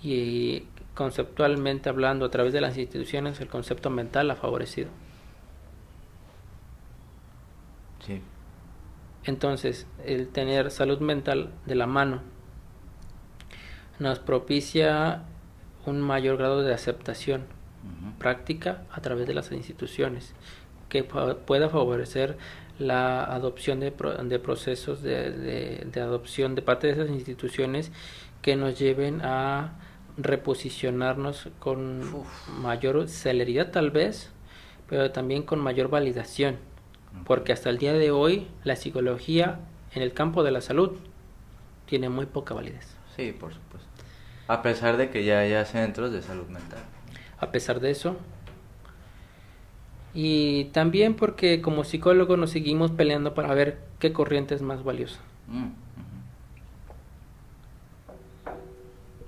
Y 0.01 0.63
conceptualmente 0.95 1.89
hablando, 1.89 2.25
a 2.25 2.31
través 2.31 2.53
de 2.53 2.61
las 2.61 2.77
instituciones, 2.77 3.39
el 3.41 3.47
concepto 3.47 3.89
mental 3.89 4.31
ha 4.31 4.35
favorecido. 4.35 4.89
sí, 8.05 8.21
Entonces, 9.25 9.85
el 10.05 10.29
tener 10.29 10.71
salud 10.71 10.99
mental 11.01 11.51
de 11.65 11.75
la 11.75 11.85
mano 11.87 12.21
nos 13.99 14.19
propicia 14.19 15.23
un 15.85 16.01
mayor 16.01 16.37
grado 16.37 16.61
de 16.61 16.73
aceptación 16.73 17.45
práctica 18.19 18.83
a 18.91 19.01
través 19.01 19.27
de 19.27 19.33
las 19.33 19.51
instituciones 19.51 20.33
que 20.89 21.07
pu- 21.07 21.35
pueda 21.37 21.69
favorecer 21.69 22.37
la 22.79 23.23
adopción 23.23 23.79
de, 23.79 23.91
de 23.91 24.39
procesos 24.39 25.01
de, 25.01 25.31
de- 25.31 25.87
de 25.91 26.01
adopción 26.01 26.55
de 26.55 26.61
parte 26.61 26.87
de 26.87 26.93
esas 26.93 27.09
instituciones 27.09 27.91
que 28.41 28.55
nos 28.55 28.77
lleven 28.79 29.21
a 29.23 29.73
reposicionarnos 30.17 31.49
con 31.59 32.01
mayor 32.61 33.07
celeridad 33.07 33.71
tal 33.71 33.91
vez, 33.91 34.31
pero 34.89 35.11
también 35.11 35.43
con 35.43 35.59
mayor 35.59 35.89
validación, 35.89 36.57
porque 37.25 37.53
hasta 37.53 37.69
el 37.69 37.77
día 37.77 37.93
de 37.93 38.11
hoy 38.11 38.47
la 38.63 38.75
psicología 38.75 39.59
en 39.93 40.01
el 40.01 40.13
campo 40.13 40.43
de 40.43 40.51
la 40.51 40.61
salud 40.61 40.97
tiene 41.85 42.09
muy 42.09 42.25
poca 42.25 42.53
validez. 42.53 42.95
sí, 43.15 43.31
por 43.37 43.53
supuesto. 43.53 43.87
A 44.47 44.61
pesar 44.61 44.95
de 44.97 45.09
que 45.09 45.25
ya 45.25 45.39
haya 45.39 45.65
centros 45.65 46.11
de 46.11 46.21
salud 46.21 46.47
mental. 46.47 46.79
A 47.39 47.51
pesar 47.51 47.79
de 47.79 47.91
eso. 47.91 48.17
Y 50.13 50.65
también 50.65 51.15
porque 51.15 51.61
como 51.61 51.83
psicólogo 51.83 52.37
nos 52.37 52.49
seguimos 52.49 52.91
peleando 52.91 53.33
para 53.33 53.53
ver 53.53 53.79
qué 53.99 54.13
corriente 54.13 54.55
es 54.55 54.61
más 54.61 54.83
valiosa. 54.83 55.19
Mm. 55.47 55.69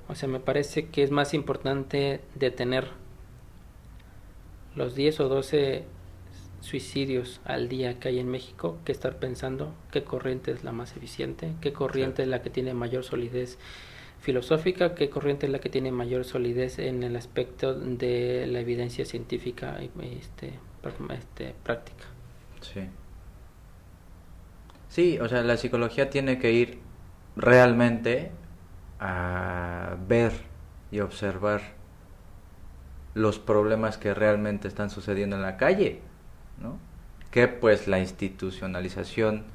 O 0.07 0.16
sea, 0.16 0.28
me 0.28 0.39
parece 0.39 0.88
que 0.88 1.03
es 1.03 1.12
más 1.12 1.36
importante 1.36 2.22
detener 2.34 2.88
los 4.76 4.95
10 4.95 5.20
o 5.20 5.30
12 5.30 5.84
suicidios 6.62 7.39
al 7.45 7.70
día 7.70 7.99
que 7.99 8.10
hay 8.10 8.20
en 8.20 8.28
México 8.28 8.78
que 8.86 8.91
estar 8.91 9.18
pensando 9.18 9.74
qué 9.91 10.03
corriente 10.03 10.51
es 10.51 10.64
la 10.64 10.72
más 10.72 10.95
eficiente, 10.97 11.53
qué 11.62 11.74
corriente 11.74 12.24
es 12.24 12.28
la 12.28 12.41
que 12.41 12.49
tiene 12.49 12.74
mayor 12.74 13.03
solidez 13.03 13.60
filosófica, 14.20 14.95
qué 14.95 15.09
corriente 15.09 15.45
es 15.45 15.51
la 15.51 15.59
que 15.59 15.70
tiene 15.70 15.91
mayor 15.91 16.26
solidez 16.26 16.80
en 16.80 17.03
el 17.03 17.15
aspecto 17.15 17.74
de 17.74 18.45
la 18.47 18.59
evidencia 18.59 19.05
científica 19.05 19.80
y 19.82 19.89
este, 20.17 20.53
este, 21.13 21.55
práctica. 21.63 22.05
Sí. 22.61 22.82
Sí, 24.89 25.20
o 25.20 25.30
sea, 25.30 25.43
la 25.43 25.55
psicología 25.57 26.09
tiene 26.09 26.39
que 26.39 26.51
ir 26.51 26.80
realmente 27.36 28.32
a 28.99 29.95
ver 30.07 30.34
y 30.91 30.99
observar 30.99 31.61
los 33.13 33.39
problemas 33.39 33.97
que 33.97 34.13
realmente 34.13 34.67
están 34.67 34.89
sucediendo 34.89 35.36
en 35.36 35.41
la 35.41 35.57
calle, 35.57 36.01
¿no? 36.57 36.78
Que 37.32 37.47
pues 37.47 37.88
la 37.88 37.99
institucionalización 37.99 39.45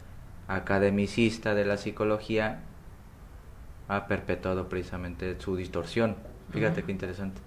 academicista 0.49 1.55
de 1.55 1.65
la 1.65 1.77
psicología 1.77 2.61
ha 3.89 4.07
perpetuado 4.07 4.68
precisamente 4.68 5.39
su 5.41 5.57
distorsión. 5.57 6.16
Fíjate 6.53 6.80
Ujú. 6.80 6.87
qué 6.87 6.93
interesante. 6.93 7.41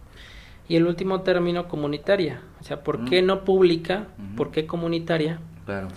Y 0.69 0.75
el 0.75 0.85
último 0.85 1.21
término, 1.21 1.67
comunitaria. 1.67 2.41
O 2.59 2.63
sea, 2.63 2.83
¿por 2.83 3.05
qué 3.05 3.21
Mm. 3.21 3.25
no 3.25 3.43
pública? 3.45 4.07
Ujú. 4.17 4.35
¿Por 4.35 4.51
qué 4.51 4.67
comunitaria? 4.67 5.39
Claro. 5.65 5.87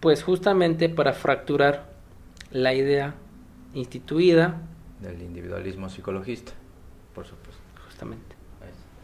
Pues 0.00 0.22
justamente 0.24 0.88
para 0.88 1.12
fracturar 1.12 1.88
la 2.50 2.74
idea 2.74 3.14
instituida, 3.74 4.60
Del 5.00 5.20
individualismo 5.22 5.88
psicologista, 5.88 6.52
por 7.14 7.26
supuesto. 7.26 7.60
justamente. 7.86 8.36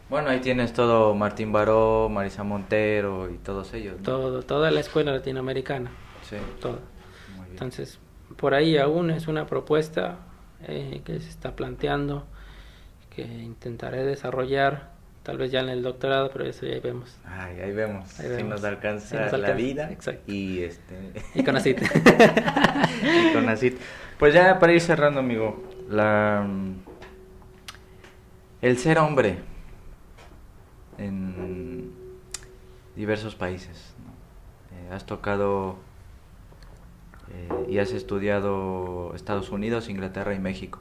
Bueno, 0.09 0.29
ahí 0.29 0.39
tienes 0.39 0.73
todo 0.73 1.13
Martín 1.13 1.51
Baró, 1.51 2.09
Marisa 2.09 2.43
Montero 2.43 3.29
y 3.29 3.37
todos 3.37 3.73
ellos. 3.75 3.97
¿no? 3.97 4.03
Todo, 4.03 4.41
toda 4.41 4.71
la 4.71 4.79
escuela 4.79 5.11
latinoamericana. 5.11 5.91
Sí. 6.23 6.37
Todo. 6.59 6.79
Entonces, 7.51 7.99
por 8.37 8.53
ahí 8.53 8.77
aún 8.77 9.09
es 9.11 9.27
una 9.27 9.45
propuesta 9.45 10.17
eh, 10.67 11.01
que 11.05 11.19
se 11.19 11.29
está 11.29 11.55
planteando, 11.55 12.25
que 13.15 13.21
intentaré 13.23 14.05
desarrollar, 14.05 14.89
tal 15.23 15.37
vez 15.37 15.51
ya 15.51 15.59
en 15.61 15.69
el 15.69 15.83
doctorado, 15.83 16.29
pero 16.31 16.45
eso 16.45 16.65
ya 16.65 16.79
vemos. 16.79 17.17
Ay, 17.25 17.59
ahí 17.59 17.71
vemos. 17.71 18.19
Ahí 18.19 18.27
si 18.27 18.31
vemos. 18.33 18.49
nos 18.51 18.63
alcanza 18.63 19.07
Si 19.07 19.15
nos 19.15 19.31
la 19.31 19.37
alcanza, 19.37 19.57
vida 19.57 19.91
exacto. 19.91 20.31
y 20.31 20.63
este 20.63 20.95
Y 21.35 21.43
con 21.43 21.55
así. 21.55 21.69
y 23.29 23.33
con. 23.33 23.45
Pues 24.17 24.33
ya 24.33 24.59
para 24.59 24.73
ir 24.73 24.81
cerrando, 24.81 25.19
amigo, 25.19 25.63
la 25.89 26.45
mm, 26.47 26.73
el 28.61 28.77
ser 28.77 28.99
hombre 28.99 29.37
en 30.97 31.93
diversos 32.95 33.35
países. 33.35 33.93
¿no? 34.03 34.11
Eh, 34.75 34.93
has 34.93 35.05
tocado 35.05 35.77
eh, 37.39 37.65
y 37.69 37.77
has 37.79 37.91
estudiado 37.91 39.13
Estados 39.15 39.51
Unidos, 39.51 39.89
Inglaterra 39.89 40.33
y 40.33 40.39
México. 40.39 40.79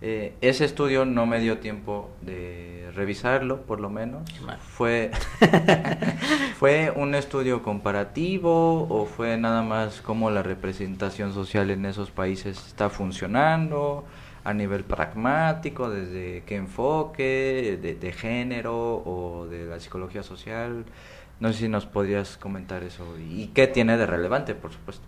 Eh, 0.00 0.34
ese 0.40 0.64
estudio 0.64 1.04
no 1.04 1.26
me 1.26 1.40
dio 1.40 1.58
tiempo 1.58 2.10
de 2.20 2.90
revisarlo, 2.94 3.62
por 3.62 3.80
lo 3.80 3.90
menos. 3.90 4.22
Fue, 4.60 5.10
¿Fue 6.58 6.92
un 6.94 7.16
estudio 7.16 7.62
comparativo 7.62 8.86
o 8.88 9.06
fue 9.06 9.36
nada 9.38 9.62
más 9.62 10.00
cómo 10.00 10.30
la 10.30 10.44
representación 10.44 11.34
social 11.34 11.70
en 11.70 11.84
esos 11.84 12.12
países 12.12 12.64
está 12.66 12.90
funcionando 12.90 14.04
a 14.44 14.54
nivel 14.54 14.84
pragmático, 14.84 15.90
desde 15.90 16.44
qué 16.46 16.56
enfoque, 16.56 17.78
de, 17.82 17.94
de 17.94 18.12
género 18.12 19.02
o 19.04 19.46
de 19.50 19.66
la 19.66 19.80
psicología 19.80 20.22
social? 20.22 20.84
No 21.40 21.52
sé 21.52 21.60
si 21.60 21.68
nos 21.68 21.86
podrías 21.86 22.36
comentar 22.36 22.84
eso 22.84 23.04
y 23.18 23.48
qué 23.48 23.66
tiene 23.66 23.96
de 23.96 24.06
relevante, 24.06 24.54
por 24.54 24.72
supuesto. 24.72 25.04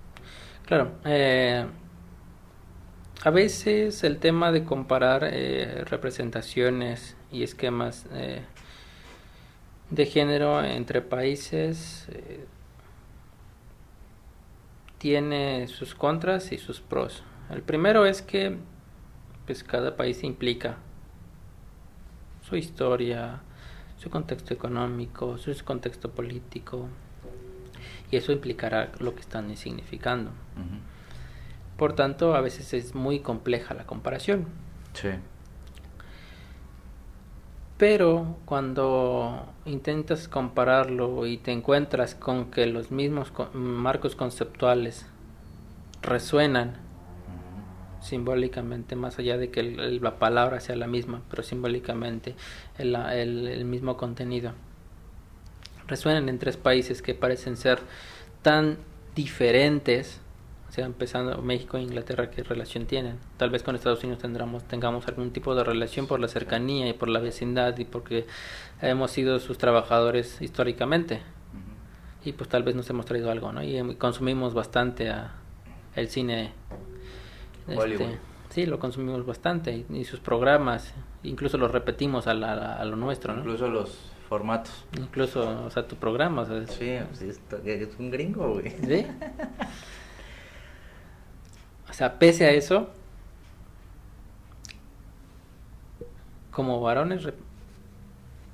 Claro, 0.71 0.93
eh, 1.05 1.67
a 3.25 3.31
veces 3.31 4.05
el 4.05 4.19
tema 4.19 4.53
de 4.53 4.65
comparar 4.65 5.25
eh, 5.25 5.83
representaciones 5.85 7.17
y 7.33 7.43
esquemas 7.43 8.07
eh, 8.13 8.43
de 9.91 10.07
género 10.07 10.63
entre 10.63 11.03
países 11.03 12.07
eh, 12.13 12.47
tiene 14.99 15.67
sus 15.67 15.97
contras 15.97 16.53
y 16.53 16.59
sus 16.59 16.81
pros. 16.81 17.25
El 17.51 17.63
primero 17.63 18.07
es 18.07 18.23
que 18.23 18.57
pues 19.47 19.65
cada 19.65 19.97
país 19.97 20.23
implica 20.23 20.77
su 22.49 22.55
historia, 22.55 23.41
su 23.99 24.09
contexto 24.09 24.55
económico, 24.55 25.37
su 25.37 25.53
contexto 25.65 26.13
político 26.13 26.89
y 28.11 28.17
eso 28.17 28.33
implicará 28.33 28.91
lo 28.99 29.15
que 29.15 29.21
están 29.21 29.57
significando. 29.57 30.31
Por 31.77 31.95
tanto, 31.95 32.35
a 32.35 32.41
veces 32.41 32.75
es 32.75 32.95
muy 32.95 33.21
compleja 33.21 33.73
la 33.75 33.87
comparación. 33.87 34.47
Sí. 34.95 35.09
Pero 37.79 38.37
cuando 38.45 39.47
intentas 39.65 40.29
compararlo 40.29 41.27
y 41.27 41.39
te 41.39 41.53
encuentras 41.53 42.15
con 42.15 42.51
que 42.51 42.67
los 42.67 42.91
mismos 42.91 43.31
co- 43.31 43.49
marcos 43.55 44.15
conceptuales 44.17 45.07
resuenan 46.03 46.75
simbólicamente, 48.03 48.97
más 48.97 49.19
allá 49.19 49.39
de 49.39 49.51
que 49.51 49.61
el- 49.61 50.03
la 50.03 50.19
palabra 50.19 50.61
sea 50.61 50.77
la 50.77 50.87
misma, 50.87 51.23
pero 51.31 51.43
simbólicamente 51.43 52.35
el, 52.79 52.95
el- 52.95 53.47
el 53.49 53.65
mismo 53.65 53.97
contenido, 53.97 54.53
resuenan 55.91 56.29
en 56.31 56.39
tres 56.39 56.57
países 56.57 57.03
que 57.03 57.15
parecen 57.15 57.57
ser 57.59 57.81
tan 58.43 58.79
diferentes, 59.15 60.21
o 60.69 60.73
sea, 60.73 60.87
empezando 60.87 61.43
México 61.43 61.77
e 61.77 61.83
Inglaterra, 61.83 62.31
¿qué 62.31 62.43
relación 62.43 62.87
tienen? 62.87 63.19
Tal 63.37 63.51
vez 63.51 63.63
con 63.63 63.75
Estados 63.75 64.03
Unidos 64.05 64.23
tendremos, 64.23 64.65
tengamos 64.65 65.07
algún 65.09 65.31
tipo 65.33 65.55
de 65.55 65.65
relación 65.65 66.07
por 66.07 66.21
la 66.21 66.29
cercanía 66.29 66.89
y 66.89 66.93
por 66.93 67.09
la 67.09 67.19
vecindad 67.21 67.77
y 67.79 67.85
porque 67.85 68.27
hemos 68.81 69.11
sido 69.11 69.39
sus 69.41 69.59
trabajadores 69.59 70.41
históricamente 70.41 71.21
y 72.25 72.33
pues 72.33 72.49
tal 72.49 72.63
vez 72.63 72.75
nos 72.77 72.89
hemos 72.91 73.05
traído 73.07 73.31
algo, 73.31 73.51
¿no? 73.53 73.63
Y 73.63 73.77
em, 73.77 73.95
consumimos 73.97 74.55
bastante 74.55 75.11
a 75.11 75.33
el 75.97 76.09
cine. 76.09 76.53
este, 77.69 78.19
sí, 78.51 78.67
lo 78.67 78.79
consumimos 78.79 79.25
bastante 79.27 79.73
y, 79.73 79.87
y 79.97 80.05
sus 80.05 80.21
programas, 80.21 80.93
incluso 81.23 81.59
los 81.59 81.71
repetimos 81.71 82.27
a, 82.27 82.35
la- 82.35 82.77
a 82.77 82.85
lo 82.85 82.97
nuestro, 82.97 83.35
¿no? 83.35 83.41
Incluso 83.41 83.69
los 83.69 83.99
formatos. 84.31 84.87
Incluso, 84.97 85.65
o 85.67 85.71
sea, 85.71 85.87
tu 85.87 85.97
programa, 85.97 86.43
o 86.43 86.47
sea, 86.47 86.57
es- 86.59 86.71
Sí, 86.71 86.97
pues, 87.09 87.21
esto- 87.23 87.61
es 87.65 87.89
un 87.99 88.11
gringo, 88.11 88.55
güey. 88.55 88.71
¿sí? 88.71 89.07
O 91.91 91.93
sea, 91.93 92.19
pese 92.19 92.47
a 92.47 92.53
eso, 92.53 92.89
como 96.51 96.81
varones 96.81 97.25
re- 97.25 97.35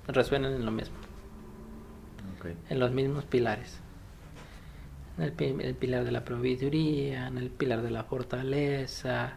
resuenan 0.09 0.55
en 0.55 0.65
lo 0.65 0.73
mismo. 0.73 0.97
En 2.71 2.79
los 2.79 2.93
mismos 2.93 3.25
pilares. 3.25 3.81
En 5.19 5.25
el, 5.25 5.33
pi- 5.33 5.57
el 5.61 5.75
pilar 5.75 6.05
de 6.05 6.13
la 6.13 6.25
proveeduría, 6.25 7.27
en 7.27 7.39
el 7.39 7.51
pilar 7.51 7.83
de 7.83 7.91
la 7.91 8.05
fortaleza. 8.05 9.33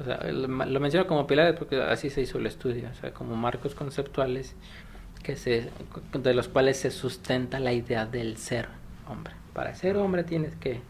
O 0.00 0.04
sea, 0.04 0.18
lo, 0.32 0.46
lo 0.48 0.80
menciono 0.80 1.06
como 1.06 1.26
pilares 1.26 1.56
porque 1.58 1.82
así 1.82 2.08
se 2.08 2.22
hizo 2.22 2.38
el 2.38 2.46
estudio, 2.46 2.88
o 2.90 2.94
sea, 2.94 3.12
como 3.12 3.36
marcos 3.36 3.74
conceptuales 3.74 4.54
que 5.22 5.36
se, 5.36 5.70
de 6.12 6.34
los 6.34 6.48
cuales 6.48 6.78
se 6.78 6.90
sustenta 6.90 7.60
la 7.60 7.72
idea 7.72 8.06
del 8.06 8.36
ser 8.36 8.68
hombre. 9.08 9.34
Para 9.52 9.74
ser 9.74 9.96
hombre 9.96 10.24
tienes 10.24 10.54
que... 10.56 10.80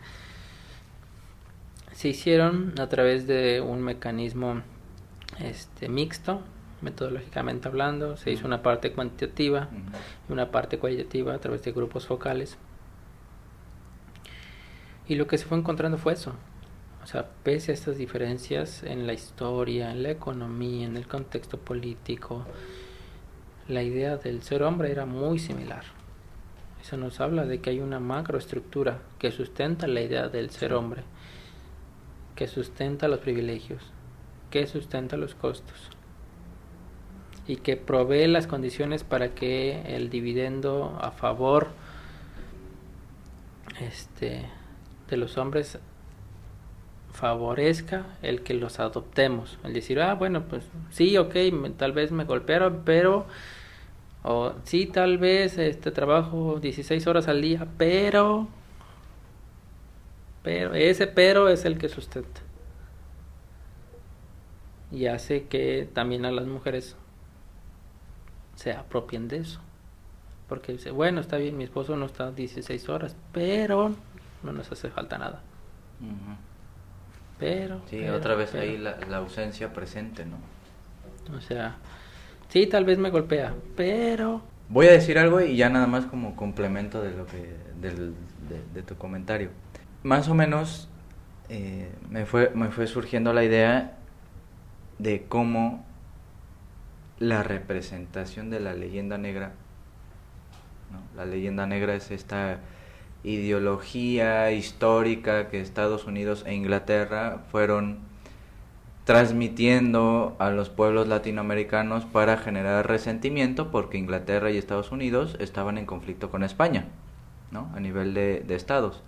Se 1.93 2.09
hicieron 2.09 2.75
a 2.79 2.89
través 2.89 3.27
de 3.27 3.61
un 3.61 3.83
mecanismo 3.83 4.63
este, 5.41 5.89
mixto, 5.89 6.43
metodológicamente 6.81 7.67
hablando. 7.67 8.17
Se 8.17 8.31
hizo 8.31 8.47
una 8.47 8.63
parte 8.63 8.93
cuantitativa 8.93 9.69
y 10.29 10.33
una 10.33 10.51
parte 10.51 10.79
cualitativa 10.79 11.35
a 11.35 11.39
través 11.39 11.63
de 11.65 11.73
grupos 11.73 12.07
focales. 12.07 12.57
Y 15.09 15.17
lo 15.17 15.27
que 15.27 15.39
se 15.39 15.47
fue 15.47 15.59
encontrando 15.59 15.99
fue 15.99 16.13
eso. 16.13 16.35
O 17.03 17.07
sea, 17.07 17.27
pese 17.43 17.73
a 17.73 17.75
estas 17.75 17.97
diferencias 17.97 18.83
en 18.83 19.07
la 19.07 19.15
historia, 19.15 19.91
en 19.91 20.03
la 20.03 20.11
economía, 20.11 20.87
en 20.87 20.97
el 20.97 21.09
contexto 21.09 21.59
político, 21.59 22.45
la 23.69 23.83
idea 23.83 24.17
del 24.17 24.43
ser 24.43 24.63
hombre 24.63 24.91
era 24.91 25.05
muy 25.07 25.39
similar. 25.39 25.85
Eso 26.83 26.97
nos 26.97 27.21
habla 27.21 27.45
de 27.45 27.61
que 27.61 27.71
hay 27.71 27.81
una 27.81 28.01
macroestructura 28.01 28.99
que 29.19 29.31
sustenta 29.31 29.87
la 29.87 30.01
idea 30.01 30.29
del 30.29 30.51
ser 30.51 30.73
hombre, 30.73 31.03
que 32.35 32.47
sustenta 32.49 33.09
los 33.09 33.19
privilegios, 33.21 33.83
que 34.51 34.67
sustenta 34.67 35.17
los 35.17 35.35
costos 35.35 35.91
y 37.47 37.57
que 37.57 37.77
provee 37.77 38.27
las 38.27 38.47
condiciones 38.47 39.05
para 39.05 39.35
que 39.35 39.83
el 39.97 40.09
dividendo 40.11 40.99
a 41.01 41.11
favor 41.11 41.69
este 43.81 44.45
de 45.09 45.17
los 45.17 45.37
hombres 45.39 45.79
favorezca 47.13 48.05
el 48.23 48.43
que 48.43 48.55
los 48.55 48.81
adoptemos 48.81 49.59
el 49.65 49.73
decir 49.73 50.01
ah 50.01 50.15
bueno 50.15 50.43
pues 50.45 50.65
sí 50.91 51.17
ok 51.17 51.35
me- 51.53 51.71
tal 51.71 51.93
vez 51.93 52.13
me 52.13 52.25
golpearon 52.25 52.83
pero 52.85 53.27
o 54.23 54.53
sí 54.65 54.87
tal 54.87 55.19
vez 55.19 55.59
este 55.59 55.91
trabajo 55.91 56.59
16 56.61 57.07
horas 57.07 57.29
al 57.29 57.41
día 57.41 57.67
pero 57.79 58.49
pero 60.43 60.75
ese 60.75 61.07
pero 61.07 61.49
es 61.49 61.65
el 61.65 61.79
que 61.79 61.89
sustenta 61.89 62.41
y 64.91 65.07
hace 65.07 65.47
que 65.47 65.89
también 65.93 66.25
a 66.25 66.31
las 66.31 66.47
mujeres 66.47 66.97
se 68.59 68.73
apropien 68.73 69.29
de 69.29 69.39
eso. 69.39 69.61
Porque 70.49 70.73
dice, 70.73 70.91
bueno, 70.91 71.21
está 71.21 71.37
bien, 71.37 71.57
mi 71.57 71.65
esposo 71.65 71.97
no 71.97 72.07
está 72.07 72.33
16 72.33 72.89
horas, 72.89 73.17
pero 73.33 73.95
no 74.43 74.53
nos 74.53 74.73
hace 74.73 74.89
falta 74.89 75.19
nada. 75.19 75.43
Pero. 77.39 77.83
Sí, 77.89 77.99
pero, 78.01 78.17
otra 78.17 78.35
vez 78.35 78.51
pero. 78.51 78.65
ahí 78.65 78.79
la, 78.79 78.99
la 79.09 79.19
ausencia 79.19 79.73
presente, 79.73 80.25
¿no? 80.25 80.39
O 81.37 81.41
sea, 81.41 81.77
sí, 82.49 82.67
tal 82.67 82.85
vez 82.85 82.99
me 82.99 83.11
golpea, 83.11 83.55
pero. 83.77 84.43
Voy 84.69 84.87
a 84.87 84.93
decir 84.93 85.19
algo 85.19 85.41
y 85.41 85.57
ya 85.57 85.71
nada 85.71 85.87
más 85.87 86.05
como 86.07 86.37
complemento 86.37 87.03
de 87.03 87.13
lo 87.13 87.27
que 87.27 87.55
del, 87.81 88.15
de, 88.75 88.83
tu 88.83 88.97
comentario. 88.97 89.51
Más 90.03 90.29
o 90.29 90.35
menos 90.35 90.89
eh, 91.49 91.91
me 92.11 92.27
fue 92.27 92.51
me 92.55 92.69
fue 92.69 92.87
surgiendo 92.87 93.33
la 93.33 93.45
idea 93.45 93.97
de 94.99 95.25
cómo 95.29 95.87
la 97.19 97.43
representación 97.43 98.51
de 98.51 98.61
la 98.61 98.75
leyenda 98.75 99.19
negra, 99.19 99.53
la 101.17 101.25
leyenda 101.25 101.67
negra 101.67 101.95
es 101.95 102.11
esta 102.11 102.61
ideología 103.25 104.53
histórica 104.53 105.49
que 105.49 105.61
Estados 105.61 106.07
Unidos 106.07 106.45
e 106.47 106.55
Inglaterra 106.55 107.45
fueron 107.51 107.99
transmitiendo 109.09 110.37
a 110.39 110.51
los 110.51 110.69
pueblos 110.69 111.09
latinoamericanos 111.09 112.05
para 112.05 112.37
generar 112.37 112.87
resentimiento 112.87 113.71
porque 113.71 113.97
Inglaterra 113.97 114.51
y 114.51 114.59
Estados 114.59 114.93
Unidos 114.93 115.35
estaban 115.41 115.79
en 115.79 115.87
conflicto 115.87 116.31
con 116.31 116.43
España, 116.43 116.85
¿no? 117.51 117.73
A 117.75 117.81
nivel 117.81 118.13
de, 118.13 118.45
estados. 118.51 119.03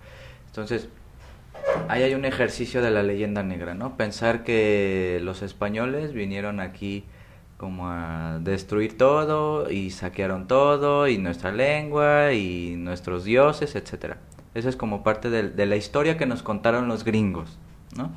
Entonces, 0.47 0.89
ahí 1.89 2.03
hay 2.03 2.15
un 2.15 2.25
ejercicio 2.25 2.81
de 2.81 2.91
la 2.91 3.03
leyenda 3.03 3.43
negra, 3.43 3.75
¿no? 3.75 3.99
Pensar 3.99 4.43
que 4.43 5.21
los 5.23 5.43
españoles 5.43 6.15
vinieron 6.15 6.61
aquí 6.61 7.05
como 7.59 7.91
a 7.91 8.39
destruir 8.41 8.97
todo 8.97 9.71
y 9.71 9.91
saquearon 9.91 10.47
todo 10.47 11.09
y 11.09 11.19
nuestra 11.19 11.53
lengua 11.53 12.33
y 12.33 12.75
nuestros 12.79 13.25
dioses, 13.25 13.77
etcétera. 13.77 14.17
Eso 14.55 14.71
es 14.71 14.77
como 14.77 15.03
parte 15.03 15.29
de, 15.29 15.51
de 15.51 15.67
la 15.67 15.77
historia 15.77 16.17
que 16.17 16.25
nos 16.25 16.43
contaron 16.43 16.89
los 16.89 17.05
gringos, 17.05 17.59
¿no? 17.99 18.11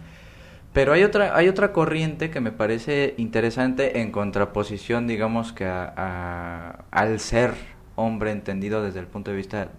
Pero 0.74 0.92
hay 0.94 1.04
otra, 1.04 1.38
hay 1.38 1.48
otra 1.48 1.72
corriente 1.72 2.32
que 2.32 2.42
me 2.42 2.52
parece 2.52 3.14
interesante 3.18 4.02
en 4.02 4.12
contraposición, 4.12 5.06
digamos, 5.06 5.54
que 5.54 5.66
a, 5.66 6.86
al 6.90 7.20
ser 7.20 7.54
hombre 7.96 8.32
entendido 8.32 8.82
desde 8.82 9.00
el 9.00 9.06
punto 9.06 9.30
de 9.30 9.38
vista 9.38 9.70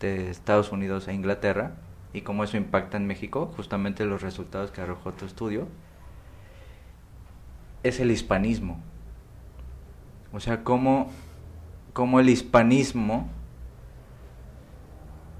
de 0.00 0.28
Estados 0.28 0.72
Unidos 0.72 1.06
e 1.06 1.14
Inglaterra 1.14 1.74
y 2.12 2.22
cómo 2.22 2.42
eso 2.42 2.56
impacta 2.56 2.96
en 2.96 3.06
México, 3.06 3.52
justamente 3.56 4.04
los 4.04 4.22
resultados 4.22 4.72
que 4.72 4.80
arrojó 4.80 5.12
tu 5.12 5.24
estudio, 5.24 5.68
es 7.84 8.00
el 8.00 8.10
hispanismo. 8.10 8.80
O 10.32 10.40
sea, 10.40 10.64
cómo, 10.64 11.12
cómo 11.92 12.18
el 12.18 12.28
hispanismo, 12.28 13.28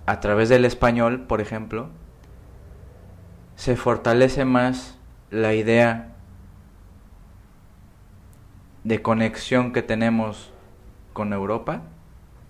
a 0.06 0.20
través 0.20 0.48
del 0.48 0.64
español, 0.64 1.22
por 1.22 1.40
ejemplo, 1.40 1.88
se 3.56 3.74
fortalece 3.74 4.44
más 4.44 4.99
la 5.30 5.54
idea 5.54 6.08
de 8.84 9.02
conexión 9.02 9.72
que 9.72 9.82
tenemos 9.82 10.50
con 11.12 11.32
Europa, 11.32 11.82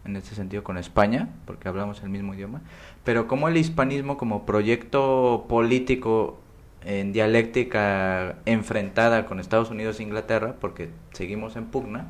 en 0.05 0.17
este 0.17 0.35
sentido 0.35 0.65
con 0.65 0.79
España, 0.79 1.29
porque 1.45 1.69
hablamos 1.69 2.03
el 2.03 2.09
mismo 2.09 2.35
idioma, 2.35 2.63
pero 3.05 3.27
como 3.27 3.49
el 3.49 3.57
hispanismo 3.57 4.17
como 4.17 4.47
proyecto 4.47 5.45
político 5.49 6.41
en 6.83 7.13
dialéctica 7.13 8.37
enfrentada 8.47 9.27
con 9.27 9.41
Estados 9.41 9.71
Unidos 9.71 10.01
e 10.01 10.05
Inglaterra, 10.05 10.55
porque 10.61 10.91
seguimos 11.13 11.57
en 11.57 11.67
pugna, 11.67 12.07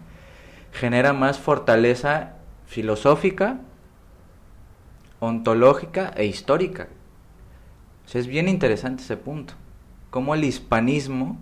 genera 0.72 1.12
más 1.12 1.40
fortaleza 1.40 2.34
filosófica, 2.66 3.58
ontológica 5.18 6.12
e 6.16 6.26
histórica. 6.26 6.88
Es 8.12 8.26
bien 8.26 8.48
interesante 8.48 9.04
ese 9.04 9.16
punto 9.16 9.54
cómo 10.10 10.34
el 10.34 10.44
hispanismo 10.44 11.38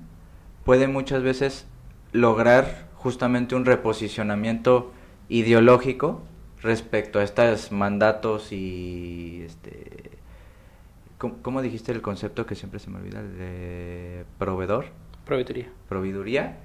puede 0.65 0.89
muchas 0.89 1.23
veces 1.23 1.67
lograr 2.13 2.89
justamente 2.95 3.55
un 3.55 3.65
reposicionamiento 3.65 4.93
ideológico 5.29 6.23
respecto 6.63 7.19
a 7.19 7.23
estos 7.23 7.73
mandatos 7.73 8.53
y 8.53 9.43
este 9.47 10.11
¿cómo, 11.19 11.63
dijiste 11.63 11.93
el 11.93 12.03
concepto 12.03 12.47
que 12.47 12.55
siempre 12.55 12.79
se 12.79 12.91
me 12.91 12.99
olvida 12.99 13.23
de 13.23 14.25
proveedor. 14.39 14.87
Proveeduría. 15.25 15.69
Proveeduría 15.89 16.59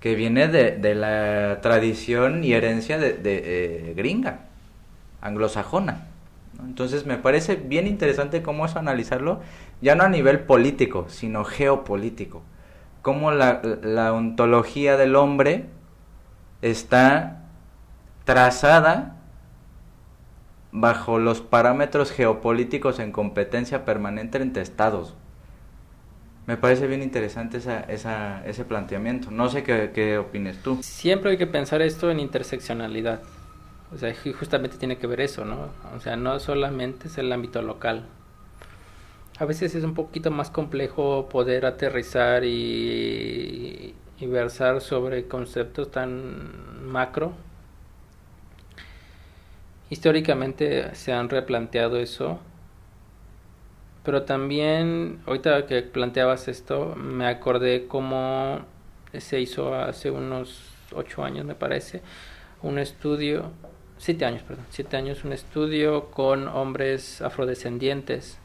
que 0.00 0.14
viene 0.14 0.48
de, 0.48 0.76
de 0.76 0.94
la 0.94 1.60
tradición 1.60 2.42
y 2.42 2.54
herencia 2.54 2.96
de, 2.96 3.12
de 3.12 3.90
eh, 3.90 3.94
gringa 3.94 4.46
anglosajona 5.20 6.06
entonces 6.66 7.06
me 7.06 7.16
parece 7.16 7.56
bien 7.56 7.86
interesante 7.86 8.42
cómo 8.42 8.66
eso 8.66 8.78
analizarlo, 8.78 9.40
ya 9.80 9.94
no 9.94 10.04
a 10.04 10.08
nivel 10.08 10.40
político, 10.40 11.06
sino 11.08 11.44
geopolítico. 11.44 12.42
Cómo 13.02 13.30
la, 13.30 13.62
la 13.82 14.12
ontología 14.12 14.96
del 14.96 15.16
hombre 15.16 15.66
está 16.62 17.44
trazada 18.24 19.16
bajo 20.72 21.18
los 21.18 21.40
parámetros 21.40 22.12
geopolíticos 22.12 22.98
en 22.98 23.12
competencia 23.12 23.84
permanente 23.84 24.38
entre 24.38 24.62
estados. 24.62 25.14
Me 26.46 26.56
parece 26.56 26.86
bien 26.86 27.02
interesante 27.02 27.58
esa, 27.58 27.80
esa, 27.80 28.44
ese 28.46 28.64
planteamiento. 28.64 29.30
No 29.30 29.48
sé 29.48 29.62
qué, 29.62 29.92
qué 29.94 30.18
opines 30.18 30.62
tú. 30.62 30.78
Siempre 30.82 31.30
hay 31.30 31.38
que 31.38 31.46
pensar 31.46 31.82
esto 31.82 32.10
en 32.10 32.20
interseccionalidad. 32.20 33.20
O 33.92 33.98
sea, 33.98 34.14
justamente 34.38 34.76
tiene 34.76 34.98
que 34.98 35.06
ver 35.06 35.20
eso, 35.20 35.44
¿no? 35.44 35.68
O 35.94 36.00
sea, 36.00 36.16
no 36.16 36.38
solamente 36.38 37.08
es 37.08 37.18
el 37.18 37.32
ámbito 37.32 37.62
local. 37.62 38.06
A 39.40 39.46
veces 39.46 39.74
es 39.74 39.84
un 39.84 39.94
poquito 39.94 40.30
más 40.30 40.50
complejo 40.50 41.26
poder 41.30 41.64
aterrizar 41.64 42.44
y, 42.44 43.94
versar 44.20 44.82
sobre 44.82 45.28
conceptos 45.28 45.90
tan 45.90 46.86
macro. 46.86 47.32
Históricamente 49.88 50.94
se 50.94 51.14
han 51.14 51.30
replanteado 51.30 51.96
eso, 51.96 52.38
pero 54.04 54.24
también, 54.24 55.22
ahorita 55.24 55.66
que 55.66 55.80
planteabas 55.84 56.46
esto, 56.46 56.94
me 56.94 57.26
acordé 57.26 57.86
cómo 57.86 58.60
se 59.16 59.40
hizo 59.40 59.74
hace 59.74 60.10
unos 60.10 60.70
ocho 60.94 61.24
años, 61.24 61.46
me 61.46 61.54
parece, 61.54 62.02
un 62.60 62.78
estudio 62.78 63.52
siete 63.96 64.26
años, 64.26 64.42
perdón, 64.42 64.66
siete 64.68 64.98
años, 64.98 65.24
un 65.24 65.32
estudio 65.32 66.10
con 66.10 66.46
hombres 66.46 67.22
afrodescendientes. 67.22 68.38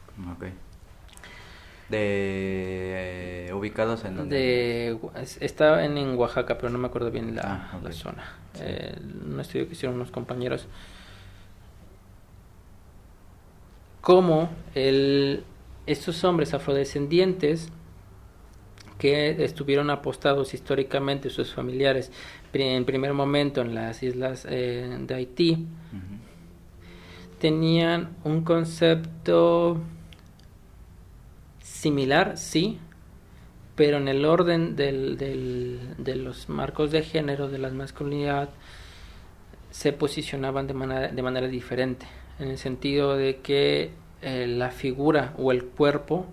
De 1.88 3.52
ubicados 3.54 4.04
en 4.04 4.16
donde 4.16 4.36
de 4.36 4.98
estaba 5.40 5.84
en, 5.84 5.96
en, 5.96 6.16
Oaxaca 6.16 6.58
pero 6.58 6.68
no 6.70 6.78
me 6.78 6.88
acuerdo 6.88 7.10
bien 7.10 7.34
la, 7.34 7.70
ah, 7.72 7.80
la 7.82 7.92
zona. 7.92 8.24
Eh, 8.60 8.96
un 9.24 9.38
estudio 9.38 9.66
que 9.66 9.72
hicieron 9.72 9.96
unos 9.96 10.10
compañeros. 10.10 10.66
Cómo 14.00 14.50
el 14.74 15.44
estos 15.86 16.24
hombres 16.24 16.52
afrodescendientes 16.54 17.68
que 18.98 19.44
estuvieron 19.44 19.90
apostados 19.90 20.54
históricamente 20.54 21.30
sus 21.30 21.52
familiares 21.52 22.10
en 22.52 22.84
primer 22.84 23.12
momento 23.12 23.60
en 23.60 23.74
las 23.74 24.02
islas 24.02 24.46
eh, 24.48 24.96
de 25.00 25.14
Haití, 25.14 25.66
tenían 27.38 28.16
un 28.24 28.42
concepto 28.42 29.80
similar, 31.86 32.36
sí, 32.36 32.80
pero 33.76 33.98
en 33.98 34.08
el 34.08 34.24
orden 34.24 34.74
del, 34.74 35.16
del, 35.16 35.94
de 35.98 36.16
los 36.16 36.48
marcos 36.48 36.90
de 36.90 37.02
género, 37.02 37.48
de 37.48 37.58
la 37.58 37.70
masculinidad, 37.70 38.48
se 39.70 39.92
posicionaban 39.92 40.66
de 40.66 40.74
manera, 40.74 41.08
de 41.08 41.22
manera 41.22 41.46
diferente, 41.46 42.06
en 42.40 42.48
el 42.48 42.58
sentido 42.58 43.16
de 43.16 43.36
que 43.36 43.92
eh, 44.20 44.48
la 44.48 44.72
figura 44.72 45.32
o 45.38 45.52
el 45.52 45.64
cuerpo, 45.64 46.26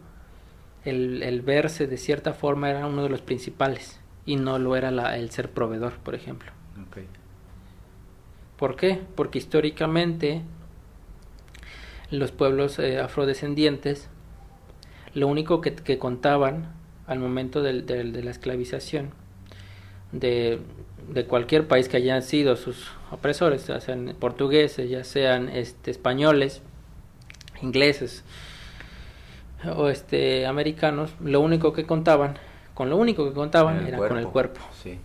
el, 0.86 1.22
el 1.22 1.44
verse 1.44 1.86
de 1.86 1.98
cierta 1.98 2.34
forma 2.34 2.72
era 2.72 2.88
uno 2.88 3.04
de 3.04 3.10
los 3.10 3.22
principales 3.22 4.00
y 4.26 4.38
no 4.38 4.58
lo 4.58 4.76
era 4.76 4.90
la, 4.90 5.18
el 5.18 5.30
ser 5.30 5.52
proveedor, 5.52 5.94
por 5.98 6.16
ejemplo. 6.16 6.52
Okay. 6.88 7.08
¿Por 8.58 8.76
qué? 8.76 9.00
Porque 9.16 9.38
históricamente 9.38 10.42
los 12.10 12.32
pueblos 12.32 12.80
eh, 12.80 13.00
afrodescendientes 13.00 14.10
lo 15.14 15.28
único 15.28 15.62
que, 15.62 15.76
que, 15.76 15.98
contaban 15.98 16.74
al 17.08 17.20
momento 17.20 17.62
de, 17.62 17.82
de, 17.82 18.04
de 18.04 18.24
la 18.24 18.32
esclavización 18.32 19.12
de, 20.12 20.60
de, 21.10 21.26
cualquier 21.26 21.68
país 21.68 21.90
que 21.90 21.98
hayan 21.98 22.22
sido 22.22 22.56
sus 22.56 22.92
opresores, 23.12 23.68
ya 23.68 23.80
sean 23.80 24.16
portugueses, 24.20 24.90
ya 24.90 25.04
sean 25.04 25.50
este, 25.50 25.92
españoles, 25.92 26.62
ingleses 27.62 28.24
o 29.76 29.90
este, 29.90 30.46
americanos, 30.46 31.12
lo 31.22 31.42
único 31.42 31.74
que 31.74 31.86
contaban 31.86 32.38
con 32.74 32.90
lo 32.90 32.98
único 32.98 33.28
que 33.28 33.34
contaban 33.34 33.86
era 33.88 33.98
con 33.98 34.18
el 34.18 34.28
cuerpo. 34.28 34.60
Sí. 34.82 35.00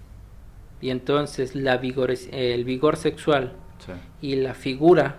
Y 0.80 0.90
entonces 0.90 1.54
la 1.54 1.76
vigor, 1.76 2.12
el 2.32 2.64
vigor 2.64 2.96
sexual 2.96 3.52
y 4.20 4.36
la 4.36 4.54
figura 4.54 5.16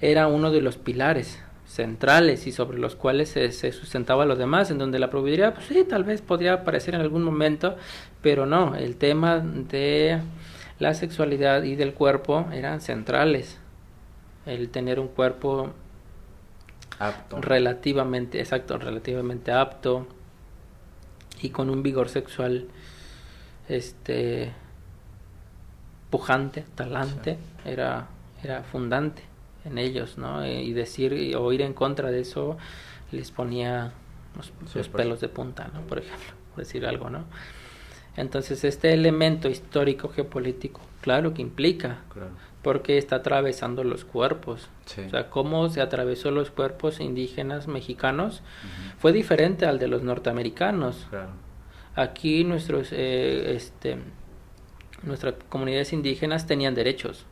era 0.00 0.26
uno 0.28 0.50
de 0.50 0.60
los 0.60 0.76
pilares 0.76 1.42
centrales 1.70 2.48
y 2.48 2.52
sobre 2.52 2.78
los 2.78 2.96
cuales 2.96 3.28
se, 3.28 3.52
se 3.52 3.70
sustentaba 3.70 4.26
los 4.26 4.38
demás, 4.38 4.72
en 4.72 4.78
donde 4.78 4.98
la 4.98 5.08
probabilidad, 5.08 5.54
pues 5.54 5.66
sí, 5.66 5.84
tal 5.84 6.02
vez 6.02 6.20
podría 6.20 6.54
aparecer 6.54 6.96
en 6.96 7.00
algún 7.00 7.22
momento, 7.22 7.76
pero 8.22 8.44
no, 8.44 8.74
el 8.74 8.96
tema 8.96 9.38
de 9.38 10.20
la 10.80 10.94
sexualidad 10.94 11.62
y 11.62 11.76
del 11.76 11.94
cuerpo 11.94 12.48
eran 12.52 12.80
centrales. 12.80 13.58
El 14.46 14.70
tener 14.70 14.98
un 14.98 15.06
cuerpo 15.06 15.70
apto. 16.98 17.40
Relativamente, 17.40 18.40
exacto, 18.40 18.76
relativamente 18.76 19.52
apto 19.52 20.08
y 21.40 21.50
con 21.50 21.70
un 21.70 21.84
vigor 21.84 22.08
sexual 22.08 22.66
este 23.68 24.52
pujante, 26.10 26.64
talante, 26.74 27.38
era, 27.64 28.08
era 28.42 28.64
fundante 28.64 29.29
en 29.64 29.78
ellos, 29.78 30.18
¿no? 30.18 30.42
Eh, 30.42 30.62
y 30.62 30.72
decir 30.72 31.36
o 31.36 31.52
ir 31.52 31.62
en 31.62 31.74
contra 31.74 32.10
de 32.10 32.20
eso 32.20 32.56
les 33.12 33.30
ponía 33.30 33.92
los, 34.36 34.88
pelos 34.88 35.20
de 35.20 35.28
punta, 35.28 35.70
¿no? 35.74 35.82
Por 35.82 35.98
ejemplo, 35.98 36.32
por 36.50 36.64
decir 36.64 36.86
algo, 36.86 37.10
¿no? 37.10 37.24
Entonces, 38.16 38.64
este 38.64 38.92
elemento 38.92 39.48
histórico 39.48 40.08
geopolítico, 40.08 40.80
claro 41.00 41.32
que 41.32 41.42
implica, 41.42 41.98
porque 42.62 42.98
está 42.98 43.16
atravesando 43.16 43.84
los 43.84 44.04
cuerpos. 44.04 44.68
O 45.06 45.10
sea, 45.10 45.30
cómo 45.30 45.68
se 45.68 45.80
atravesó 45.80 46.30
los 46.30 46.50
cuerpos 46.50 47.00
indígenas 47.00 47.68
mexicanos 47.68 48.42
fue 48.98 49.12
diferente 49.12 49.64
al 49.66 49.78
de 49.78 49.88
los 49.88 50.02
norteamericanos. 50.02 51.06
Aquí 51.94 52.44
nuestros, 52.44 52.88
eh, 52.92 53.54
este, 53.54 53.98
nuestras 55.02 55.34
comunidades 55.48 55.92
indígenas 55.92 56.46
tenían 56.46 56.74
derechos. 56.74 57.26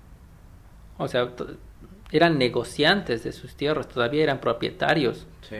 O 0.97 1.07
sea, 1.09 1.29
eran 2.13 2.39
negociantes 2.39 3.25
de 3.25 3.33
sus 3.33 3.55
tierras, 3.55 3.89
todavía 3.89 4.23
eran 4.23 4.41
propietarios. 4.41 5.27
Sí. 5.49 5.57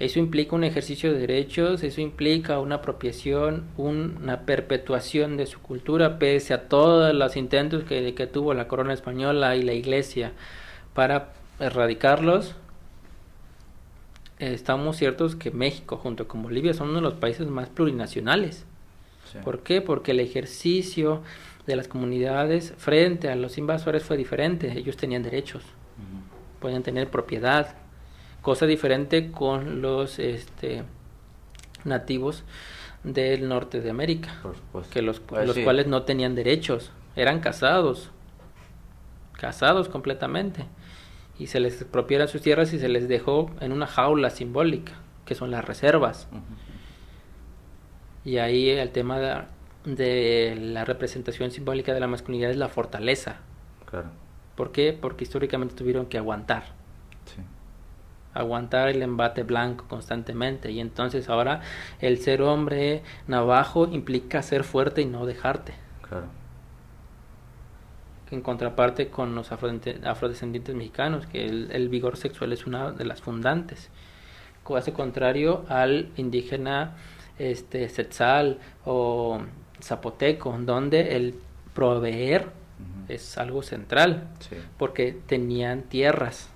Eso 0.00 0.18
implica 0.18 0.56
un 0.56 0.64
ejercicio 0.64 1.12
de 1.12 1.18
derechos, 1.18 1.82
eso 1.82 2.00
implica 2.00 2.58
una 2.58 2.76
apropiación, 2.76 3.66
una 3.76 4.40
perpetuación 4.46 5.36
de 5.36 5.44
su 5.44 5.60
cultura, 5.60 6.18
pese 6.18 6.54
a 6.54 6.68
todos 6.68 7.14
los 7.14 7.36
intentos 7.36 7.84
que, 7.84 8.14
que 8.14 8.26
tuvo 8.26 8.54
la 8.54 8.66
corona 8.66 8.94
española 8.94 9.56
y 9.56 9.62
la 9.62 9.74
iglesia 9.74 10.32
para 10.94 11.34
erradicarlos. 11.58 12.54
Estamos 14.38 14.96
ciertos 14.96 15.36
que 15.36 15.50
México, 15.50 15.98
junto 15.98 16.26
con 16.26 16.42
Bolivia, 16.42 16.72
son 16.72 16.88
uno 16.88 16.96
de 16.96 17.02
los 17.02 17.14
países 17.14 17.46
más 17.48 17.68
plurinacionales. 17.68 18.64
¿Por 19.44 19.62
qué? 19.62 19.82
Porque 19.82 20.12
el 20.12 20.20
ejercicio 20.20 21.22
de 21.70 21.76
las 21.76 21.88
comunidades 21.88 22.74
frente 22.76 23.28
a 23.28 23.36
los 23.36 23.56
invasores 23.56 24.02
fue 24.02 24.16
diferente. 24.16 24.72
Ellos 24.76 24.96
tenían 24.96 25.22
derechos, 25.22 25.62
podían 26.60 26.82
tener 26.82 27.08
propiedad, 27.08 27.76
cosa 28.42 28.66
diferente 28.66 29.30
con 29.30 29.80
los 29.80 30.18
este, 30.18 30.82
nativos 31.84 32.44
del 33.04 33.48
norte 33.48 33.80
de 33.80 33.90
América, 33.90 34.30
que 34.90 35.00
los, 35.00 35.20
pues 35.20 35.46
los 35.46 35.58
cuales 35.58 35.86
no 35.86 36.02
tenían 36.02 36.34
derechos, 36.34 36.90
eran 37.14 37.40
casados, 37.40 38.10
casados 39.32 39.88
completamente, 39.88 40.66
y 41.38 41.46
se 41.46 41.60
les 41.60 41.80
expropiaron 41.80 42.28
sus 42.28 42.42
tierras 42.42 42.72
y 42.72 42.78
se 42.78 42.88
les 42.88 43.08
dejó 43.08 43.50
en 43.60 43.72
una 43.72 43.86
jaula 43.86 44.30
simbólica, 44.30 44.92
que 45.24 45.34
son 45.34 45.50
las 45.50 45.64
reservas. 45.64 46.28
Y 48.24 48.36
ahí 48.38 48.68
el 48.68 48.90
tema 48.90 49.18
de, 49.18 49.42
de, 49.84 50.56
la 50.60 50.84
representación 50.84 51.50
simbólica 51.50 51.94
de 51.94 52.00
la 52.00 52.06
masculinidad 52.06 52.50
es 52.50 52.56
la 52.56 52.68
fortaleza. 52.68 53.36
Claro. 53.86 54.08
¿Por 54.56 54.72
qué? 54.72 54.96
Porque 54.98 55.24
históricamente 55.24 55.74
tuvieron 55.74 56.06
que 56.06 56.18
aguantar 56.18 56.80
aguantar 58.34 58.88
el 58.88 59.02
embate 59.02 59.42
blanco 59.42 59.86
constantemente 59.88 60.70
y 60.70 60.80
entonces 60.80 61.28
ahora 61.28 61.62
el 62.00 62.18
ser 62.18 62.42
hombre 62.42 63.02
navajo 63.26 63.88
implica 63.88 64.42
ser 64.42 64.64
fuerte 64.64 65.02
y 65.02 65.06
no 65.06 65.26
dejarte. 65.26 65.74
Claro. 66.08 66.26
En 68.30 68.42
contraparte 68.42 69.08
con 69.08 69.34
los 69.34 69.50
afrodescendientes 69.50 70.74
mexicanos, 70.76 71.26
que 71.26 71.46
el, 71.46 71.88
vigor 71.88 72.16
sexual 72.16 72.52
es 72.52 72.64
una 72.64 72.92
de 72.92 73.04
las 73.04 73.20
fundantes. 73.20 73.90
Caso 74.64 74.94
contrario 74.94 75.64
al 75.68 76.10
indígena 76.16 76.94
este 77.40 77.88
Setzal 77.88 78.60
o 78.84 79.40
zapoteco, 79.82 80.56
donde 80.60 81.16
el 81.16 81.34
proveer 81.74 82.48
es 83.08 83.38
algo 83.38 83.62
central, 83.62 84.28
porque 84.78 85.16
tenían 85.26 85.82
tierras 85.82 86.50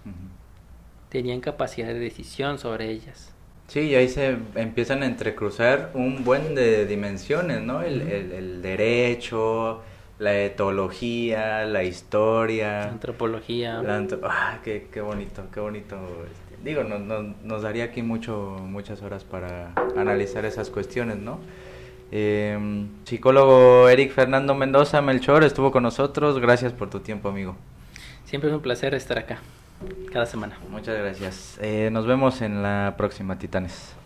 tenían 1.15 1.41
capacidad 1.41 1.87
de 1.87 2.01
decisión 2.01 2.59
sobre 2.59 2.91
ellas. 2.91 3.33
Sí, 3.69 3.83
y 3.83 3.95
ahí 3.95 4.09
se 4.09 4.37
empiezan 4.57 5.05
a 5.05 5.07
entrecruzar 5.07 5.93
un 5.95 6.25
buen 6.25 6.57
de 6.57 6.87
dimensiones, 6.87 7.63
¿no? 7.63 7.83
El, 7.83 8.03
el, 8.03 8.61
derecho, 8.61 9.81
la 10.19 10.37
etología, 10.41 11.67
la 11.67 11.85
historia. 11.85 12.81
La 12.81 12.89
antropología. 12.89 13.81
ah, 14.25 14.59
qué, 14.65 14.89
qué, 14.91 15.01
bonito, 15.01 15.45
qué 15.55 15.61
bonito. 15.61 15.95
Este, 16.25 16.65
digo, 16.65 16.83
no, 16.83 16.99
no, 16.99 17.33
nos 17.45 17.63
daría 17.63 17.85
aquí 17.85 18.03
mucho, 18.03 18.59
muchas 18.61 19.01
horas 19.01 19.23
para 19.23 19.71
analizar 19.97 20.45
esas 20.45 20.69
cuestiones, 20.69 21.19
¿no? 21.19 21.39
Eh, 22.17 22.87
psicólogo 23.03 23.89
Eric 23.89 24.13
Fernando 24.13 24.55
Mendoza 24.55 25.03
Melchor 25.03 25.43
estuvo 25.43 25.73
con 25.73 25.83
nosotros. 25.83 26.39
Gracias 26.39 26.73
por 26.73 26.89
tu 26.89 27.01
tiempo, 27.01 27.29
amigo. 27.29 27.57
Siempre 28.25 28.51
es 28.51 28.55
un 28.55 28.63
placer 28.63 28.95
estar 28.95 29.19
acá 29.19 29.39
cada 30.13 30.25
semana. 30.25 30.57
Muchas 30.71 30.97
gracias. 30.97 31.59
Eh, 31.61 31.89
nos 31.91 32.07
vemos 32.07 32.41
en 32.41 32.63
la 32.63 32.95
próxima, 32.97 33.37
Titanes. 33.37 33.97